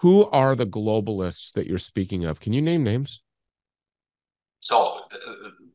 Who 0.00 0.26
are 0.30 0.54
the 0.54 0.66
globalists 0.66 1.52
that 1.52 1.66
you're 1.66 1.78
speaking 1.78 2.24
of? 2.24 2.40
Can 2.40 2.52
you 2.52 2.62
name 2.62 2.84
names? 2.84 3.22
So, 4.60 5.02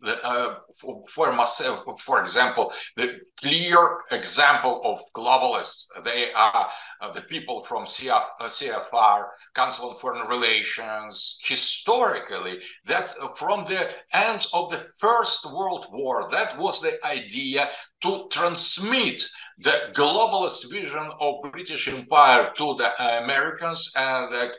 uh, 0.06 0.56
for, 0.78 1.04
for 1.08 1.32
myself, 1.32 1.86
for 2.02 2.22
example, 2.22 2.74
the 2.98 3.22
clear 3.42 4.00
example 4.12 4.82
of 4.84 5.00
globalists, 5.16 5.88
they 6.04 6.34
are 6.34 6.70
uh, 7.00 7.12
the 7.12 7.22
people 7.22 7.64
from 7.64 7.86
CF, 7.86 8.24
uh, 8.42 8.46
CFR, 8.48 9.26
Council 9.56 9.90
on 9.90 9.96
Foreign 9.96 10.28
Relations, 10.28 11.40
historically, 11.44 12.60
that 12.86 13.16
uh, 13.22 13.30
from 13.30 13.64
the 13.66 13.90
end 14.12 14.46
of 14.54 14.70
the 14.70 14.86
First 14.98 15.46
World 15.46 15.88
War, 15.92 16.30
that 16.32 16.58
was 16.58 16.82
the 16.82 16.98
idea 17.06 17.70
to 18.02 18.28
transmit 18.30 19.24
the 19.60 19.92
globalist 19.94 20.70
vision 20.72 21.10
of 21.20 21.52
British 21.52 21.88
Empire 21.88 22.52
to 22.58 22.76
the 22.76 23.24
Americans, 23.24 23.92
and 23.96 24.32
the 24.32 24.54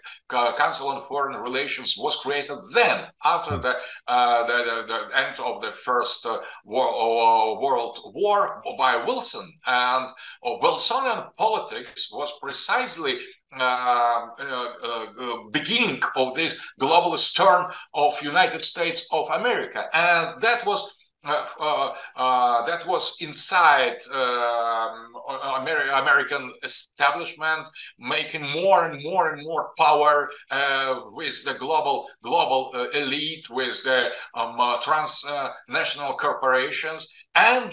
Council 0.57 0.89
on 0.89 1.03
Foreign 1.03 1.41
Relations 1.41 1.95
was 1.99 2.17
created 2.17 2.59
then, 2.75 3.07
after 3.25 3.59
the 3.59 3.77
uh, 4.09 4.47
the, 4.47 4.53
the, 4.65 4.85
the, 4.87 5.19
end 5.19 5.41
of 5.41 5.63
the 5.63 5.73
First 5.73 6.27
uh, 6.27 6.35
uh, 6.35 6.41
World 6.67 7.99
War 8.15 8.63
by 8.79 9.05
Wilson. 9.05 9.53
And 9.67 10.07
uh, 10.07 10.59
Wilsonian 10.63 11.25
politics 11.37 12.09
was 12.13 12.33
precisely 12.41 13.19
uh, 13.57 14.27
uh, 14.41 14.69
uh, 14.85 15.37
beginning 15.53 16.03
of 16.17 16.35
this 16.35 16.61
globalist 16.81 17.37
turn 17.37 17.67
of 17.95 18.21
United 18.23 18.63
States 18.63 19.07
of 19.13 19.29
America, 19.31 19.85
and 19.93 20.41
that 20.41 20.67
was 20.67 20.83
uh, 20.83 20.87
uh, 20.87 20.87
uh, 20.87 21.04
that 21.25 22.85
was 22.87 23.17
inside 23.21 23.97
um, 24.13 25.13
American 25.95 26.53
establishment, 26.63 27.69
making 27.99 28.43
more 28.51 28.85
and 28.85 29.03
more 29.03 29.33
and 29.33 29.43
more 29.43 29.71
power 29.79 30.31
uh, 30.51 31.01
with 31.13 31.45
the 31.45 31.55
global 31.55 32.07
global 32.23 32.71
uh, 32.75 32.89
elite, 32.91 33.49
with 33.51 33.83
the 33.85 34.11
um, 34.35 34.59
transnational 34.83 36.17
corporations, 36.17 37.13
and 37.35 37.73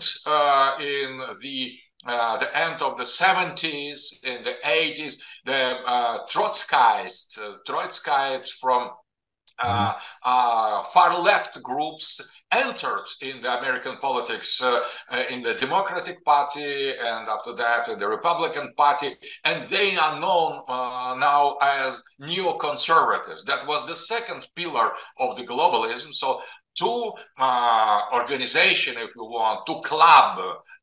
in 0.80 1.22
the 1.42 1.78
uh, 2.06 2.38
the 2.38 2.58
end 2.58 2.82
of 2.82 2.98
the 2.98 3.04
70s, 3.04 4.26
in 4.26 4.44
the 4.44 4.56
80s, 4.66 5.22
the 5.46 5.78
uh, 5.86 6.26
Trotskyists, 6.28 7.38
uh, 7.38 7.58
Trotskyists 7.68 8.50
from 8.50 8.90
uh, 9.64 9.94
uh, 10.24 10.84
far 10.84 11.20
left 11.20 11.62
groups 11.62 12.32
entered 12.52 13.06
in 13.22 13.40
the 13.42 13.60
American 13.60 13.98
politics 13.98 14.62
uh, 14.62 14.82
uh, 15.10 15.24
in 15.30 15.42
the 15.42 15.54
Democratic 15.54 16.24
Party 16.26 16.92
and 16.92 17.28
after 17.30 17.54
that 17.54 17.88
in 17.88 17.98
the 17.98 18.08
Republican 18.08 18.74
Party, 18.76 19.16
and 19.46 19.66
they 19.68 19.96
are 19.96 20.20
known 20.20 20.62
uh, 20.68 21.16
now 21.18 21.58
as 21.62 22.04
neoconservatives. 22.22 23.46
That 23.46 23.66
was 23.68 23.86
the 23.88 23.96
second 23.96 24.48
pillar 24.56 24.92
of 25.20 25.38
the 25.38 25.44
globalism. 25.44 26.14
So 26.14 26.42
two 26.76 27.12
uh, 27.38 28.02
organization, 28.14 28.96
if 28.98 29.10
you 29.16 29.24
want, 29.24 29.66
two 29.66 29.80
club 29.84 30.40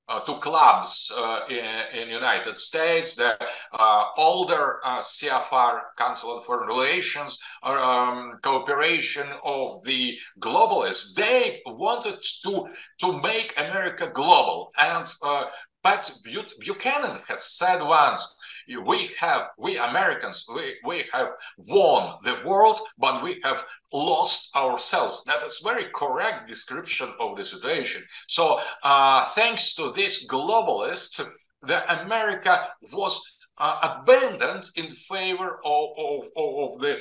uh, 0.08 0.20
to 0.20 0.34
clubs 0.38 1.12
uh, 1.16 1.40
in, 1.48 2.02
in 2.02 2.08
United 2.08 2.56
States. 2.58 3.14
The 3.14 3.36
uh, 3.72 4.04
older 4.16 4.80
uh, 4.84 5.00
CFR 5.00 5.80
Council 5.96 6.30
on 6.30 6.44
Foreign 6.44 6.68
Relations 6.68 7.38
um, 7.62 8.38
cooperation 8.42 9.26
of 9.44 9.82
the 9.84 10.18
globalists. 10.40 11.14
They 11.14 11.60
wanted 11.66 12.18
to 12.44 12.66
to 13.00 13.20
make 13.20 13.54
America 13.58 14.10
global, 14.12 14.72
and 14.78 15.12
uh, 15.22 15.44
but 15.82 16.12
Buchanan 16.60 17.20
has 17.28 17.44
said 17.44 17.82
once 17.82 18.36
we 18.84 19.10
have 19.18 19.48
we 19.58 19.78
americans 19.78 20.44
we, 20.54 20.74
we 20.84 21.04
have 21.12 21.28
won 21.56 22.16
the 22.24 22.40
world 22.44 22.80
but 22.98 23.22
we 23.22 23.40
have 23.42 23.64
lost 23.92 24.54
ourselves 24.54 25.22
that 25.24 25.42
is 25.44 25.60
very 25.64 25.86
correct 25.94 26.48
description 26.48 27.10
of 27.20 27.36
the 27.36 27.44
situation 27.44 28.02
so 28.26 28.60
uh, 28.82 29.24
thanks 29.26 29.74
to 29.74 29.92
this 29.92 30.26
globalist 30.26 31.24
the 31.62 32.00
america 32.02 32.68
was 32.92 33.20
uh, 33.58 33.96
abandoned 34.02 34.70
in 34.76 34.90
favor 34.92 35.58
of, 35.64 35.88
of, 35.98 36.24
of 36.36 36.80
the 36.80 36.98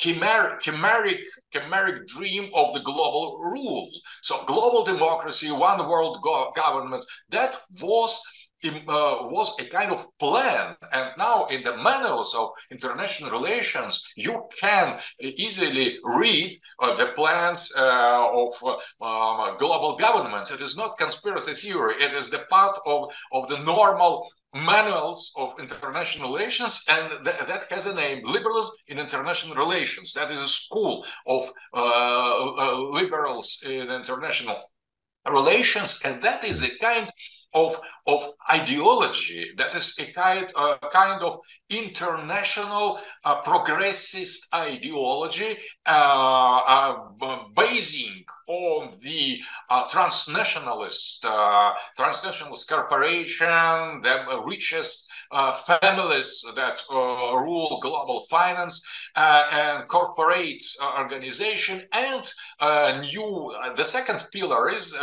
chimeric, 0.00 0.60
chimeric, 0.60 1.20
chimeric 1.52 2.06
dream 2.06 2.50
of 2.54 2.72
the 2.72 2.80
global 2.80 3.38
rule. 3.38 3.88
So 4.22 4.42
global 4.44 4.84
democracy, 4.84 5.50
one 5.50 5.86
world 5.86 6.18
go- 6.22 6.52
government, 6.56 7.04
that 7.30 7.58
was 7.82 8.20
was 8.64 9.58
a 9.58 9.64
kind 9.64 9.90
of 9.90 10.04
plan. 10.18 10.76
And 10.92 11.10
now 11.18 11.46
in 11.46 11.62
the 11.62 11.76
manuals 11.76 12.34
of 12.34 12.50
international 12.70 13.30
relations, 13.30 14.06
you 14.16 14.48
can 14.60 14.98
easily 15.20 15.98
read 16.04 16.58
uh, 16.80 16.96
the 16.96 17.06
plans 17.16 17.72
uh, 17.76 18.28
of 18.32 18.52
uh, 18.62 19.04
um, 19.04 19.56
global 19.58 19.96
governments. 19.96 20.50
It 20.50 20.60
is 20.60 20.76
not 20.76 20.98
conspiracy 20.98 21.52
theory. 21.54 21.94
It 21.98 22.12
is 22.12 22.28
the 22.28 22.44
part 22.50 22.76
of, 22.86 23.10
of 23.32 23.48
the 23.48 23.58
normal 23.58 24.28
manuals 24.54 25.32
of 25.36 25.54
international 25.60 26.28
relations 26.28 26.84
and 26.88 27.24
th 27.24 27.36
that 27.46 27.62
has 27.70 27.86
a 27.86 27.94
name 27.94 28.18
liberalism 28.24 28.74
in 28.88 28.98
international 28.98 29.54
relations 29.54 30.12
that 30.12 30.30
is 30.30 30.40
a 30.40 30.48
school 30.48 31.06
of 31.26 31.42
uh, 31.72 31.80
uh, 32.58 32.76
liberals 33.00 33.62
in 33.64 33.88
international 34.00 34.58
relations 35.28 36.00
and 36.04 36.20
that 36.22 36.42
is 36.42 36.64
a 36.64 36.70
kind 36.78 37.06
of, 37.52 37.76
of 38.06 38.28
ideology 38.52 39.50
that 39.56 39.74
is 39.74 39.94
a 39.98 40.06
kind, 40.12 40.50
uh, 40.54 40.76
kind 40.92 41.22
of 41.22 41.38
international 41.68 43.00
uh, 43.24 43.40
progressist 43.42 44.46
ideology 44.54 45.56
uh, 45.86 46.60
uh 47.20 47.38
basing 47.56 48.24
on 48.46 48.96
the 49.00 49.40
uh, 49.68 49.86
transnationalist 49.86 51.22
transnationalist 51.98 52.68
corporation, 52.68 54.00
the 54.02 54.42
richest 54.46 55.09
uh, 55.30 55.52
families 55.52 56.44
that 56.56 56.82
uh, 56.90 56.94
rule 57.36 57.78
global 57.80 58.26
finance 58.28 58.82
uh, 59.16 59.44
and 59.52 59.88
corporate 59.88 60.62
uh, 60.82 60.92
organization. 60.98 61.82
And 61.92 62.24
new, 63.12 63.54
the 63.76 63.84
second 63.84 64.26
pillar 64.32 64.70
is 64.70 64.94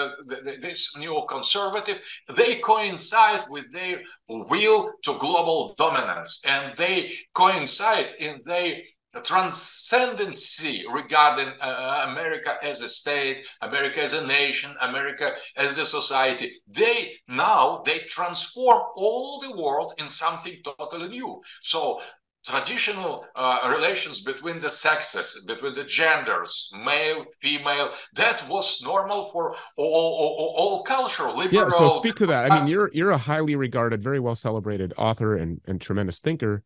this 0.61 0.97
new 0.97 1.23
conservative. 1.29 2.01
They 2.35 2.55
coincide 2.55 3.45
with 3.49 3.71
their 3.71 4.01
will 4.27 4.91
to 5.03 5.17
global 5.17 5.75
dominance, 5.77 6.41
and 6.45 6.75
they 6.77 7.11
coincide 7.33 8.13
in 8.19 8.41
their 8.43 8.77
transcendency 9.23 10.83
regarding 10.91 11.53
uh, 11.61 12.05
America 12.09 12.57
as 12.63 12.81
a 12.81 12.87
state, 12.87 13.45
America 13.61 14.01
as 14.01 14.13
a 14.13 14.25
nation, 14.25 14.75
America 14.81 15.33
as 15.55 15.75
the 15.75 15.85
society. 15.85 16.61
They 16.67 17.13
now 17.27 17.81
they 17.85 17.99
transform 17.99 18.81
all 18.95 19.39
the 19.41 19.55
world 19.61 19.93
in 19.97 20.09
something 20.09 20.57
totally 20.63 21.09
new. 21.09 21.41
So 21.61 21.99
traditional 22.45 23.25
uh, 23.35 23.59
relations 23.75 24.21
between 24.21 24.59
the 24.59 24.69
sexes, 24.69 25.43
between 25.45 25.73
the 25.73 25.83
genders, 25.83 26.71
male, 26.83 27.25
female, 27.41 27.89
that 28.15 28.43
was 28.49 28.81
normal 28.81 29.25
for 29.31 29.55
all, 29.75 30.35
all, 30.37 30.53
all 30.57 30.83
culture. 30.83 31.29
Liberal. 31.29 31.51
Yeah. 31.51 31.69
So 31.69 31.89
speak 31.97 32.15
to 32.15 32.25
that. 32.27 32.51
I 32.51 32.59
mean, 32.59 32.67
you're 32.67 32.89
you're 32.93 33.11
a 33.11 33.17
highly 33.17 33.55
regarded, 33.55 34.01
very 34.01 34.19
well 34.19 34.35
celebrated 34.35 34.93
author 34.97 35.35
and 35.35 35.61
and 35.65 35.81
tremendous 35.81 36.19
thinker 36.19 36.63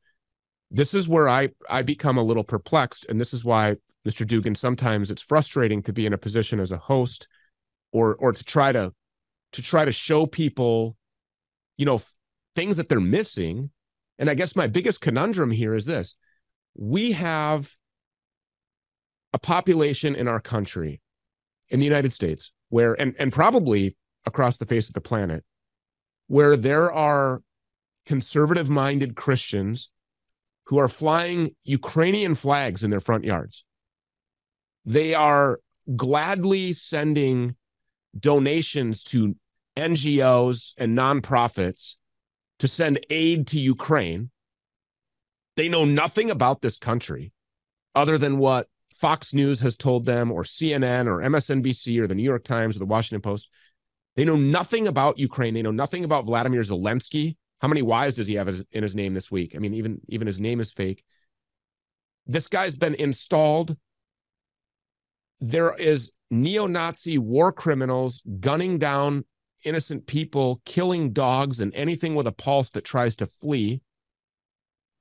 this 0.71 0.93
is 0.93 1.07
where 1.07 1.27
I 1.27 1.49
I 1.69 1.81
become 1.81 2.17
a 2.17 2.23
little 2.23 2.45
perplexed, 2.45 3.05
and 3.09 3.19
this 3.19 3.33
is 3.33 3.43
why, 3.43 3.75
Mr. 4.07 4.25
Dugin 4.25 4.55
sometimes 4.55 5.11
it's 5.11 5.21
frustrating 5.21 5.83
to 5.83 5.93
be 5.93 6.05
in 6.05 6.13
a 6.13 6.17
position 6.17 6.59
as 6.59 6.71
a 6.71 6.77
host, 6.77 7.27
or 7.91 8.15
or 8.15 8.31
to 8.31 8.43
try 8.43 8.71
to 8.71 8.93
to 9.51 9.61
try 9.61 9.83
to 9.83 9.91
show 9.91 10.25
people, 10.25 10.95
you 11.77 11.85
know, 11.85 12.01
things 12.55 12.77
that 12.77 12.87
they're 12.87 13.01
missing. 13.01 13.69
And 14.17 14.29
I 14.29 14.33
guess 14.33 14.55
my 14.55 14.67
biggest 14.67 15.01
conundrum 15.01 15.51
here 15.51 15.75
is 15.75 15.85
this: 15.85 16.15
we 16.73 17.11
have 17.11 17.75
a 19.33 19.39
population 19.39 20.15
in 20.15 20.27
our 20.27 20.39
country, 20.39 21.01
in 21.69 21.79
the 21.79 21.85
United 21.85 22.13
States, 22.13 22.53
where 22.69 22.99
and 22.99 23.13
and 23.19 23.33
probably 23.33 23.97
across 24.25 24.57
the 24.57 24.65
face 24.65 24.87
of 24.87 24.93
the 24.93 25.01
planet, 25.01 25.43
where 26.27 26.55
there 26.55 26.89
are 26.91 27.41
conservative-minded 28.05 29.15
Christians 29.15 29.89
who 30.71 30.79
are 30.79 30.87
flying 30.87 31.51
Ukrainian 31.65 32.33
flags 32.33 32.81
in 32.81 32.91
their 32.91 33.01
front 33.01 33.25
yards. 33.25 33.65
They 34.85 35.13
are 35.13 35.59
gladly 35.97 36.71
sending 36.71 37.57
donations 38.17 39.03
to 39.03 39.35
NGOs 39.75 40.73
and 40.77 40.97
nonprofits 40.97 41.97
to 42.59 42.69
send 42.69 43.05
aid 43.09 43.47
to 43.47 43.59
Ukraine. 43.59 44.31
They 45.57 45.67
know 45.67 45.83
nothing 45.83 46.31
about 46.31 46.61
this 46.61 46.77
country 46.77 47.33
other 47.93 48.17
than 48.17 48.37
what 48.37 48.67
Fox 48.93 49.33
News 49.33 49.59
has 49.59 49.75
told 49.75 50.05
them, 50.05 50.31
or 50.31 50.43
CNN, 50.43 51.07
or 51.07 51.17
MSNBC, 51.21 51.99
or 51.99 52.07
the 52.07 52.15
New 52.15 52.23
York 52.23 52.45
Times, 52.45 52.77
or 52.77 52.79
the 52.79 52.85
Washington 52.85 53.21
Post. 53.21 53.49
They 54.15 54.23
know 54.23 54.37
nothing 54.37 54.87
about 54.87 55.19
Ukraine. 55.19 55.53
They 55.53 55.63
know 55.63 55.71
nothing 55.71 56.05
about 56.05 56.25
Vladimir 56.25 56.61
Zelensky. 56.61 57.35
How 57.61 57.67
many 57.67 57.83
wives 57.83 58.15
does 58.15 58.27
he 58.27 58.35
have 58.35 58.47
in 58.71 58.83
his 58.83 58.95
name 58.95 59.13
this 59.13 59.31
week? 59.31 59.55
I 59.55 59.59
mean, 59.59 59.75
even 59.75 60.01
even 60.07 60.25
his 60.27 60.39
name 60.39 60.59
is 60.59 60.71
fake. 60.71 61.03
This 62.25 62.47
guy's 62.47 62.75
been 62.75 62.95
installed. 62.95 63.77
There 65.39 65.75
is 65.77 66.11
neo-Nazi 66.29 67.17
war 67.17 67.51
criminals 67.51 68.21
gunning 68.39 68.79
down 68.79 69.25
innocent 69.63 70.07
people, 70.07 70.61
killing 70.65 71.13
dogs 71.13 71.59
and 71.59 71.73
anything 71.75 72.15
with 72.15 72.25
a 72.25 72.31
pulse 72.31 72.71
that 72.71 72.85
tries 72.85 73.15
to 73.17 73.27
flee. 73.27 73.81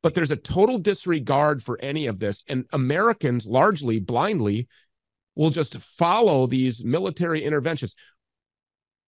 But 0.02 0.14
there's 0.14 0.30
a 0.30 0.36
total 0.36 0.78
disregard 0.78 1.62
for 1.62 1.78
any 1.80 2.06
of 2.06 2.18
this. 2.18 2.42
And 2.48 2.64
Americans 2.72 3.46
largely 3.46 4.00
blindly 4.00 4.66
will 5.34 5.50
just 5.50 5.76
follow 5.76 6.46
these 6.46 6.84
military 6.84 7.42
interventions 7.42 7.94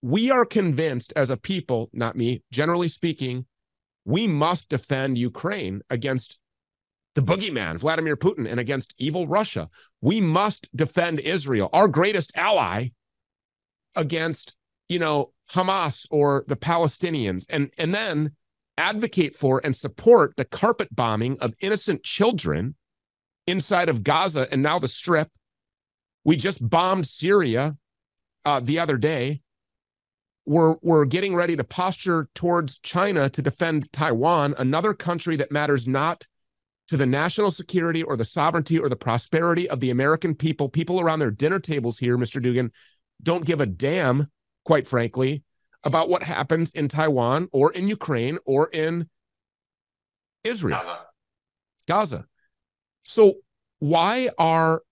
we 0.03 0.30
are 0.30 0.44
convinced 0.44 1.12
as 1.14 1.30
a 1.30 1.36
people, 1.36 1.88
not 1.92 2.16
me, 2.16 2.42
generally 2.50 2.88
speaking, 2.88 3.46
we 4.05 4.26
must 4.26 4.68
defend 4.68 5.16
Ukraine 5.16 5.80
against 5.88 6.40
the 7.14 7.22
boogeyman, 7.22 7.78
Vladimir 7.78 8.16
Putin, 8.16 8.50
and 8.50 8.59
against 8.59 8.94
evil 8.98 9.28
Russia. 9.28 9.68
We 10.00 10.20
must 10.20 10.68
defend 10.74 11.20
Israel, 11.20 11.70
our 11.72 11.86
greatest 11.86 12.32
ally, 12.34 12.88
against, 13.94 14.57
you 14.88 14.98
know, 14.98 15.32
Hamas 15.53 16.07
or 16.11 16.44
the 16.48 16.57
Palestinians, 16.57 17.44
and, 17.48 17.72
and 17.78 17.94
then 17.94 18.32
advocate 18.76 19.36
for 19.36 19.61
and 19.62 19.76
support 19.76 20.34
the 20.36 20.46
carpet 20.46 20.96
bombing 20.96 21.38
of 21.38 21.55
innocent 21.61 22.03
children 22.03 22.74
inside 23.46 23.88
of 23.88 24.03
Gaza 24.03 24.48
and 24.50 24.62
now 24.62 24.78
the 24.78 24.88
Strip. 24.88 25.28
We 26.24 26.36
just 26.36 26.68
bombed 26.68 27.07
Syria 27.07 27.76
uh, 28.44 28.61
the 28.61 28.78
other 28.78 28.96
day 28.96 29.41
we're 30.45 30.76
we're 30.82 31.05
getting 31.05 31.34
ready 31.34 31.57
to 31.57 31.64
posture 31.64 32.28
towards 32.34 32.78
China 32.78 33.28
to 33.30 33.43
defend 33.43 33.93
Taiwan, 33.93 34.55
another 34.59 34.95
country 34.95 35.36
that 35.36 35.53
matters 35.53 35.86
not 35.86 36.26
to 36.88 36.97
the 36.97 37.07
national 37.07 37.51
security 37.51 38.03
or 38.03 38.16
the 38.16 38.24
sovereignty 38.24 38.78
or 38.78 38.88
the 38.88 38.97
prosperity 38.97 39.68
of 39.68 39.80
the 39.80 39.90
American 39.90 40.34
people. 40.34 40.68
People 40.68 41.01
around 41.01 41.20
their 41.20 41.30
dinner 41.30 41.59
tables 41.59 41.99
here, 41.99 42.18
Mr. 42.18 42.43
Dugin, 42.43 42.70
don't 43.22 43.47
give 43.47 43.61
a 43.61 43.66
damn, 43.66 44.26
quite 44.64 44.86
frankly, 44.86 45.43
about 45.84 46.09
what 46.09 46.22
happens 46.22 46.70
in 46.72 46.88
Taiwan 46.88 47.49
or 47.53 47.72
in 47.72 47.88
Ukraine 47.88 48.38
or 48.45 48.68
in 48.68 49.09
Israel. 50.45 50.78
Gaza. 50.78 50.99
Gaza. 51.86 52.26
So 53.05 53.36
why 53.78 54.30
are 54.38 54.82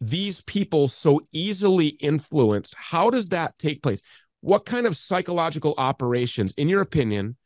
these 0.00 0.40
people 0.42 0.88
so 0.88 1.20
easily 1.32 1.88
influenced? 1.88 2.74
How 2.76 3.10
does 3.10 3.28
that 3.28 3.56
take 3.58 3.82
place? 3.82 4.00
What 4.42 4.66
kind 4.66 4.86
of 4.86 4.96
psychological 4.96 5.74
operations, 5.78 6.52
in 6.56 6.68
your 6.68 6.82
opinion, 6.82 7.36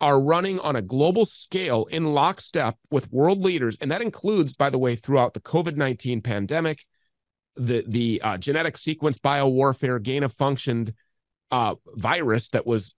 are 0.00 0.20
running 0.20 0.58
on 0.60 0.76
a 0.76 0.82
global 0.82 1.24
scale 1.24 1.86
in 1.86 2.12
lockstep 2.12 2.76
with 2.90 3.12
world 3.12 3.42
leaders? 3.42 3.78
And 3.80 3.90
that 3.90 4.02
includes, 4.02 4.54
by 4.54 4.68
the 4.68 4.78
way, 4.78 4.96
throughout 4.96 5.32
the 5.32 5.40
COVID 5.40 5.76
19 5.76 6.20
pandemic, 6.20 6.84
the, 7.56 7.84
the 7.86 8.20
uh, 8.22 8.36
genetic 8.36 8.76
sequence 8.76 9.18
biowarfare, 9.18 10.02
gain 10.02 10.24
of 10.24 10.32
function 10.32 10.94
uh, 11.52 11.76
virus 11.94 12.48
that 12.50 12.66
was 12.66 12.94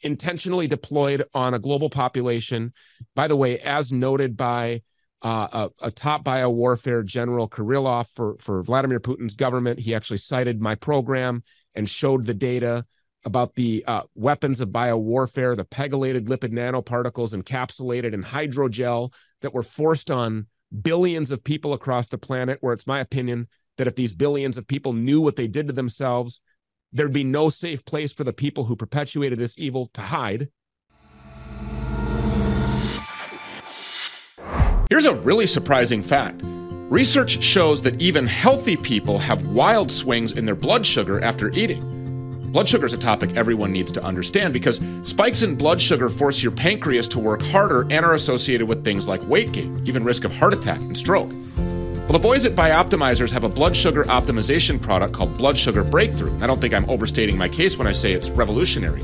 intentionally 0.00 0.68
deployed 0.68 1.24
on 1.34 1.54
a 1.54 1.58
global 1.58 1.90
population. 1.90 2.72
By 3.16 3.26
the 3.26 3.36
way, 3.36 3.58
as 3.58 3.92
noted 3.92 4.36
by 4.36 4.82
uh, 5.22 5.68
a, 5.80 5.86
a, 5.86 5.90
top 5.90 6.24
biowarfare 6.24 7.04
general 7.04 7.48
Kirillov 7.48 8.08
for, 8.08 8.36
for 8.40 8.62
Vladimir 8.62 8.98
Putin's 8.98 9.34
government. 9.34 9.78
He 9.78 9.94
actually 9.94 10.18
cited 10.18 10.60
my 10.60 10.74
program 10.74 11.44
and 11.74 11.88
showed 11.88 12.24
the 12.24 12.34
data 12.34 12.84
about 13.24 13.54
the 13.54 13.84
uh, 13.86 14.02
weapons 14.16 14.60
of 14.60 14.70
biowarfare, 14.70 15.56
the 15.56 15.64
pegylated 15.64 16.26
lipid 16.26 16.52
nanoparticles 16.52 17.40
encapsulated 17.40 18.12
in 18.12 18.24
hydrogel 18.24 19.14
that 19.42 19.54
were 19.54 19.62
forced 19.62 20.10
on 20.10 20.46
billions 20.82 21.30
of 21.30 21.44
people 21.44 21.72
across 21.72 22.08
the 22.08 22.18
planet. 22.18 22.58
Where 22.60 22.74
it's 22.74 22.86
my 22.86 22.98
opinion 22.98 23.46
that 23.78 23.86
if 23.86 23.94
these 23.94 24.12
billions 24.12 24.58
of 24.58 24.66
people 24.66 24.92
knew 24.92 25.20
what 25.20 25.36
they 25.36 25.46
did 25.46 25.68
to 25.68 25.72
themselves, 25.72 26.40
there'd 26.92 27.12
be 27.12 27.24
no 27.24 27.48
safe 27.48 27.84
place 27.84 28.12
for 28.12 28.24
the 28.24 28.32
people 28.32 28.64
who 28.64 28.74
perpetuated 28.74 29.38
this 29.38 29.56
evil 29.56 29.86
to 29.94 30.00
hide. 30.00 30.48
Here's 34.92 35.06
a 35.06 35.14
really 35.14 35.46
surprising 35.46 36.02
fact. 36.02 36.42
Research 36.44 37.42
shows 37.42 37.80
that 37.80 38.02
even 38.02 38.26
healthy 38.26 38.76
people 38.76 39.18
have 39.18 39.46
wild 39.46 39.90
swings 39.90 40.32
in 40.32 40.44
their 40.44 40.54
blood 40.54 40.84
sugar 40.84 41.18
after 41.24 41.48
eating. 41.52 41.80
Blood 42.52 42.68
sugar 42.68 42.84
is 42.84 42.92
a 42.92 42.98
topic 42.98 43.34
everyone 43.34 43.72
needs 43.72 43.90
to 43.92 44.04
understand 44.04 44.52
because 44.52 44.80
spikes 45.02 45.40
in 45.40 45.54
blood 45.54 45.80
sugar 45.80 46.10
force 46.10 46.42
your 46.42 46.52
pancreas 46.52 47.08
to 47.08 47.18
work 47.18 47.40
harder 47.40 47.86
and 47.90 48.04
are 48.04 48.12
associated 48.12 48.66
with 48.68 48.84
things 48.84 49.08
like 49.08 49.26
weight 49.26 49.52
gain, 49.52 49.80
even 49.86 50.04
risk 50.04 50.24
of 50.24 50.34
heart 50.36 50.52
attack 50.52 50.80
and 50.80 50.94
stroke. 50.94 51.30
Well, 51.30 52.12
the 52.12 52.18
boys 52.18 52.44
at 52.44 52.52
Bioptimizers 52.52 53.32
have 53.32 53.44
a 53.44 53.48
blood 53.48 53.74
sugar 53.74 54.04
optimization 54.04 54.78
product 54.78 55.14
called 55.14 55.38
Blood 55.38 55.56
Sugar 55.56 55.84
Breakthrough. 55.84 56.38
I 56.42 56.46
don't 56.46 56.60
think 56.60 56.74
I'm 56.74 56.90
overstating 56.90 57.38
my 57.38 57.48
case 57.48 57.78
when 57.78 57.86
I 57.86 57.92
say 57.92 58.12
it's 58.12 58.28
revolutionary. 58.28 59.02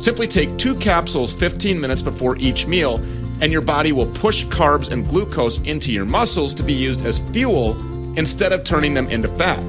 Simply 0.00 0.28
take 0.28 0.56
two 0.56 0.74
capsules 0.76 1.34
15 1.34 1.78
minutes 1.78 2.00
before 2.00 2.36
each 2.38 2.66
meal 2.66 3.02
and 3.40 3.52
your 3.52 3.62
body 3.62 3.92
will 3.92 4.10
push 4.14 4.44
carbs 4.46 4.90
and 4.90 5.08
glucose 5.08 5.58
into 5.58 5.92
your 5.92 6.04
muscles 6.04 6.54
to 6.54 6.62
be 6.62 6.72
used 6.72 7.04
as 7.04 7.18
fuel 7.32 7.76
instead 8.18 8.52
of 8.52 8.64
turning 8.64 8.94
them 8.94 9.08
into 9.08 9.28
fat. 9.28 9.62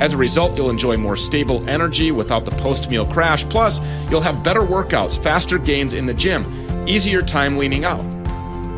As 0.00 0.14
a 0.14 0.16
result, 0.16 0.56
you'll 0.56 0.70
enjoy 0.70 0.96
more 0.96 1.16
stable 1.16 1.68
energy 1.68 2.10
without 2.10 2.44
the 2.44 2.50
post 2.52 2.88
meal 2.90 3.06
crash. 3.06 3.44
Plus, 3.44 3.80
you'll 4.10 4.22
have 4.22 4.42
better 4.42 4.60
workouts, 4.60 5.22
faster 5.22 5.58
gains 5.58 5.92
in 5.92 6.06
the 6.06 6.14
gym, 6.14 6.44
easier 6.88 7.20
time 7.20 7.58
leaning 7.58 7.84
out. 7.84 8.02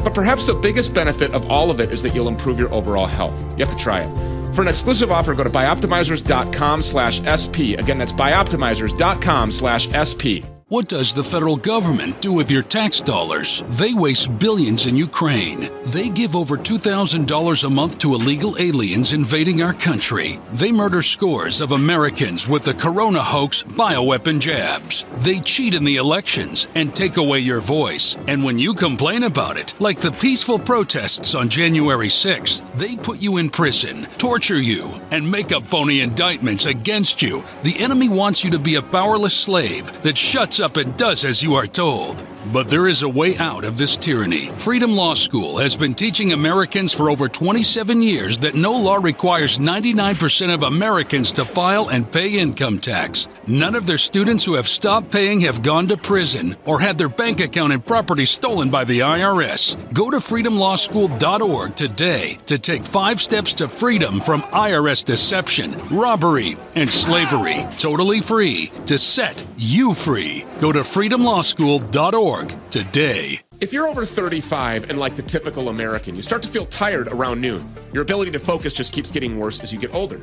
But 0.02 0.14
perhaps 0.14 0.46
the 0.46 0.54
biggest 0.54 0.92
benefit 0.92 1.32
of 1.32 1.48
all 1.48 1.70
of 1.70 1.80
it 1.80 1.92
is 1.92 2.02
that 2.02 2.14
you'll 2.14 2.28
improve 2.28 2.58
your 2.58 2.72
overall 2.74 3.06
health. 3.06 3.40
You 3.56 3.64
have 3.64 3.76
to 3.76 3.82
try 3.82 4.00
it. 4.00 4.54
For 4.54 4.62
an 4.62 4.68
exclusive 4.68 5.10
offer, 5.10 5.34
go 5.34 5.44
to 5.44 5.50
bioptimizers.com 5.50 6.82
slash 6.82 7.20
SP. 7.22 7.78
Again, 7.78 7.98
that's 7.98 8.12
bioptimizers.com 8.12 9.52
slash 9.52 9.88
SP. 9.94 10.51
What 10.72 10.88
does 10.88 11.12
the 11.12 11.22
federal 11.22 11.56
government 11.56 12.22
do 12.22 12.32
with 12.32 12.50
your 12.50 12.62
tax 12.62 12.98
dollars? 12.98 13.62
They 13.68 13.92
waste 13.92 14.38
billions 14.38 14.86
in 14.86 14.96
Ukraine. 14.96 15.68
They 15.84 16.08
give 16.08 16.34
over 16.34 16.56
$2,000 16.56 17.64
a 17.64 17.68
month 17.68 17.98
to 17.98 18.14
illegal 18.14 18.56
aliens 18.58 19.12
invading 19.12 19.60
our 19.60 19.74
country. 19.74 20.38
They 20.54 20.72
murder 20.72 21.02
scores 21.02 21.60
of 21.60 21.72
Americans 21.72 22.48
with 22.48 22.62
the 22.62 22.72
corona 22.72 23.20
hoax 23.20 23.62
bioweapon 23.62 24.40
jabs. 24.40 25.04
They 25.16 25.40
cheat 25.40 25.74
in 25.74 25.84
the 25.84 25.96
elections 25.96 26.68
and 26.74 26.96
take 26.96 27.18
away 27.18 27.40
your 27.40 27.60
voice. 27.60 28.16
And 28.26 28.42
when 28.42 28.58
you 28.58 28.72
complain 28.72 29.24
about 29.24 29.58
it, 29.58 29.78
like 29.78 30.00
the 30.00 30.12
peaceful 30.12 30.58
protests 30.58 31.34
on 31.34 31.50
January 31.50 32.08
6th, 32.08 32.64
they 32.78 32.96
put 32.96 33.20
you 33.20 33.36
in 33.36 33.50
prison, 33.50 34.04
torture 34.16 34.62
you, 34.62 34.88
and 35.10 35.30
make 35.30 35.52
up 35.52 35.68
phony 35.68 36.00
indictments 36.00 36.64
against 36.64 37.20
you. 37.20 37.44
The 37.62 37.78
enemy 37.78 38.08
wants 38.08 38.42
you 38.42 38.50
to 38.52 38.58
be 38.58 38.76
a 38.76 38.82
powerless 38.82 39.36
slave 39.36 40.00
that 40.00 40.16
shuts 40.16 40.61
up 40.62 40.76
and 40.76 40.96
does 40.96 41.24
as 41.24 41.42
you 41.42 41.54
are 41.54 41.66
told. 41.66 42.31
But 42.46 42.68
there 42.68 42.88
is 42.88 43.02
a 43.02 43.08
way 43.08 43.36
out 43.38 43.64
of 43.64 43.78
this 43.78 43.96
tyranny. 43.96 44.46
Freedom 44.56 44.92
Law 44.92 45.14
School 45.14 45.58
has 45.58 45.76
been 45.76 45.94
teaching 45.94 46.32
Americans 46.32 46.92
for 46.92 47.08
over 47.08 47.28
27 47.28 48.02
years 48.02 48.40
that 48.40 48.56
no 48.56 48.72
law 48.72 48.96
requires 48.96 49.58
99% 49.58 50.52
of 50.52 50.64
Americans 50.64 51.30
to 51.32 51.44
file 51.44 51.88
and 51.88 52.10
pay 52.10 52.38
income 52.38 52.80
tax. 52.80 53.28
None 53.46 53.76
of 53.76 53.86
their 53.86 53.98
students 53.98 54.44
who 54.44 54.54
have 54.54 54.66
stopped 54.66 55.12
paying 55.12 55.40
have 55.42 55.62
gone 55.62 55.86
to 55.88 55.96
prison 55.96 56.56
or 56.64 56.80
had 56.80 56.98
their 56.98 57.08
bank 57.08 57.38
account 57.40 57.72
and 57.72 57.86
property 57.86 58.26
stolen 58.26 58.70
by 58.70 58.84
the 58.84 59.00
IRS. 59.00 59.76
Go 59.94 60.10
to 60.10 60.16
freedomlawschool.org 60.16 61.76
today 61.76 62.38
to 62.46 62.58
take 62.58 62.84
five 62.84 63.20
steps 63.20 63.54
to 63.54 63.68
freedom 63.68 64.20
from 64.20 64.42
IRS 64.42 65.04
deception, 65.04 65.76
robbery, 65.90 66.56
and 66.74 66.92
slavery. 66.92 67.66
Totally 67.76 68.20
free 68.20 68.66
to 68.86 68.98
set 68.98 69.44
you 69.56 69.94
free. 69.94 70.44
Go 70.58 70.72
to 70.72 70.80
freedomlawschool.org 70.80 72.31
today. 72.70 73.40
If 73.60 73.72
you're 73.72 73.86
over 73.86 74.06
35 74.06 74.88
and 74.88 74.98
like 74.98 75.16
the 75.16 75.22
typical 75.22 75.68
American, 75.68 76.16
you 76.16 76.22
start 76.22 76.40
to 76.42 76.48
feel 76.48 76.64
tired 76.66 77.08
around 77.08 77.40
noon. 77.40 77.70
Your 77.92 78.02
ability 78.02 78.30
to 78.30 78.38
focus 78.38 78.72
just 78.72 78.92
keeps 78.92 79.10
getting 79.10 79.38
worse 79.38 79.62
as 79.62 79.72
you 79.72 79.78
get 79.78 79.92
older. 79.92 80.22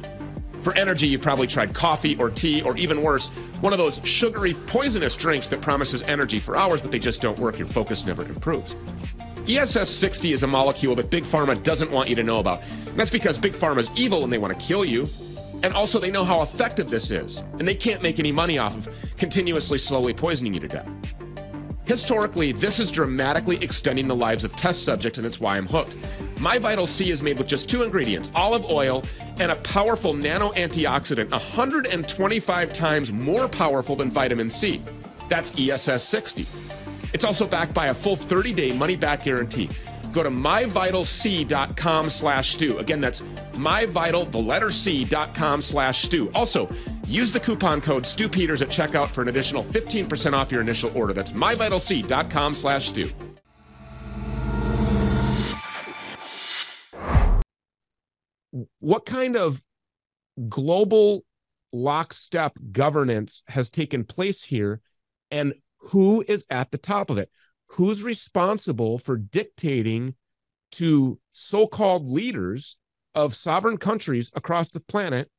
For 0.61 0.75
energy, 0.75 1.07
you've 1.07 1.21
probably 1.21 1.45
tried 1.45 1.75
coffee 1.75 2.17
or 2.17 2.31
tea, 2.31 2.63
or 2.63 2.75
even 2.77 3.03
worse, 3.03 3.27
one 3.61 3.73
of 3.73 3.79
those 3.79 4.01
sugary, 4.03 4.55
poisonous 4.65 5.15
drinks 5.15 5.47
that 5.49 5.61
promises 5.61 6.01
energy 6.01 6.39
for 6.39 6.57
hours, 6.57 6.81
but 6.81 6.91
they 6.91 6.99
just 6.99 7.21
don't 7.21 7.37
work. 7.37 7.59
Your 7.59 7.67
focus 7.67 8.05
never 8.05 8.23
improves. 8.23 8.75
ESS 9.47 9.89
60 9.89 10.31
is 10.31 10.41
a 10.43 10.47
molecule 10.47 10.95
that 10.95 11.11
Big 11.11 11.25
Pharma 11.25 11.61
doesn't 11.61 11.91
want 11.91 12.09
you 12.09 12.15
to 12.15 12.23
know 12.23 12.39
about. 12.39 12.61
And 12.87 12.99
that's 12.99 13.09
because 13.11 13.37
Big 13.37 13.53
Pharma 13.53 13.77
is 13.77 13.89
evil 13.95 14.23
and 14.23 14.33
they 14.33 14.37
want 14.37 14.57
to 14.57 14.65
kill 14.65 14.83
you. 14.83 15.07
And 15.61 15.73
also, 15.73 15.99
they 15.99 16.11
know 16.11 16.23
how 16.23 16.41
effective 16.41 16.89
this 16.89 17.11
is, 17.11 17.43
and 17.59 17.67
they 17.67 17.75
can't 17.75 18.01
make 18.01 18.17
any 18.17 18.31
money 18.31 18.57
off 18.57 18.75
of 18.75 18.89
continuously 19.17 19.77
slowly 19.77 20.13
poisoning 20.13 20.53
you 20.53 20.59
to 20.61 20.67
death. 20.67 20.89
Historically, 21.89 22.51
this 22.51 22.79
is 22.79 22.91
dramatically 22.91 23.57
extending 23.63 24.07
the 24.07 24.15
lives 24.15 24.43
of 24.43 24.55
test 24.55 24.85
subjects, 24.85 25.17
and 25.17 25.25
it's 25.25 25.39
why 25.39 25.57
I'm 25.57 25.65
hooked. 25.65 25.95
My 26.37 26.59
Vital 26.59 26.85
C 26.85 27.09
is 27.09 27.23
made 27.23 27.39
with 27.39 27.47
just 27.47 27.67
two 27.67 27.81
ingredients 27.81 28.29
olive 28.35 28.63
oil 28.69 29.03
and 29.39 29.51
a 29.51 29.55
powerful 29.55 30.13
nano 30.13 30.51
antioxidant, 30.51 31.31
125 31.31 32.73
times 32.73 33.11
more 33.11 33.47
powerful 33.47 33.95
than 33.95 34.11
vitamin 34.11 34.51
C. 34.51 34.83
That's 35.29 35.51
ESS 35.59 36.03
60. 36.03 36.45
It's 37.11 37.23
also 37.23 37.47
backed 37.47 37.73
by 37.73 37.87
a 37.87 37.93
full 37.95 38.17
30 38.17 38.53
day 38.53 38.71
money 38.71 38.95
back 38.95 39.23
guarantee. 39.23 39.71
Go 40.13 40.21
to 40.21 40.29
myvitalc.com 40.29 42.09
slash 42.11 42.53
stew. 42.53 42.77
Again, 42.77 43.01
that's 43.01 43.21
myvital, 43.53 44.31
the 44.31 44.37
letter 44.37 44.69
C.com 44.69 45.63
slash 45.63 46.03
stew. 46.03 46.29
Also, 46.35 46.69
use 47.09 47.31
the 47.31 47.39
coupon 47.39 47.81
code 47.81 48.03
StewPeters 48.03 48.61
at 48.61 48.69
checkout 48.69 49.11
for 49.11 49.21
an 49.21 49.27
additional 49.27 49.63
15% 49.63 50.33
off 50.33 50.51
your 50.51 50.61
initial 50.61 50.91
order. 50.95 51.13
That's 51.13 51.31
myvitalc.com 51.31 52.53
slash 52.55 52.89
stew. 52.89 53.11
What 58.79 59.05
kind 59.05 59.35
of 59.35 59.63
global 60.47 61.23
lockstep 61.71 62.57
governance 62.71 63.43
has 63.47 63.69
taken 63.69 64.03
place 64.03 64.43
here 64.43 64.81
and 65.31 65.53
who 65.77 66.23
is 66.27 66.45
at 66.49 66.71
the 66.71 66.77
top 66.77 67.09
of 67.09 67.17
it? 67.17 67.29
Who's 67.73 68.01
responsible 68.03 68.97
for 68.97 69.17
dictating 69.17 70.15
to 70.73 71.19
so 71.33 71.67
called 71.67 72.09
leaders 72.09 72.77
of 73.15 73.35
sovereign 73.35 73.77
countries 73.77 74.31
across 74.35 74.69
the 74.71 74.79
planet 74.79 75.29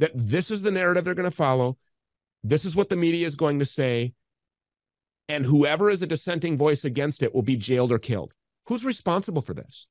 that 0.00 0.12
this 0.14 0.50
is 0.50 0.62
the 0.62 0.70
narrative 0.70 1.04
they're 1.04 1.14
going 1.14 1.30
to 1.30 1.36
follow? 1.36 1.78
This 2.42 2.64
is 2.64 2.74
what 2.74 2.88
the 2.88 2.96
media 2.96 3.26
is 3.26 3.36
going 3.36 3.58
to 3.60 3.66
say. 3.66 4.14
And 5.28 5.44
whoever 5.44 5.90
is 5.90 6.02
a 6.02 6.06
dissenting 6.06 6.58
voice 6.58 6.84
against 6.84 7.22
it 7.22 7.34
will 7.34 7.42
be 7.42 7.56
jailed 7.56 7.92
or 7.92 7.98
killed. 7.98 8.34
Who's 8.66 8.84
responsible 8.84 9.42
for 9.42 9.54
this? 9.54 9.86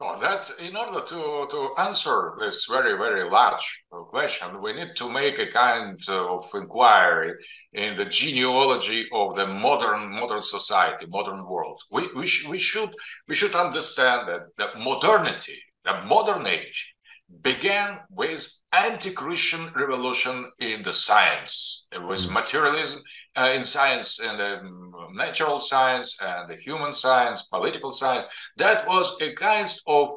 That 0.00 0.50
in 0.58 0.76
order 0.76 1.00
to, 1.06 1.46
to 1.50 1.70
answer 1.78 2.34
this 2.40 2.66
very, 2.66 2.98
very 2.98 3.24
large 3.24 3.84
question, 4.10 4.60
we 4.60 4.72
need 4.72 4.96
to 4.96 5.08
make 5.08 5.38
a 5.38 5.46
kind 5.46 5.98
of 6.08 6.50
inquiry 6.52 7.32
in 7.72 7.94
the 7.94 8.04
genealogy 8.04 9.06
of 9.12 9.36
the 9.36 9.46
modern 9.46 10.12
modern 10.12 10.42
society, 10.42 11.06
modern 11.06 11.46
world. 11.46 11.80
We, 11.90 12.08
we, 12.14 12.26
sh- 12.26 12.46
we 12.48 12.58
should 12.58 12.92
we 13.28 13.34
should 13.34 13.54
understand 13.54 14.28
that, 14.28 14.42
that 14.58 14.78
modernity, 14.78 15.62
the 15.84 16.02
modern 16.02 16.46
age, 16.46 16.94
began 17.42 18.00
with 18.10 18.46
anti-Christian 18.72 19.72
revolution 19.74 20.50
in 20.60 20.82
the 20.82 20.92
science. 20.92 21.86
It 21.92 22.02
was 22.02 22.30
materialism 22.30 23.02
uh, 23.36 23.52
in 23.54 23.64
science 23.64 24.20
and 24.20 24.40
um, 24.40 24.92
natural 25.14 25.58
science 25.58 26.18
and 26.22 26.48
the 26.48 26.56
human 26.56 26.92
science, 26.92 27.42
political 27.42 27.92
science. 27.92 28.26
That 28.56 28.86
was 28.86 29.16
a 29.20 29.32
kind 29.34 29.74
of 29.86 30.08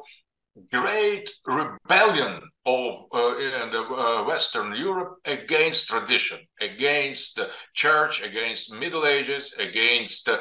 great 0.72 1.30
rebellion 1.46 2.40
of 2.66 2.94
uh, 3.14 3.36
in 3.36 3.70
the 3.70 3.80
uh, 3.80 4.24
Western 4.24 4.74
Europe 4.74 5.16
against 5.24 5.88
tradition, 5.88 6.38
against 6.60 7.36
the 7.36 7.48
church, 7.74 8.22
against 8.22 8.74
Middle 8.74 9.06
Ages, 9.06 9.54
against 9.58 10.28
uh, 10.28 10.38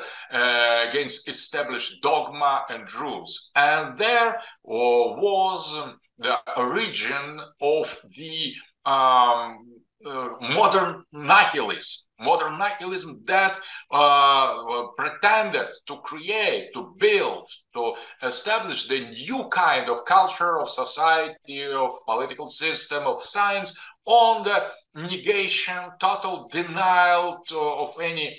against 0.88 1.28
established 1.28 2.02
dogma 2.02 2.66
and 2.70 2.94
rules. 2.96 3.52
And 3.56 3.98
there 3.98 4.42
was 4.64 5.94
the 6.18 6.38
origin 6.56 7.40
of 7.62 8.00
the 8.16 8.54
um, 8.86 9.60
uh, 10.06 10.30
modern 10.54 11.04
nihilism. 11.12 12.04
Modern 12.20 12.58
nihilism 12.58 13.22
that 13.26 13.60
uh, 13.92 14.88
pretended 14.98 15.68
to 15.86 15.98
create, 15.98 16.74
to 16.74 16.96
build, 16.98 17.48
to 17.76 17.94
establish 18.24 18.88
the 18.88 19.12
new 19.28 19.48
kind 19.50 19.88
of 19.88 20.04
culture 20.06 20.58
of 20.58 20.68
society, 20.68 21.64
of 21.66 21.92
political 22.08 22.48
system, 22.48 23.04
of 23.04 23.22
science 23.22 23.78
on 24.06 24.44
the 24.44 24.64
negation, 24.96 25.78
total 26.00 26.48
denial 26.52 27.44
to, 27.48 27.60
of 27.60 27.96
any 28.02 28.36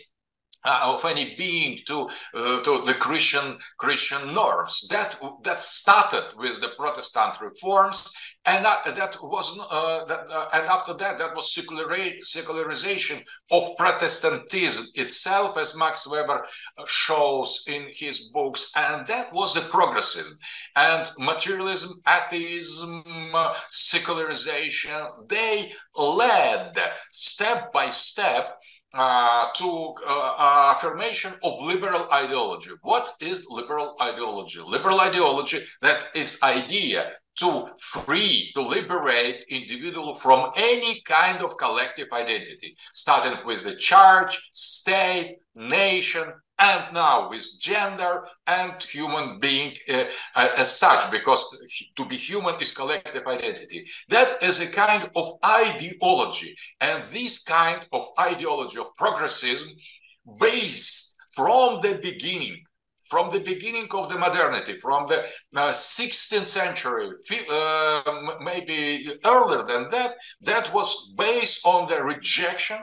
uh, 0.65 0.81
of 0.83 1.05
any 1.05 1.35
being 1.37 1.79
to 1.87 2.09
uh, 2.35 2.63
to 2.63 2.83
the 2.87 2.95
Christian 2.95 3.59
Christian 3.79 4.35
norms. 4.35 4.87
That 4.91 5.19
that 5.43 5.63
started 5.63 6.25
with 6.37 6.61
the 6.61 6.73
Protestant 6.77 7.41
reforms, 7.41 8.13
and 8.45 8.65
that, 8.65 8.85
that 8.97 9.17
was 9.23 9.59
uh, 9.59 10.05
that, 10.07 10.21
uh, 10.31 10.49
and 10.55 10.67
after 10.67 10.95
that 10.95 11.19
that 11.19 11.35
was 11.35 11.55
secularization 11.55 13.23
of 13.51 13.63
Protestantism 13.79 14.87
itself, 14.95 15.57
as 15.57 15.77
Max 15.77 16.09
Weber 16.09 16.45
uh, 16.77 16.85
shows 16.87 17.65
in 17.69 17.87
his 17.93 18.31
books, 18.31 18.73
and 18.77 19.07
that 19.07 19.33
was 19.33 19.55
the 19.55 19.63
progressivism 19.63 20.39
and 20.77 21.11
materialism, 21.19 22.01
atheism, 22.09 23.05
uh, 23.35 23.55
secularization. 23.71 24.91
They 25.29 25.73
led 25.95 26.77
step 27.11 27.73
by 27.73 27.91
step 27.91 28.58
uh, 28.99 29.47
to 29.55 29.95
uh, 30.07 30.75
affirmation 30.75 31.33
of 31.43 31.63
liberal 31.63 32.09
ideology. 32.13 32.71
What 32.83 33.13
is 33.21 33.47
liberal 33.49 33.97
ideology? 34.03 34.61
Liberal 34.61 35.01
ideology 35.01 35.65
that 35.83 36.09
is 36.15 36.39
idea 36.43 37.13
to 37.39 37.69
free, 37.79 38.51
to 38.55 38.63
liberate 38.63 39.45
individual 39.49 40.15
from 40.15 40.51
any 40.57 41.01
kind 41.03 41.43
of 41.43 41.57
collective 41.57 42.09
identity, 42.13 42.77
starting 42.93 43.39
with 43.47 43.63
the 43.63 43.77
church, 43.77 44.51
state, 44.53 45.37
nation, 45.55 46.33
and 46.59 46.93
now 46.93 47.29
with 47.29 47.47
gender 47.61 48.27
and 48.47 48.83
human 48.83 49.39
being 49.39 49.75
uh, 49.89 50.05
uh, 50.35 50.49
as 50.57 50.77
such, 50.77 51.11
because 51.11 51.45
to 51.97 52.05
be 52.05 52.17
human 52.17 52.57
is 52.61 52.73
collective 52.73 53.27
identity. 53.27 53.87
That 54.09 54.43
is 54.43 54.61
a 54.61 54.67
kind 54.67 55.09
of 55.15 55.35
ideology. 55.45 56.57
And 56.81 57.05
this 57.07 57.43
kind 57.43 57.87
of 57.93 58.07
ideology 58.19 58.79
of 58.79 58.89
progressism 59.01 59.69
based 60.41 61.17
from 61.35 61.81
the 61.81 61.99
beginning 62.03 62.63
from 63.09 63.31
the 63.33 63.41
beginning 63.41 63.89
of 63.93 64.11
the 64.11 64.19
modernity, 64.19 64.79
from 64.79 65.07
the 65.07 65.23
uh, 65.57 65.71
16th 65.71 66.47
century, 66.47 67.09
uh, 67.51 68.03
maybe 68.43 69.09
earlier 69.25 69.63
than 69.63 69.89
that, 69.89 70.15
that 70.43 70.73
was 70.75 71.11
based 71.17 71.65
on 71.65 71.89
the 71.89 71.97
rejection 72.03 72.77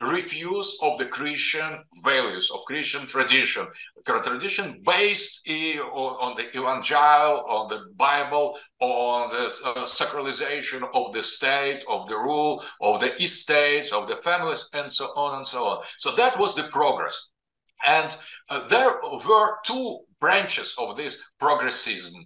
refuse 0.00 0.78
of 0.80 0.96
the 0.98 1.06
Christian 1.06 1.84
values, 2.04 2.50
of 2.54 2.64
Christian 2.66 3.06
tradition, 3.06 3.66
tradition 4.04 4.80
based 4.86 5.48
on 5.48 6.36
the 6.36 6.48
Evangel, 6.56 7.44
on 7.48 7.68
the 7.68 7.80
Bible, 7.96 8.56
on 8.80 9.28
the 9.28 9.46
uh, 9.64 9.84
sacralization 9.84 10.88
of 10.94 11.12
the 11.12 11.22
state, 11.22 11.82
of 11.88 12.08
the 12.08 12.16
rule, 12.16 12.62
of 12.80 13.00
the 13.00 13.14
estates, 13.20 13.92
of 13.92 14.06
the 14.08 14.16
families, 14.16 14.68
and 14.72 14.90
so 14.90 15.06
on 15.16 15.38
and 15.38 15.46
so 15.46 15.64
on. 15.64 15.84
So 15.98 16.14
that 16.14 16.38
was 16.38 16.54
the 16.54 16.64
progress. 16.64 17.30
And 17.84 18.16
uh, 18.48 18.66
there 18.66 19.00
were 19.28 19.56
two 19.64 20.00
branches 20.20 20.74
of 20.78 20.96
this 20.96 21.22
progressism. 21.40 22.24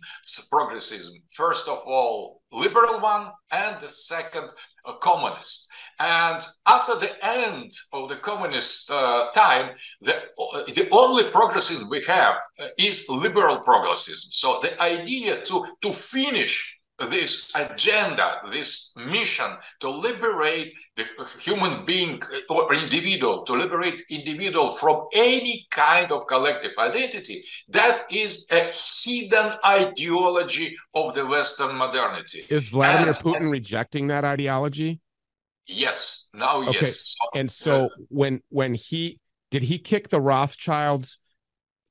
Progressism, 0.52 1.12
first 1.34 1.68
of 1.68 1.82
all, 1.86 2.42
liberal 2.52 3.00
one, 3.00 3.30
and 3.50 3.80
the 3.80 3.88
second, 3.88 4.48
a 4.86 4.94
communist. 4.94 5.68
And 6.02 6.44
after 6.66 6.96
the 6.96 7.12
end 7.24 7.70
of 7.92 8.08
the 8.08 8.16
communist 8.16 8.90
uh, 8.90 9.30
time, 9.32 9.76
the, 10.00 10.16
uh, 10.16 10.64
the 10.74 10.88
only 10.90 11.24
progressism 11.24 11.88
we 11.88 12.02
have 12.04 12.34
uh, 12.60 12.66
is 12.76 13.08
liberal 13.08 13.60
progressism. 13.60 14.32
So 14.32 14.58
the 14.60 14.82
idea 14.82 15.42
to, 15.42 15.64
to 15.80 15.92
finish 15.92 16.76
this 16.98 17.50
agenda, 17.54 18.40
this 18.50 18.94
mission 18.96 19.46
to 19.80 19.88
liberate 19.88 20.72
the 20.96 21.04
human 21.40 21.84
being 21.84 22.20
or 22.50 22.74
individual, 22.74 23.44
to 23.44 23.52
liberate 23.52 24.02
individual 24.10 24.70
from 24.70 25.06
any 25.14 25.66
kind 25.70 26.10
of 26.10 26.26
collective 26.26 26.72
identity, 26.78 27.44
that 27.68 28.06
is 28.10 28.44
a 28.50 28.72
hidden 29.04 29.52
ideology 29.64 30.76
of 30.94 31.14
the 31.14 31.24
Western 31.24 31.76
modernity. 31.76 32.44
Is 32.48 32.68
Vladimir 32.68 33.08
and, 33.08 33.16
Putin 33.16 33.50
rejecting 33.50 34.08
that 34.08 34.24
ideology? 34.24 35.00
Yes, 35.66 36.28
now 36.34 36.62
okay. 36.68 36.78
yes. 36.80 37.16
So, 37.16 37.38
and 37.38 37.50
so 37.50 37.84
uh, 37.84 37.88
when 38.08 38.42
when 38.48 38.74
he 38.74 39.20
did 39.50 39.62
he 39.64 39.78
kick 39.78 40.08
the 40.08 40.20
Rothschilds 40.20 41.18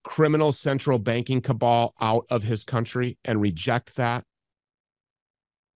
criminal 0.03 0.51
central 0.51 0.99
banking 0.99 1.41
cabal 1.41 1.93
out 2.01 2.25
of 2.29 2.43
his 2.43 2.63
country 2.63 3.17
and 3.23 3.39
reject 3.41 3.95
that? 3.95 4.23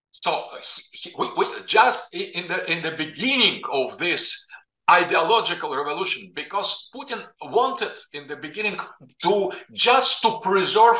So 0.09 0.45
he, 0.91 1.13
we, 1.17 1.29
we, 1.37 1.45
just 1.65 2.13
in 2.15 2.47
the 2.47 2.71
in 2.71 2.81
the 2.81 2.91
beginning 2.91 3.61
of 3.71 3.97
this 3.97 4.45
ideological 4.89 5.75
revolution, 5.75 6.31
because 6.33 6.89
Putin 6.93 7.23
wanted 7.41 7.91
in 8.13 8.27
the 8.27 8.37
beginning 8.37 8.77
to 9.23 9.51
just 9.73 10.21
to 10.21 10.39
preserve 10.41 10.97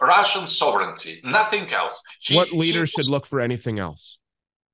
Russian 0.00 0.46
sovereignty, 0.46 1.20
nothing 1.24 1.72
else. 1.72 2.02
He, 2.20 2.36
what 2.36 2.52
leader 2.52 2.82
was, 2.82 2.90
should 2.90 3.08
look 3.08 3.26
for 3.26 3.40
anything 3.40 3.78
else? 3.78 4.18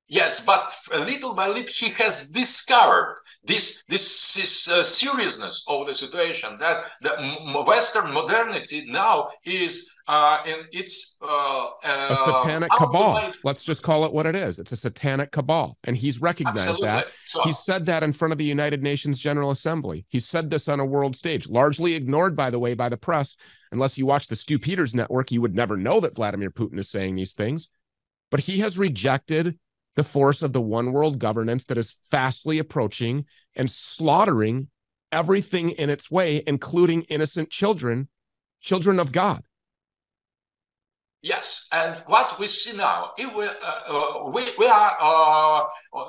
Yes, 0.07 0.45
but 0.45 0.73
little 0.91 1.33
by 1.33 1.47
little 1.47 1.63
he 1.67 1.89
has 1.91 2.29
discovered 2.29 3.17
this 3.45 3.83
this, 3.89 4.33
this 4.33 4.69
uh, 4.69 4.83
seriousness 4.83 5.63
of 5.67 5.87
the 5.87 5.95
situation 5.95 6.57
that 6.59 6.83
the 7.01 7.63
Western 7.65 8.13
modernity 8.13 8.85
now 8.87 9.29
is 9.45 9.91
uh, 10.07 10.37
in 10.45 10.59
its 10.71 11.17
uh, 11.21 11.65
a 11.83 12.15
satanic 12.25 12.69
cabal. 12.77 13.33
Let's 13.43 13.63
just 13.63 13.83
call 13.83 14.05
it 14.05 14.13
what 14.13 14.25
it 14.25 14.35
is. 14.35 14.59
It's 14.59 14.71
a 14.71 14.77
satanic 14.77 15.31
cabal, 15.31 15.77
and 15.83 15.95
he's 15.95 16.21
recognized 16.21 16.59
Absolutely. 16.59 16.87
that. 16.87 17.07
So, 17.27 17.41
he 17.43 17.51
said 17.51 17.85
that 17.87 18.03
in 18.03 18.13
front 18.13 18.31
of 18.31 18.37
the 18.37 18.45
United 18.45 18.83
Nations 18.83 19.19
General 19.19 19.51
Assembly. 19.51 20.05
He 20.09 20.19
said 20.19 20.49
this 20.49 20.67
on 20.67 20.79
a 20.79 20.85
world 20.85 21.15
stage, 21.15 21.49
largely 21.49 21.95
ignored, 21.95 22.35
by 22.35 22.49
the 22.49 22.59
way, 22.59 22.73
by 22.73 22.89
the 22.89 22.97
press. 22.97 23.35
Unless 23.71 23.97
you 23.97 24.05
watch 24.05 24.27
the 24.27 24.35
Stew 24.35 24.59
Peters 24.59 24.93
network, 24.93 25.31
you 25.31 25.41
would 25.41 25.55
never 25.55 25.75
know 25.75 25.99
that 25.99 26.15
Vladimir 26.15 26.51
Putin 26.51 26.77
is 26.77 26.89
saying 26.89 27.15
these 27.15 27.33
things. 27.33 27.69
But 28.29 28.41
he 28.41 28.59
has 28.59 28.77
rejected 28.77 29.59
the 29.95 30.03
force 30.03 30.41
of 30.41 30.53
the 30.53 30.61
one 30.61 30.91
world 30.91 31.19
governance 31.19 31.65
that 31.65 31.77
is 31.77 31.95
fastly 32.09 32.59
approaching 32.59 33.25
and 33.55 33.69
slaughtering 33.69 34.69
everything 35.11 35.69
in 35.69 35.89
its 35.89 36.09
way, 36.09 36.43
including 36.47 37.03
innocent 37.03 37.49
children, 37.49 38.09
children 38.61 38.99
of 38.99 39.11
God. 39.11 39.43
Yes, 41.23 41.67
and 41.71 41.99
what 42.07 42.37
we 42.37 42.47
see 42.47 42.75
now, 42.75 43.11
if 43.17 43.33
we, 43.33 43.45
uh, 43.45 43.51
uh, 43.87 44.29
we, 44.29 44.43
we 44.57 44.67
are 44.67 44.97
uh, 44.99 45.61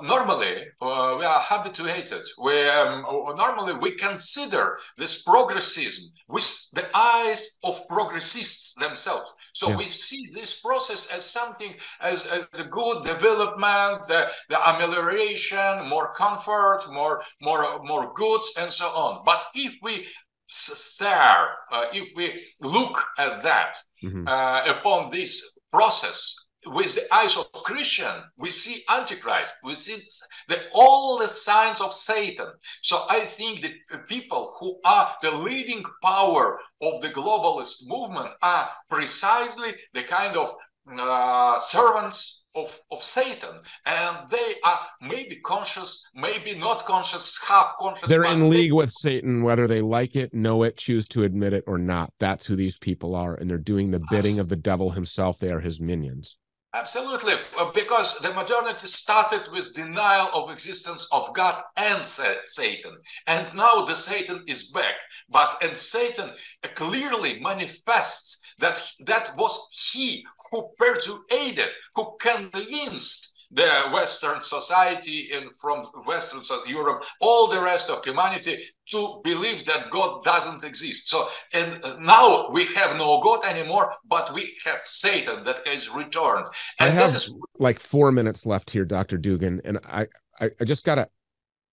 normally 0.03 0.57
uh, 0.83 1.15
we 1.17 1.25
are 1.25 1.41
habituated. 1.41 2.23
We 2.37 2.69
um, 2.69 3.03
normally 3.37 3.75
we 3.75 3.93
consider 3.93 4.77
this 4.99 5.23
progressism 5.23 6.07
with 6.27 6.69
the 6.73 6.87
eyes 6.97 7.59
of 7.63 7.87
progressists 7.87 8.75
themselves. 8.75 9.33
So 9.53 9.69
yeah. 9.69 9.77
we 9.77 9.85
see 9.85 10.25
this 10.35 10.61
process 10.61 11.07
as 11.07 11.25
something 11.25 11.75
as, 12.01 12.25
the 12.25 12.65
good 12.65 13.05
development, 13.05 14.09
the, 14.09 14.29
the 14.49 14.69
amelioration, 14.69 15.89
more 15.89 16.13
comfort, 16.15 16.81
more 16.91 17.23
more 17.41 17.81
more 17.85 18.13
goods, 18.15 18.53
and 18.59 18.73
so 18.73 18.87
on. 18.87 19.23
But 19.25 19.45
if 19.55 19.75
we 19.81 20.09
stare, 20.47 21.49
uh, 21.73 21.85
if 21.93 22.09
we 22.15 22.45
look 22.61 23.03
at 23.19 23.43
that 23.43 23.77
mm-hmm. 24.03 24.27
uh, 24.27 24.63
upon 24.67 25.11
this 25.11 25.43
process 25.71 26.35
with 26.67 26.95
the 26.95 27.15
eyes 27.15 27.37
of 27.37 27.51
Christian, 27.53 28.15
we 28.39 28.51
see 28.51 28.83
Antichrist, 28.89 29.53
we 29.63 29.75
see 29.75 30.03
the, 30.49 30.59
all 30.73 31.19
the 31.19 31.29
signs 31.29 31.81
of 31.81 31.93
Satan. 31.93 32.49
So 32.83 33.05
I 33.09 33.21
think 33.21 33.63
that 33.63 34.09
people 34.09 34.55
who 34.59 34.79
are 34.85 35.15
the 35.23 35.31
leading 35.31 35.85
power 36.03 36.59
of 36.81 37.01
the 37.01 37.09
globalist 37.09 37.87
movement 37.87 38.31
are 38.43 38.71
precisely 38.89 39.75
the 39.93 40.03
kind 40.03 40.37
of 40.37 40.55
uh, 40.99 41.59
servants 41.59 42.44
of, 42.55 42.79
of 42.91 43.03
Satan, 43.03 43.61
and 43.87 44.31
they 44.31 44.55
are 44.65 44.81
maybe 45.01 45.37
conscious, 45.37 46.09
maybe 46.15 46.55
not 46.55 46.87
conscious, 46.87 47.41
half 47.43 47.75
conscious. 47.81 48.09
They're 48.09 48.25
in 48.25 48.49
league 48.49 48.73
with 48.73 48.91
Satan, 48.91 49.43
whether 49.43 49.67
they 49.67 49.81
like 49.81 50.17
it, 50.17 50.33
know 50.33 50.63
it, 50.63 50.77
choose 50.77 51.09
to 51.09 51.25
admit 51.25 51.53
it 51.53 51.65
or 51.67 51.79
not. 51.79 52.13
That's 52.21 52.47
who 52.47 52.57
these 52.57 52.79
people 52.79 53.15
are, 53.15 53.35
and 53.35 53.51
they're 53.51 53.59
doing 53.59 53.91
the 53.91 54.03
bidding 54.11 54.39
of 54.39 54.49
the 54.49 54.57
devil 54.57 54.91
himself. 54.91 55.39
They 55.39 55.51
are 55.51 55.61
his 55.61 55.81
minions. 55.81 56.37
Absolutely, 56.75 57.35
uh, 57.57 57.71
because 57.73 58.19
the 58.19 58.33
modernity 58.33 58.89
started 58.89 59.43
with 59.53 59.75
denial 59.75 60.29
of 60.35 60.51
existence 60.51 61.07
of 61.13 61.33
God 61.33 61.63
and 61.77 62.05
Satan, 62.05 62.97
and 63.29 63.47
now 63.55 63.85
the 63.85 63.95
Satan 63.95 64.43
is 64.49 64.73
back. 64.73 64.97
But 65.29 65.57
and 65.63 65.79
Satan 65.79 66.33
clearly 66.75 67.39
manifests 67.39 68.41
that 68.59 68.83
that 69.07 69.35
was 69.37 69.69
he 69.93 70.25
who 70.51 70.71
persuaded, 70.79 71.71
who 71.95 72.17
convinced 72.21 73.35
the 73.55 73.71
Western 73.93 74.41
society 74.41 75.31
and 75.33 75.55
from 75.57 75.85
Western 76.07 76.43
Europe, 76.67 77.05
all 77.21 77.47
the 77.47 77.61
rest 77.61 77.89
of 77.89 78.05
humanity 78.05 78.59
to 78.91 79.21
believe 79.23 79.65
that 79.67 79.91
God 79.91 80.25
doesn't 80.25 80.65
exist. 80.65 81.09
So, 81.09 81.29
and 81.53 81.81
now 82.01 82.49
we 82.51 82.67
have 82.75 82.97
no 82.97 83.21
God 83.21 83.45
anymore, 83.45 83.95
but 84.05 84.35
we 84.35 84.57
have 84.67 84.81
Satan 84.85 85.45
that 85.45 85.67
has 85.69 85.89
returned. 85.89 86.49
And 86.81 86.91
I 86.91 86.93
have 86.93 87.15
is... 87.15 87.33
like 87.59 87.79
four 87.79 88.11
minutes 88.11 88.45
left 88.45 88.71
here, 88.71 88.85
Dr. 88.85 89.19
Dugin, 89.19 89.61
and 89.65 89.79
I, 89.85 90.09
I, 90.41 90.51
I 90.61 90.65
just 90.65 90.85
gotta. 90.85 91.09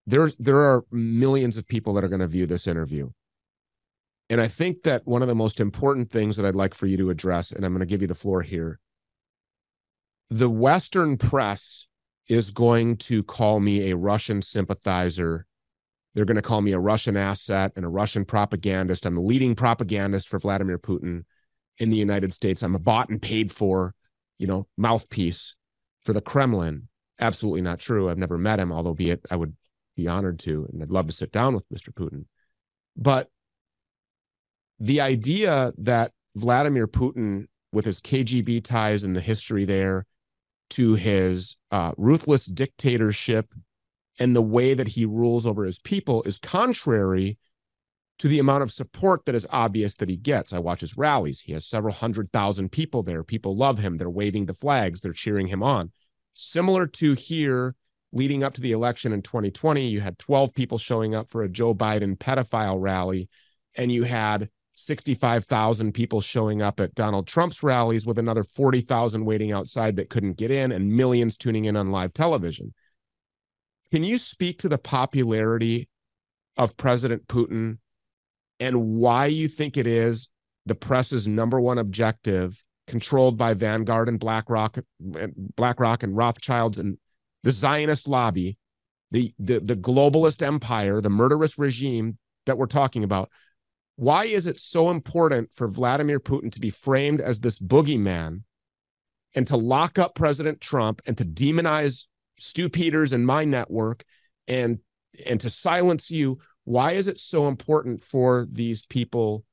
There, 0.07 0.32
there 0.39 0.59
are 0.59 0.84
millions 0.91 1.57
of 1.57 1.67
people 1.67 1.93
that 1.93 2.03
are 2.03 2.07
going 2.09 2.21
to 2.21 2.27
view 2.27 2.47
this 2.47 2.65
interview. 2.65 3.11
And 4.32 4.39
I 4.39 4.47
think 4.47 4.84
that 4.84 5.05
one 5.05 5.21
of 5.21 5.27
the 5.27 5.36
most 5.36 5.59
important 5.59 6.09
things 6.09 6.38
that 6.38 6.45
I'd 6.45 6.55
like 6.55 6.73
for 6.73 6.88
you 6.88 6.95
to 6.95 7.09
address, 7.09 7.51
and 7.51 7.65
I'm 7.65 7.73
going 7.73 7.82
to 7.82 7.86
give 7.86 8.01
you 8.01 8.07
the 8.07 8.15
floor 8.15 8.41
here. 8.41 8.79
The 10.29 10.49
Western 10.49 11.17
press 11.17 11.86
is 12.29 12.51
going 12.51 12.95
to 12.95 13.23
call 13.23 13.59
me 13.59 13.91
a 13.91 13.97
Russian 13.97 14.41
sympathizer. 14.41 15.45
They're 16.15 16.23
going 16.23 16.38
to 16.38 16.41
call 16.41 16.61
me 16.61 16.71
a 16.71 16.79
Russian 16.79 17.17
asset 17.17 17.73
and 17.75 17.84
a 17.84 17.89
Russian 17.89 18.23
propagandist. 18.23 19.05
I'm 19.05 19.15
the 19.15 19.21
leading 19.21 19.53
propagandist 19.53 20.29
for 20.29 20.39
Vladimir 20.39 20.79
Putin 20.79 21.25
in 21.77 21.89
the 21.89 21.97
United 21.97 22.32
States. 22.32 22.63
I'm 22.63 22.73
a 22.73 22.79
bought 22.79 23.09
and 23.09 23.21
paid 23.21 23.51
for, 23.51 23.93
you 24.38 24.47
know, 24.47 24.65
mouthpiece 24.77 25.55
for 26.03 26.13
the 26.13 26.21
Kremlin. 26.21 26.88
Absolutely 27.19 27.63
not 27.63 27.79
true. 27.79 28.09
I've 28.09 28.17
never 28.17 28.38
met 28.38 28.61
him, 28.61 28.71
although 28.71 28.93
be 28.93 29.09
it 29.09 29.25
I 29.29 29.36
would 29.36 29.57
be 29.97 30.07
honored 30.07 30.39
to, 30.39 30.69
and 30.71 30.82
I'd 30.82 30.89
love 30.89 31.07
to 31.07 31.13
sit 31.13 31.34
down 31.34 31.53
with 31.53 31.67
Mr. 31.67 31.93
Putin. 31.93 32.27
But 32.95 33.27
the 34.82 34.99
idea 34.99 35.71
that 35.77 36.11
Vladimir 36.36 36.88
Putin, 36.88 37.45
with 37.71 37.86
his 37.86 38.01
KGB 38.01 38.63
ties 38.63 39.03
and 39.03 39.15
the 39.15 39.21
history 39.21 39.63
there, 39.63 40.05
to 40.71 40.95
his 40.95 41.55
uh, 41.69 41.91
ruthless 41.97 42.45
dictatorship 42.45 43.53
and 44.19 44.36
the 44.36 44.41
way 44.41 44.73
that 44.73 44.89
he 44.89 45.05
rules 45.05 45.45
over 45.45 45.65
his 45.65 45.77
people 45.79 46.23
is 46.23 46.38
contrary 46.38 47.38
to 48.17 48.27
the 48.27 48.39
amount 48.39 48.63
of 48.63 48.71
support 48.71 49.25
that 49.25 49.36
is 49.36 49.47
obvious 49.51 49.95
that 49.97 50.09
he 50.09 50.17
gets. 50.17 50.51
I 50.51 50.59
watch 50.59 50.82
his 50.82 50.97
rallies. 50.97 51.41
He 51.41 51.53
has 51.53 51.65
several 51.65 51.93
hundred 51.93 52.32
thousand 52.32 52.71
people 52.71 53.03
there. 53.03 53.23
People 53.23 53.55
love 53.55 53.79
him. 53.79 53.97
They're 53.97 54.09
waving 54.09 54.45
the 54.47 54.53
flags, 54.53 55.01
they're 55.01 55.13
cheering 55.13 55.47
him 55.47 55.61
on. 55.61 55.91
Similar 56.34 56.88
to 56.88 57.13
here, 57.13 57.75
leading 58.13 58.43
up 58.43 58.53
to 58.55 58.61
the 58.61 58.71
election 58.71 59.13
in 59.13 59.21
2020, 59.21 59.88
you 59.88 59.99
had 59.99 60.17
12 60.17 60.53
people 60.53 60.77
showing 60.77 61.13
up 61.13 61.29
for 61.29 61.43
a 61.43 61.49
Joe 61.49 61.75
Biden 61.75 62.17
pedophile 62.17 62.82
rally, 62.82 63.29
and 63.75 63.91
you 63.91 64.03
had 64.03 64.49
65,000 64.74 65.93
people 65.93 66.22
showing 66.22 66.61
up 66.61 66.80
at 66.80 66.95
Donald 66.95 67.28
Trump's 67.28 67.61
rallies 67.61 68.05
with 68.05 68.17
another 68.17 68.43
40,000 68.43 69.26
waiting 69.26 69.51
outside 69.51 69.95
that 69.97 70.09
couldn't 70.09 70.38
get 70.38 70.51
in 70.51 70.72
and 70.72 70.91
millions 70.91 71.38
tuning 71.38 71.65
in 71.65 71.76
on 71.76 71.91
live 71.91 72.13
television. 72.13 72.74
Can 73.91 74.03
you 74.03 74.17
speak 74.17 74.59
to 74.59 74.69
the 74.69 74.78
popularity 74.78 75.89
of 76.57 76.78
President 76.78 77.28
Putin 77.28 77.80
and 78.59 78.95
why 78.95 79.26
you 79.26 79.47
think 79.47 79.76
it 79.76 79.88
is 79.88 80.30
the 80.65 80.76
press's 80.76 81.28
number 81.28 81.59
one 81.59 81.78
objective, 81.78 82.63
controlled 82.88 83.38
by 83.38 83.53
Vanguard 83.53 84.07
and 84.07 84.19
BlackRock, 84.19 84.78
BlackRock 84.99 86.03
and 86.03 86.15
Rothschilds 86.15 86.78
and 86.78 86.97
the 87.43 87.51
Zionist 87.51 88.07
lobby, 88.07 88.57
the, 89.09 89.34
the, 89.39 89.59
the 89.59 89.76
globalist 89.76 90.41
empire, 90.41 91.01
the 91.01 91.09
murderous 91.09 91.57
regime 91.57 92.17
that 92.45 92.57
we're 92.57 92.67
talking 92.67 93.03
about. 93.03 93.30
Why 94.02 94.26
is 94.26 94.47
it 94.47 94.58
so 94.58 94.89
important 94.89 95.54
for 95.54 95.68
Vladimir 95.68 96.20
Putin 96.20 96.52
to 96.54 96.60
be 96.60 96.72
framed 96.72 97.22
as 97.22 97.39
this 97.39 97.60
boogeyman 97.60 98.41
and 99.36 99.45
to 99.45 99.56
lock 99.56 99.99
up 99.99 100.16
President 100.16 100.60
Trump 100.60 101.04
and 101.06 101.16
to 101.20 101.24
demonize 101.24 102.08
Stew 102.39 102.68
Peters 102.68 103.14
and 103.14 103.28
my 103.28 103.45
network 103.45 104.04
and 104.47 104.80
and 105.28 105.39
to 105.41 105.52
silence 105.52 106.10
you? 106.10 106.39
Why 106.64 106.93
is 106.93 107.06
it 107.06 107.20
so 107.20 107.47
important 107.47 108.02
for 108.02 108.47
these 108.49 108.88
people 108.88 109.45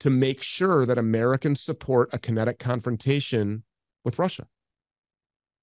to 0.00 0.10
make 0.10 0.42
sure 0.42 0.84
that 0.84 0.98
Americans 0.98 1.60
support 1.60 2.10
a 2.12 2.18
kinetic 2.18 2.58
confrontation 2.58 3.62
with 4.04 4.18
Russia? 4.18 4.48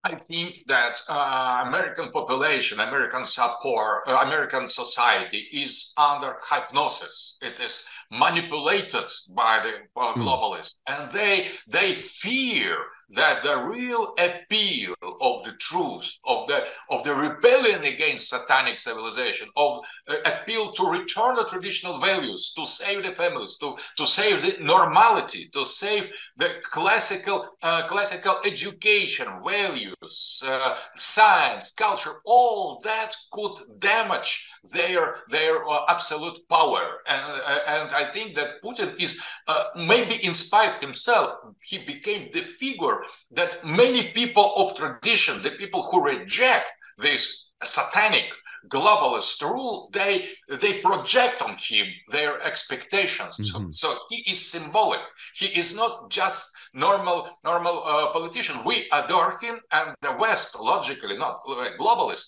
I 0.05 0.15
think 0.15 0.63
that 0.67 1.01
uh, 1.07 1.63
American 1.65 2.11
population, 2.11 2.81
American 2.81 3.23
support, 3.23 4.03
uh, 4.05 4.17
American 4.25 4.67
society 4.67 5.47
is 5.53 5.93
under 5.97 6.35
hypnosis. 6.51 7.37
It 7.41 7.59
is 7.61 7.87
manipulated 8.11 9.09
by 9.29 9.61
the 9.63 10.01
uh, 10.01 10.13
hmm. 10.13 10.21
globalists, 10.21 10.75
mm. 10.87 11.03
and 11.03 11.11
they 11.11 11.47
they 11.67 11.93
fear 11.93 12.75
that 13.11 13.43
the 13.43 13.55
real 13.55 14.13
appeal 14.17 14.93
of 15.21 15.43
the 15.43 15.53
truth 15.59 16.17
of 16.25 16.47
the 16.47 16.65
of 16.89 17.03
the 17.03 17.13
rebellion 17.13 17.83
against 17.83 18.29
satanic 18.29 18.79
civilization 18.79 19.47
of 19.55 19.79
uh, 20.09 20.15
appeal 20.25 20.71
to 20.71 20.83
return 20.89 21.35
the 21.35 21.45
traditional 21.45 21.99
values 21.99 22.53
to 22.55 22.65
save 22.65 23.03
the 23.03 23.13
families 23.15 23.57
to 23.57 23.75
to 23.97 24.05
save 24.05 24.41
the 24.41 24.63
normality 24.63 25.49
to 25.53 25.65
save 25.65 26.09
the 26.37 26.49
classical 26.63 27.47
uh, 27.61 27.83
classical 27.87 28.35
education 28.45 29.27
values 29.45 30.43
uh, 30.47 30.75
science 30.95 31.71
culture 31.71 32.15
all 32.25 32.79
that 32.83 33.15
could 33.31 33.55
damage 33.79 34.49
their 34.71 35.17
their 35.29 35.63
uh, 35.67 35.85
absolute 35.89 36.39
power. 36.49 36.99
And 37.07 37.21
uh, 37.21 37.59
and 37.67 37.93
i 37.93 38.05
think 38.05 38.35
that 38.35 38.61
putin 38.63 38.89
is 38.99 39.21
uh, 39.47 39.65
maybe 39.75 40.23
inspired 40.23 40.75
himself. 40.75 41.35
He 41.61 41.79
became 41.79 42.29
the 42.33 42.41
figure 42.41 42.92
that 43.31 43.63
many 43.65 44.11
people 44.11 44.53
of 44.55 44.75
tradition, 44.75 45.41
the 45.41 45.51
people 45.51 45.83
who 45.83 46.05
reject 46.05 46.71
this 46.97 47.49
satanic 47.63 48.25
globalist 48.69 49.41
rule, 49.41 49.89
they 49.91 50.29
they 50.47 50.79
project 50.79 51.41
on 51.41 51.57
him 51.59 51.87
their 52.09 52.41
expectations. 52.41 53.37
Mm-hmm. 53.37 53.71
So, 53.71 53.93
so, 53.93 53.97
he 54.09 54.17
is 54.31 54.51
symbolic. 54.51 55.01
He 55.35 55.47
is 55.47 55.75
not 55.75 56.09
just 56.09 56.49
normal 56.73 57.29
normal 57.43 57.83
uh, 57.85 58.11
politician. 58.11 58.55
We 58.65 58.87
adore 58.91 59.33
him, 59.41 59.59
and 59.71 59.95
the 60.01 60.15
West, 60.17 60.59
logically 60.59 61.17
not 61.17 61.41
uh, 61.47 61.69
globalist, 61.79 62.27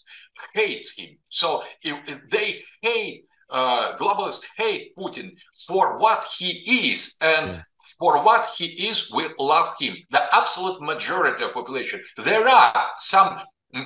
hates 0.54 0.94
him. 0.98 1.18
So 1.30 1.64
if, 1.82 1.98
if 2.08 2.30
they 2.30 2.56
hate. 2.82 3.26
Uh, 3.48 3.96
globalists 3.98 4.48
hate 4.58 4.96
Putin 4.98 5.30
for 5.68 6.00
what 6.00 6.26
he 6.40 6.90
is, 6.90 7.16
and 7.22 7.48
yeah 7.52 7.62
for 8.00 8.24
what 8.24 8.46
he 8.58 8.66
is, 8.88 9.12
we 9.14 9.28
love 9.40 9.74
him. 9.80 9.96
The 10.12 10.24
absolute 10.36 10.82
majority 10.82 11.44
of 11.44 11.54
population. 11.54 12.02
There 12.18 12.48
are 12.48 12.88
some 12.98 13.40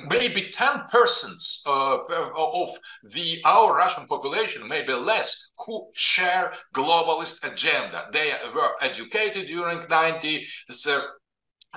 maybe 0.08 0.48
10 0.50 0.84
persons 0.90 1.62
uh, 1.66 1.98
of 2.36 2.68
the 3.02 3.40
our 3.44 3.74
russian 3.74 4.06
population 4.06 4.66
maybe 4.68 4.92
less 4.92 5.48
who 5.58 5.88
share 5.94 6.52
globalist 6.72 7.44
agenda 7.50 8.04
they 8.12 8.32
were 8.54 8.70
educated 8.80 9.46
during 9.46 9.78
90s 9.78 10.46
so 10.70 11.02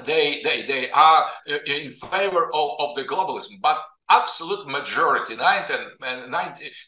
they 0.05 0.41
they 0.43 0.63
they 0.63 0.91
are 0.91 1.25
uh, 1.51 1.57
in 1.65 1.89
favor 1.89 2.53
of, 2.53 2.69
of 2.79 2.95
the 2.95 3.03
globalism 3.03 3.59
but 3.61 3.79
absolute 4.09 4.67
majority 4.67 5.35
90 5.35 5.73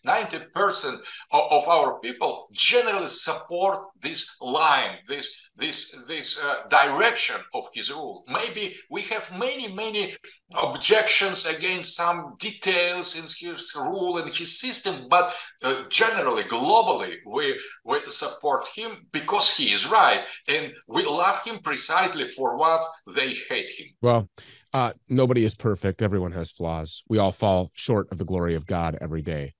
90 0.04 0.40
percent 0.54 1.00
of, 1.32 1.44
of, 1.52 1.68
our 1.68 2.00
people 2.00 2.48
generally 2.52 3.08
support 3.08 3.80
this 4.02 4.36
line 4.42 4.98
this 5.08 5.50
this 5.56 5.96
this 6.08 6.38
uh, 6.44 6.56
direction 6.70 7.38
of 7.54 7.64
his 7.74 7.90
rule 7.90 8.24
maybe 8.28 8.76
we 8.92 9.02
have 9.02 9.32
many 9.38 9.72
many 9.72 10.16
objections 10.62 11.46
against 11.46 11.96
some 11.96 12.36
details 12.40 13.16
in 13.16 13.24
his 13.24 13.74
rule 13.76 14.18
and 14.18 14.34
his 14.34 14.60
system 14.60 15.08
but 15.10 15.34
uh, 15.64 15.84
generally 15.90 16.44
globally 16.44 17.16
we 17.26 17.58
we 17.86 18.00
support 18.08 18.68
him 18.76 19.08
because 19.12 19.56
he 19.56 19.72
is 19.72 19.90
right 19.90 20.28
and 20.50 20.74
we 20.88 21.06
love 21.06 21.44
him 21.44 21.60
precisely 21.60 22.26
for 22.26 22.58
what 22.58 22.82
they 23.16 23.34
hate 23.34 23.70
him. 23.70 23.88
Well 24.02 24.30
uh, 24.76 24.92
nobody 25.08 25.46
is 25.46 25.56
perfect. 25.56 26.02
Everyone 26.02 26.34
has 26.34 26.52
flaws. 26.52 27.02
We 27.08 27.18
all 27.18 27.32
fall 27.32 27.72
short 27.74 28.12
of 28.12 28.18
the 28.18 28.26
glory 28.26 28.56
of 28.56 28.66
God 28.66 28.98
every 29.00 29.22
day. 29.22 29.54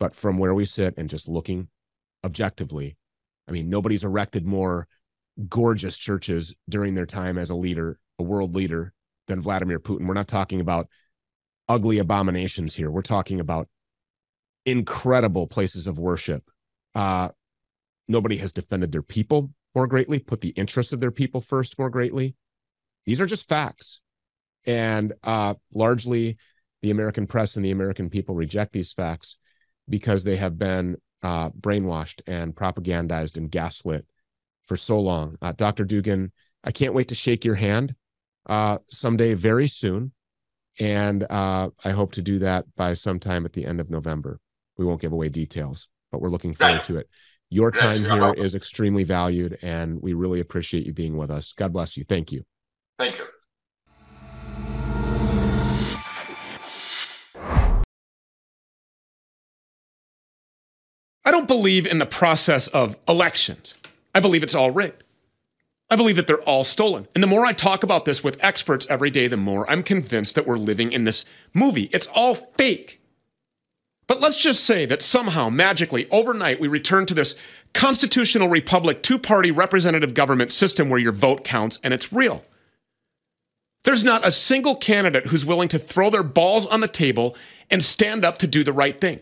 But 0.00 0.14
from 0.14 0.38
where 0.38 0.54
we 0.54 0.64
sit 0.64 0.94
and 0.96 1.10
just 1.10 1.28
looking 1.28 1.68
objectively, 2.24 2.96
I 3.46 3.52
mean, 3.52 3.68
nobody's 3.68 4.04
erected 4.04 4.46
more 4.46 4.88
gorgeous 5.50 5.98
churches 5.98 6.54
during 6.66 6.94
their 6.94 7.04
time 7.04 7.36
as 7.36 7.50
a 7.50 7.54
leader, 7.54 7.98
a 8.18 8.22
world 8.22 8.54
leader, 8.54 8.94
than 9.26 9.42
Vladimir 9.42 9.78
Putin. 9.78 10.06
We're 10.06 10.14
not 10.14 10.28
talking 10.28 10.62
about 10.62 10.88
ugly 11.68 11.98
abominations 11.98 12.74
here. 12.74 12.90
We're 12.90 13.02
talking 13.02 13.40
about 13.40 13.68
incredible 14.64 15.46
places 15.46 15.86
of 15.86 15.98
worship. 15.98 16.50
Uh, 16.94 17.28
nobody 18.08 18.38
has 18.38 18.54
defended 18.54 18.92
their 18.92 19.02
people 19.02 19.50
more 19.74 19.86
greatly, 19.86 20.18
put 20.18 20.40
the 20.40 20.54
interests 20.56 20.94
of 20.94 21.00
their 21.00 21.10
people 21.10 21.42
first 21.42 21.78
more 21.78 21.90
greatly. 21.90 22.34
These 23.04 23.20
are 23.20 23.26
just 23.26 23.46
facts. 23.46 24.00
And 24.66 25.12
uh, 25.22 25.54
largely, 25.74 26.36
the 26.82 26.90
American 26.90 27.26
press 27.26 27.56
and 27.56 27.64
the 27.64 27.70
American 27.70 28.10
people 28.10 28.34
reject 28.34 28.72
these 28.72 28.92
facts 28.92 29.38
because 29.88 30.24
they 30.24 30.36
have 30.36 30.58
been 30.58 30.96
uh, 31.22 31.50
brainwashed 31.50 32.22
and 32.26 32.54
propagandized 32.54 33.36
and 33.36 33.50
gaslit 33.50 34.06
for 34.64 34.76
so 34.76 35.00
long. 35.00 35.36
Uh, 35.40 35.52
Dr. 35.52 35.84
Dugin, 35.84 36.30
I 36.62 36.72
can't 36.72 36.94
wait 36.94 37.08
to 37.08 37.14
shake 37.14 37.44
your 37.44 37.54
hand 37.54 37.94
uh, 38.46 38.78
someday 38.90 39.34
very 39.34 39.68
soon. 39.68 40.12
And 40.80 41.24
uh, 41.28 41.70
I 41.84 41.90
hope 41.90 42.12
to 42.12 42.22
do 42.22 42.38
that 42.40 42.64
by 42.76 42.94
sometime 42.94 43.44
at 43.44 43.52
the 43.52 43.64
end 43.64 43.80
of 43.80 43.90
November. 43.90 44.38
We 44.76 44.84
won't 44.84 45.00
give 45.00 45.12
away 45.12 45.28
details, 45.28 45.88
but 46.12 46.20
we're 46.20 46.28
looking 46.28 46.54
forward 46.54 46.82
to 46.82 46.98
it. 46.98 47.08
Your 47.50 47.72
time 47.72 48.04
here 48.04 48.34
is 48.34 48.54
extremely 48.54 49.04
valued, 49.04 49.58
and 49.62 50.00
we 50.00 50.12
really 50.12 50.40
appreciate 50.40 50.86
you 50.86 50.92
being 50.92 51.16
with 51.16 51.30
us. 51.30 51.52
God 51.54 51.72
bless 51.72 51.96
you. 51.96 52.04
Thank 52.04 52.30
you. 52.30 52.44
Thank 52.98 53.18
you. 53.18 53.24
Don't 61.38 61.46
believe 61.46 61.86
in 61.86 61.98
the 61.98 62.06
process 62.06 62.66
of 62.66 62.98
elections. 63.06 63.74
I 64.12 64.18
believe 64.18 64.42
it's 64.42 64.56
all 64.56 64.72
rigged. 64.72 65.04
I 65.88 65.94
believe 65.94 66.16
that 66.16 66.26
they're 66.26 66.42
all 66.42 66.64
stolen. 66.64 67.06
And 67.14 67.22
the 67.22 67.28
more 67.28 67.46
I 67.46 67.52
talk 67.52 67.84
about 67.84 68.04
this 68.04 68.24
with 68.24 68.42
experts 68.42 68.88
every 68.90 69.08
day, 69.08 69.28
the 69.28 69.36
more 69.36 69.70
I'm 69.70 69.84
convinced 69.84 70.34
that 70.34 70.48
we're 70.48 70.56
living 70.56 70.90
in 70.90 71.04
this 71.04 71.24
movie. 71.54 71.90
It's 71.92 72.08
all 72.08 72.34
fake. 72.34 73.00
But 74.08 74.20
let's 74.20 74.36
just 74.36 74.64
say 74.64 74.84
that 74.86 75.00
somehow, 75.00 75.48
magically, 75.48 76.10
overnight, 76.10 76.58
we 76.58 76.66
return 76.66 77.06
to 77.06 77.14
this 77.14 77.36
constitutional 77.72 78.48
republic, 78.48 79.04
two 79.04 79.18
party 79.18 79.52
representative 79.52 80.14
government 80.14 80.50
system 80.50 80.90
where 80.90 80.98
your 80.98 81.12
vote 81.12 81.44
counts 81.44 81.78
and 81.84 81.94
it's 81.94 82.12
real. 82.12 82.44
There's 83.84 84.02
not 84.02 84.26
a 84.26 84.32
single 84.32 84.74
candidate 84.74 85.26
who's 85.26 85.46
willing 85.46 85.68
to 85.68 85.78
throw 85.78 86.10
their 86.10 86.24
balls 86.24 86.66
on 86.66 86.80
the 86.80 86.88
table 86.88 87.36
and 87.70 87.84
stand 87.84 88.24
up 88.24 88.38
to 88.38 88.48
do 88.48 88.64
the 88.64 88.72
right 88.72 89.00
thing 89.00 89.20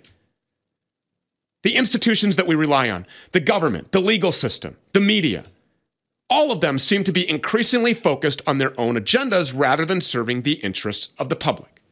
the 1.67 1.75
institutions 1.75 2.37
that 2.37 2.47
we 2.47 2.55
rely 2.55 2.89
on, 2.89 3.05
the 3.33 3.41
government, 3.41 3.91
the 3.91 3.99
legal 3.99 4.31
system, 4.31 4.77
the 4.93 5.01
media, 5.01 5.47
all 6.31 6.53
of 6.53 6.61
them 6.61 6.79
seem 6.79 7.03
to 7.03 7.11
be 7.11 7.29
increasingly 7.29 7.93
focused 7.93 8.41
on 8.47 8.59
their 8.59 8.73
own 8.81 8.95
agendas 8.95 9.53
rather 9.53 9.85
than 9.85 10.01
serving 10.01 10.43
the 10.43 10.61
interests 10.63 11.13
of 11.19 11.29
the 11.29 11.35
public. 11.35 11.83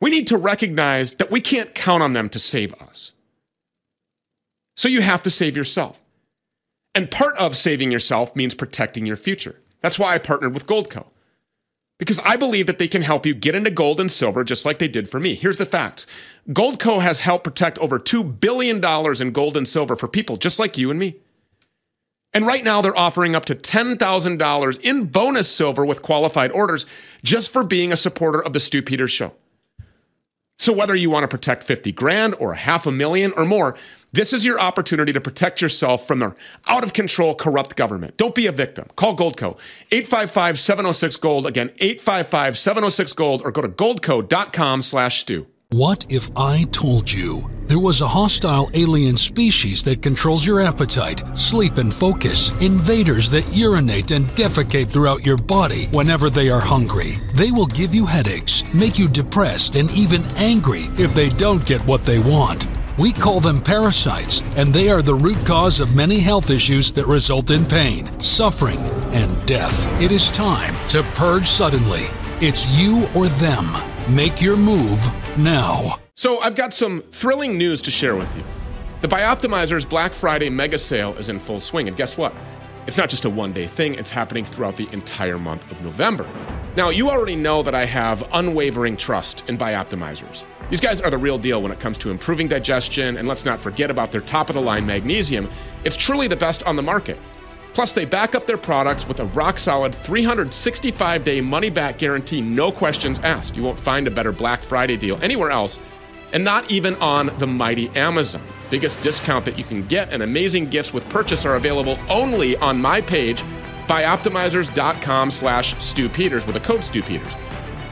We 0.00 0.08
need 0.08 0.26
to 0.28 0.38
recognize 0.38 1.16
that 1.16 1.30
we 1.30 1.42
can't 1.42 1.74
count 1.74 2.02
on 2.02 2.14
them 2.14 2.30
to 2.30 2.38
save 2.38 2.72
us. 2.80 3.12
So 4.78 4.88
you 4.88 5.02
have 5.02 5.22
to 5.24 5.30
save 5.30 5.54
yourself. 5.54 6.00
And 6.94 7.10
part 7.10 7.36
of 7.36 7.58
saving 7.58 7.90
yourself 7.90 8.34
means 8.34 8.54
protecting 8.54 9.04
your 9.04 9.18
future. 9.18 9.60
That's 9.82 9.98
why 9.98 10.14
I 10.14 10.18
partnered 10.18 10.54
with 10.54 10.66
Goldco 10.66 11.08
because 11.98 12.20
I 12.20 12.36
believe 12.36 12.66
that 12.68 12.78
they 12.78 12.88
can 12.88 13.02
help 13.02 13.26
you 13.26 13.34
get 13.34 13.54
into 13.54 13.70
gold 13.70 14.00
and 14.00 14.10
silver 14.10 14.44
just 14.44 14.64
like 14.64 14.78
they 14.78 14.88
did 14.88 15.08
for 15.08 15.20
me. 15.20 15.34
Here's 15.34 15.56
the 15.56 15.66
facts 15.66 16.06
Goldco 16.48 17.00
has 17.00 17.20
helped 17.20 17.44
protect 17.44 17.78
over 17.78 17.98
$2 17.98 18.40
billion 18.40 18.82
in 19.20 19.32
gold 19.32 19.56
and 19.56 19.68
silver 19.68 19.96
for 19.96 20.08
people 20.08 20.36
just 20.36 20.58
like 20.58 20.78
you 20.78 20.90
and 20.90 20.98
me. 20.98 21.16
And 22.34 22.46
right 22.46 22.62
now, 22.62 22.82
they're 22.82 22.96
offering 22.96 23.34
up 23.34 23.46
to 23.46 23.54
$10,000 23.54 24.80
in 24.80 25.04
bonus 25.06 25.50
silver 25.50 25.84
with 25.84 26.02
qualified 26.02 26.52
orders 26.52 26.84
just 27.24 27.50
for 27.50 27.64
being 27.64 27.90
a 27.90 27.96
supporter 27.96 28.42
of 28.42 28.52
the 28.52 28.60
Stew 28.60 28.82
Peters 28.82 29.10
Show. 29.10 29.32
So 30.58 30.72
whether 30.72 30.94
you 30.94 31.08
want 31.08 31.22
to 31.24 31.28
protect 31.28 31.62
50 31.62 31.92
grand 31.92 32.34
or 32.34 32.54
half 32.54 32.86
a 32.86 32.92
million 32.92 33.32
or 33.36 33.44
more, 33.46 33.76
this 34.12 34.32
is 34.32 34.44
your 34.44 34.58
opportunity 34.58 35.12
to 35.12 35.20
protect 35.20 35.60
yourself 35.60 36.06
from 36.06 36.18
their 36.18 36.34
out 36.66 36.84
of 36.84 36.92
control 36.92 37.34
corrupt 37.34 37.76
government. 37.76 38.16
Don't 38.16 38.34
be 38.34 38.46
a 38.46 38.52
victim. 38.52 38.88
Call 38.96 39.16
Goldco 39.16 39.58
855 39.90 40.58
706 40.58 41.16
Gold. 41.16 41.46
Again, 41.46 41.70
855 41.78 42.56
706 42.56 43.12
Gold 43.12 43.42
or 43.44 43.50
go 43.50 43.62
to 43.62 43.68
goldco.com 43.68 44.82
slash 44.82 45.20
stew. 45.20 45.46
What 45.70 46.06
if 46.08 46.30
I 46.34 46.64
told 46.72 47.12
you 47.12 47.50
there 47.64 47.78
was 47.78 48.00
a 48.00 48.08
hostile 48.08 48.70
alien 48.72 49.18
species 49.18 49.84
that 49.84 50.00
controls 50.00 50.46
your 50.46 50.62
appetite, 50.62 51.22
sleep, 51.36 51.76
and 51.76 51.92
focus? 51.92 52.58
Invaders 52.62 53.30
that 53.32 53.46
urinate 53.54 54.12
and 54.12 54.24
defecate 54.28 54.88
throughout 54.88 55.26
your 55.26 55.36
body 55.36 55.84
whenever 55.88 56.30
they 56.30 56.48
are 56.48 56.60
hungry. 56.60 57.16
They 57.34 57.50
will 57.50 57.66
give 57.66 57.94
you 57.94 58.06
headaches, 58.06 58.64
make 58.72 58.98
you 58.98 59.08
depressed, 59.08 59.74
and 59.74 59.90
even 59.90 60.24
angry 60.36 60.84
if 60.96 61.12
they 61.14 61.28
don't 61.28 61.66
get 61.66 61.82
what 61.82 62.06
they 62.06 62.18
want. 62.18 62.66
We 62.98 63.12
call 63.12 63.38
them 63.38 63.60
parasites, 63.60 64.42
and 64.56 64.74
they 64.74 64.90
are 64.90 65.02
the 65.02 65.14
root 65.14 65.38
cause 65.46 65.78
of 65.78 65.94
many 65.94 66.18
health 66.18 66.50
issues 66.50 66.90
that 66.92 67.06
result 67.06 67.52
in 67.52 67.64
pain, 67.64 68.18
suffering, 68.18 68.80
and 69.12 69.46
death. 69.46 69.86
It 70.02 70.10
is 70.10 70.30
time 70.30 70.74
to 70.88 71.04
purge 71.14 71.46
suddenly. 71.46 72.06
It's 72.40 72.76
you 72.76 73.06
or 73.14 73.28
them. 73.28 73.66
Make 74.12 74.42
your 74.42 74.56
move 74.56 75.00
now. 75.38 76.00
So 76.16 76.40
I've 76.40 76.56
got 76.56 76.74
some 76.74 77.02
thrilling 77.12 77.56
news 77.56 77.80
to 77.82 77.92
share 77.92 78.16
with 78.16 78.36
you. 78.36 78.42
The 79.00 79.06
Bioptimizer's 79.06 79.84
Black 79.84 80.12
Friday 80.12 80.50
mega 80.50 80.76
sale 80.76 81.16
is 81.18 81.28
in 81.28 81.38
full 81.38 81.60
swing, 81.60 81.86
and 81.86 81.96
guess 81.96 82.16
what? 82.16 82.34
It's 82.88 82.98
not 82.98 83.10
just 83.10 83.24
a 83.24 83.30
one 83.30 83.52
day 83.52 83.68
thing, 83.68 83.94
it's 83.94 84.10
happening 84.10 84.44
throughout 84.44 84.76
the 84.76 84.92
entire 84.92 85.38
month 85.38 85.70
of 85.70 85.80
November. 85.82 86.28
Now, 86.74 86.88
you 86.88 87.10
already 87.10 87.36
know 87.36 87.62
that 87.62 87.76
I 87.76 87.84
have 87.84 88.28
unwavering 88.32 88.96
trust 88.96 89.44
in 89.48 89.56
Bioptimizers. 89.56 90.44
These 90.70 90.80
guys 90.80 91.00
are 91.00 91.10
the 91.10 91.16
real 91.16 91.38
deal 91.38 91.62
when 91.62 91.72
it 91.72 91.80
comes 91.80 91.96
to 91.98 92.10
improving 92.10 92.46
digestion, 92.46 93.16
and 93.16 93.26
let's 93.26 93.46
not 93.46 93.58
forget 93.58 93.90
about 93.90 94.12
their 94.12 94.20
top 94.20 94.50
of 94.50 94.54
the 94.54 94.60
line 94.60 94.84
magnesium. 94.84 95.48
It's 95.84 95.96
truly 95.96 96.28
the 96.28 96.36
best 96.36 96.62
on 96.64 96.76
the 96.76 96.82
market. 96.82 97.18
Plus, 97.72 97.92
they 97.92 98.04
back 98.04 98.34
up 98.34 98.46
their 98.46 98.58
products 98.58 99.06
with 99.08 99.20
a 99.20 99.24
rock 99.26 99.58
solid 99.58 99.94
365 99.94 101.24
day 101.24 101.40
money 101.40 101.70
back 101.70 101.96
guarantee, 101.96 102.42
no 102.42 102.70
questions 102.70 103.18
asked. 103.20 103.56
You 103.56 103.62
won't 103.62 103.80
find 103.80 104.06
a 104.06 104.10
better 104.10 104.32
Black 104.32 104.62
Friday 104.62 104.96
deal 104.96 105.18
anywhere 105.22 105.50
else, 105.50 105.80
and 106.34 106.44
not 106.44 106.70
even 106.70 106.96
on 106.96 107.30
the 107.38 107.46
mighty 107.46 107.88
Amazon. 107.90 108.42
Biggest 108.68 109.00
discount 109.00 109.46
that 109.46 109.56
you 109.56 109.64
can 109.64 109.86
get 109.86 110.12
and 110.12 110.22
amazing 110.22 110.68
gifts 110.68 110.92
with 110.92 111.08
purchase 111.08 111.46
are 111.46 111.56
available 111.56 111.98
only 112.10 112.56
on 112.58 112.78
my 112.78 113.00
page, 113.00 113.42
bioptimizers.com 113.86 115.30
slash 115.30 115.82
Stew 115.82 116.10
Peters 116.10 116.46
with 116.46 116.56
a 116.56 116.60
code 116.60 116.84
Stew 116.84 117.02
Peters. 117.02 117.34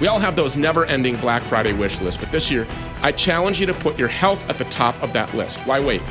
We 0.01 0.09
all 0.09 0.19
have 0.19 0.37
those 0.37 0.57
never 0.57 0.85
ending 0.87 1.17
Black 1.17 1.43
Friday 1.43 1.73
wish 1.73 2.01
lists, 2.01 2.21
but 2.21 2.33
this 2.33 2.51
year, 2.51 2.67
I 3.03 3.13
challenge 3.13 3.61
you 3.61 3.67
to 3.67 3.75
put 3.75 3.99
your 3.99 4.09
health 4.09 4.43
at 4.49 4.59
the 4.59 4.65
top 4.67 5.01
of 5.03 5.13
that 5.15 5.35
list. 5.35 5.61
Why 5.61 5.81
wait? 5.81 6.03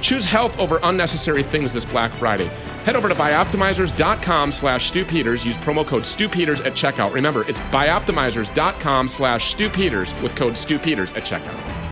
Choose 0.00 0.24
health 0.24 0.58
over 0.58 0.80
unnecessary 0.82 1.42
things 1.42 1.72
this 1.72 1.86
Black 1.86 2.12
Friday. 2.12 2.48
Head 2.84 2.94
over 2.94 3.08
to 3.08 3.14
bioptimizers.com 3.14 4.52
slash 4.52 4.88
Stew 4.88 5.04
Peters. 5.04 5.44
Use 5.46 5.56
promo 5.56 5.86
code 5.86 6.04
Stew 6.04 6.28
Peters 6.28 6.60
at 6.60 6.74
checkout. 6.74 7.14
Remember, 7.14 7.48
it's 7.48 7.58
bioptimizers.com 7.58 9.08
slash 9.08 9.50
Stew 9.52 9.70
Peters 9.70 10.14
with 10.16 10.34
code 10.36 10.58
Stew 10.58 10.78
Peters 10.78 11.10
at 11.12 11.24
checkout. 11.24 11.74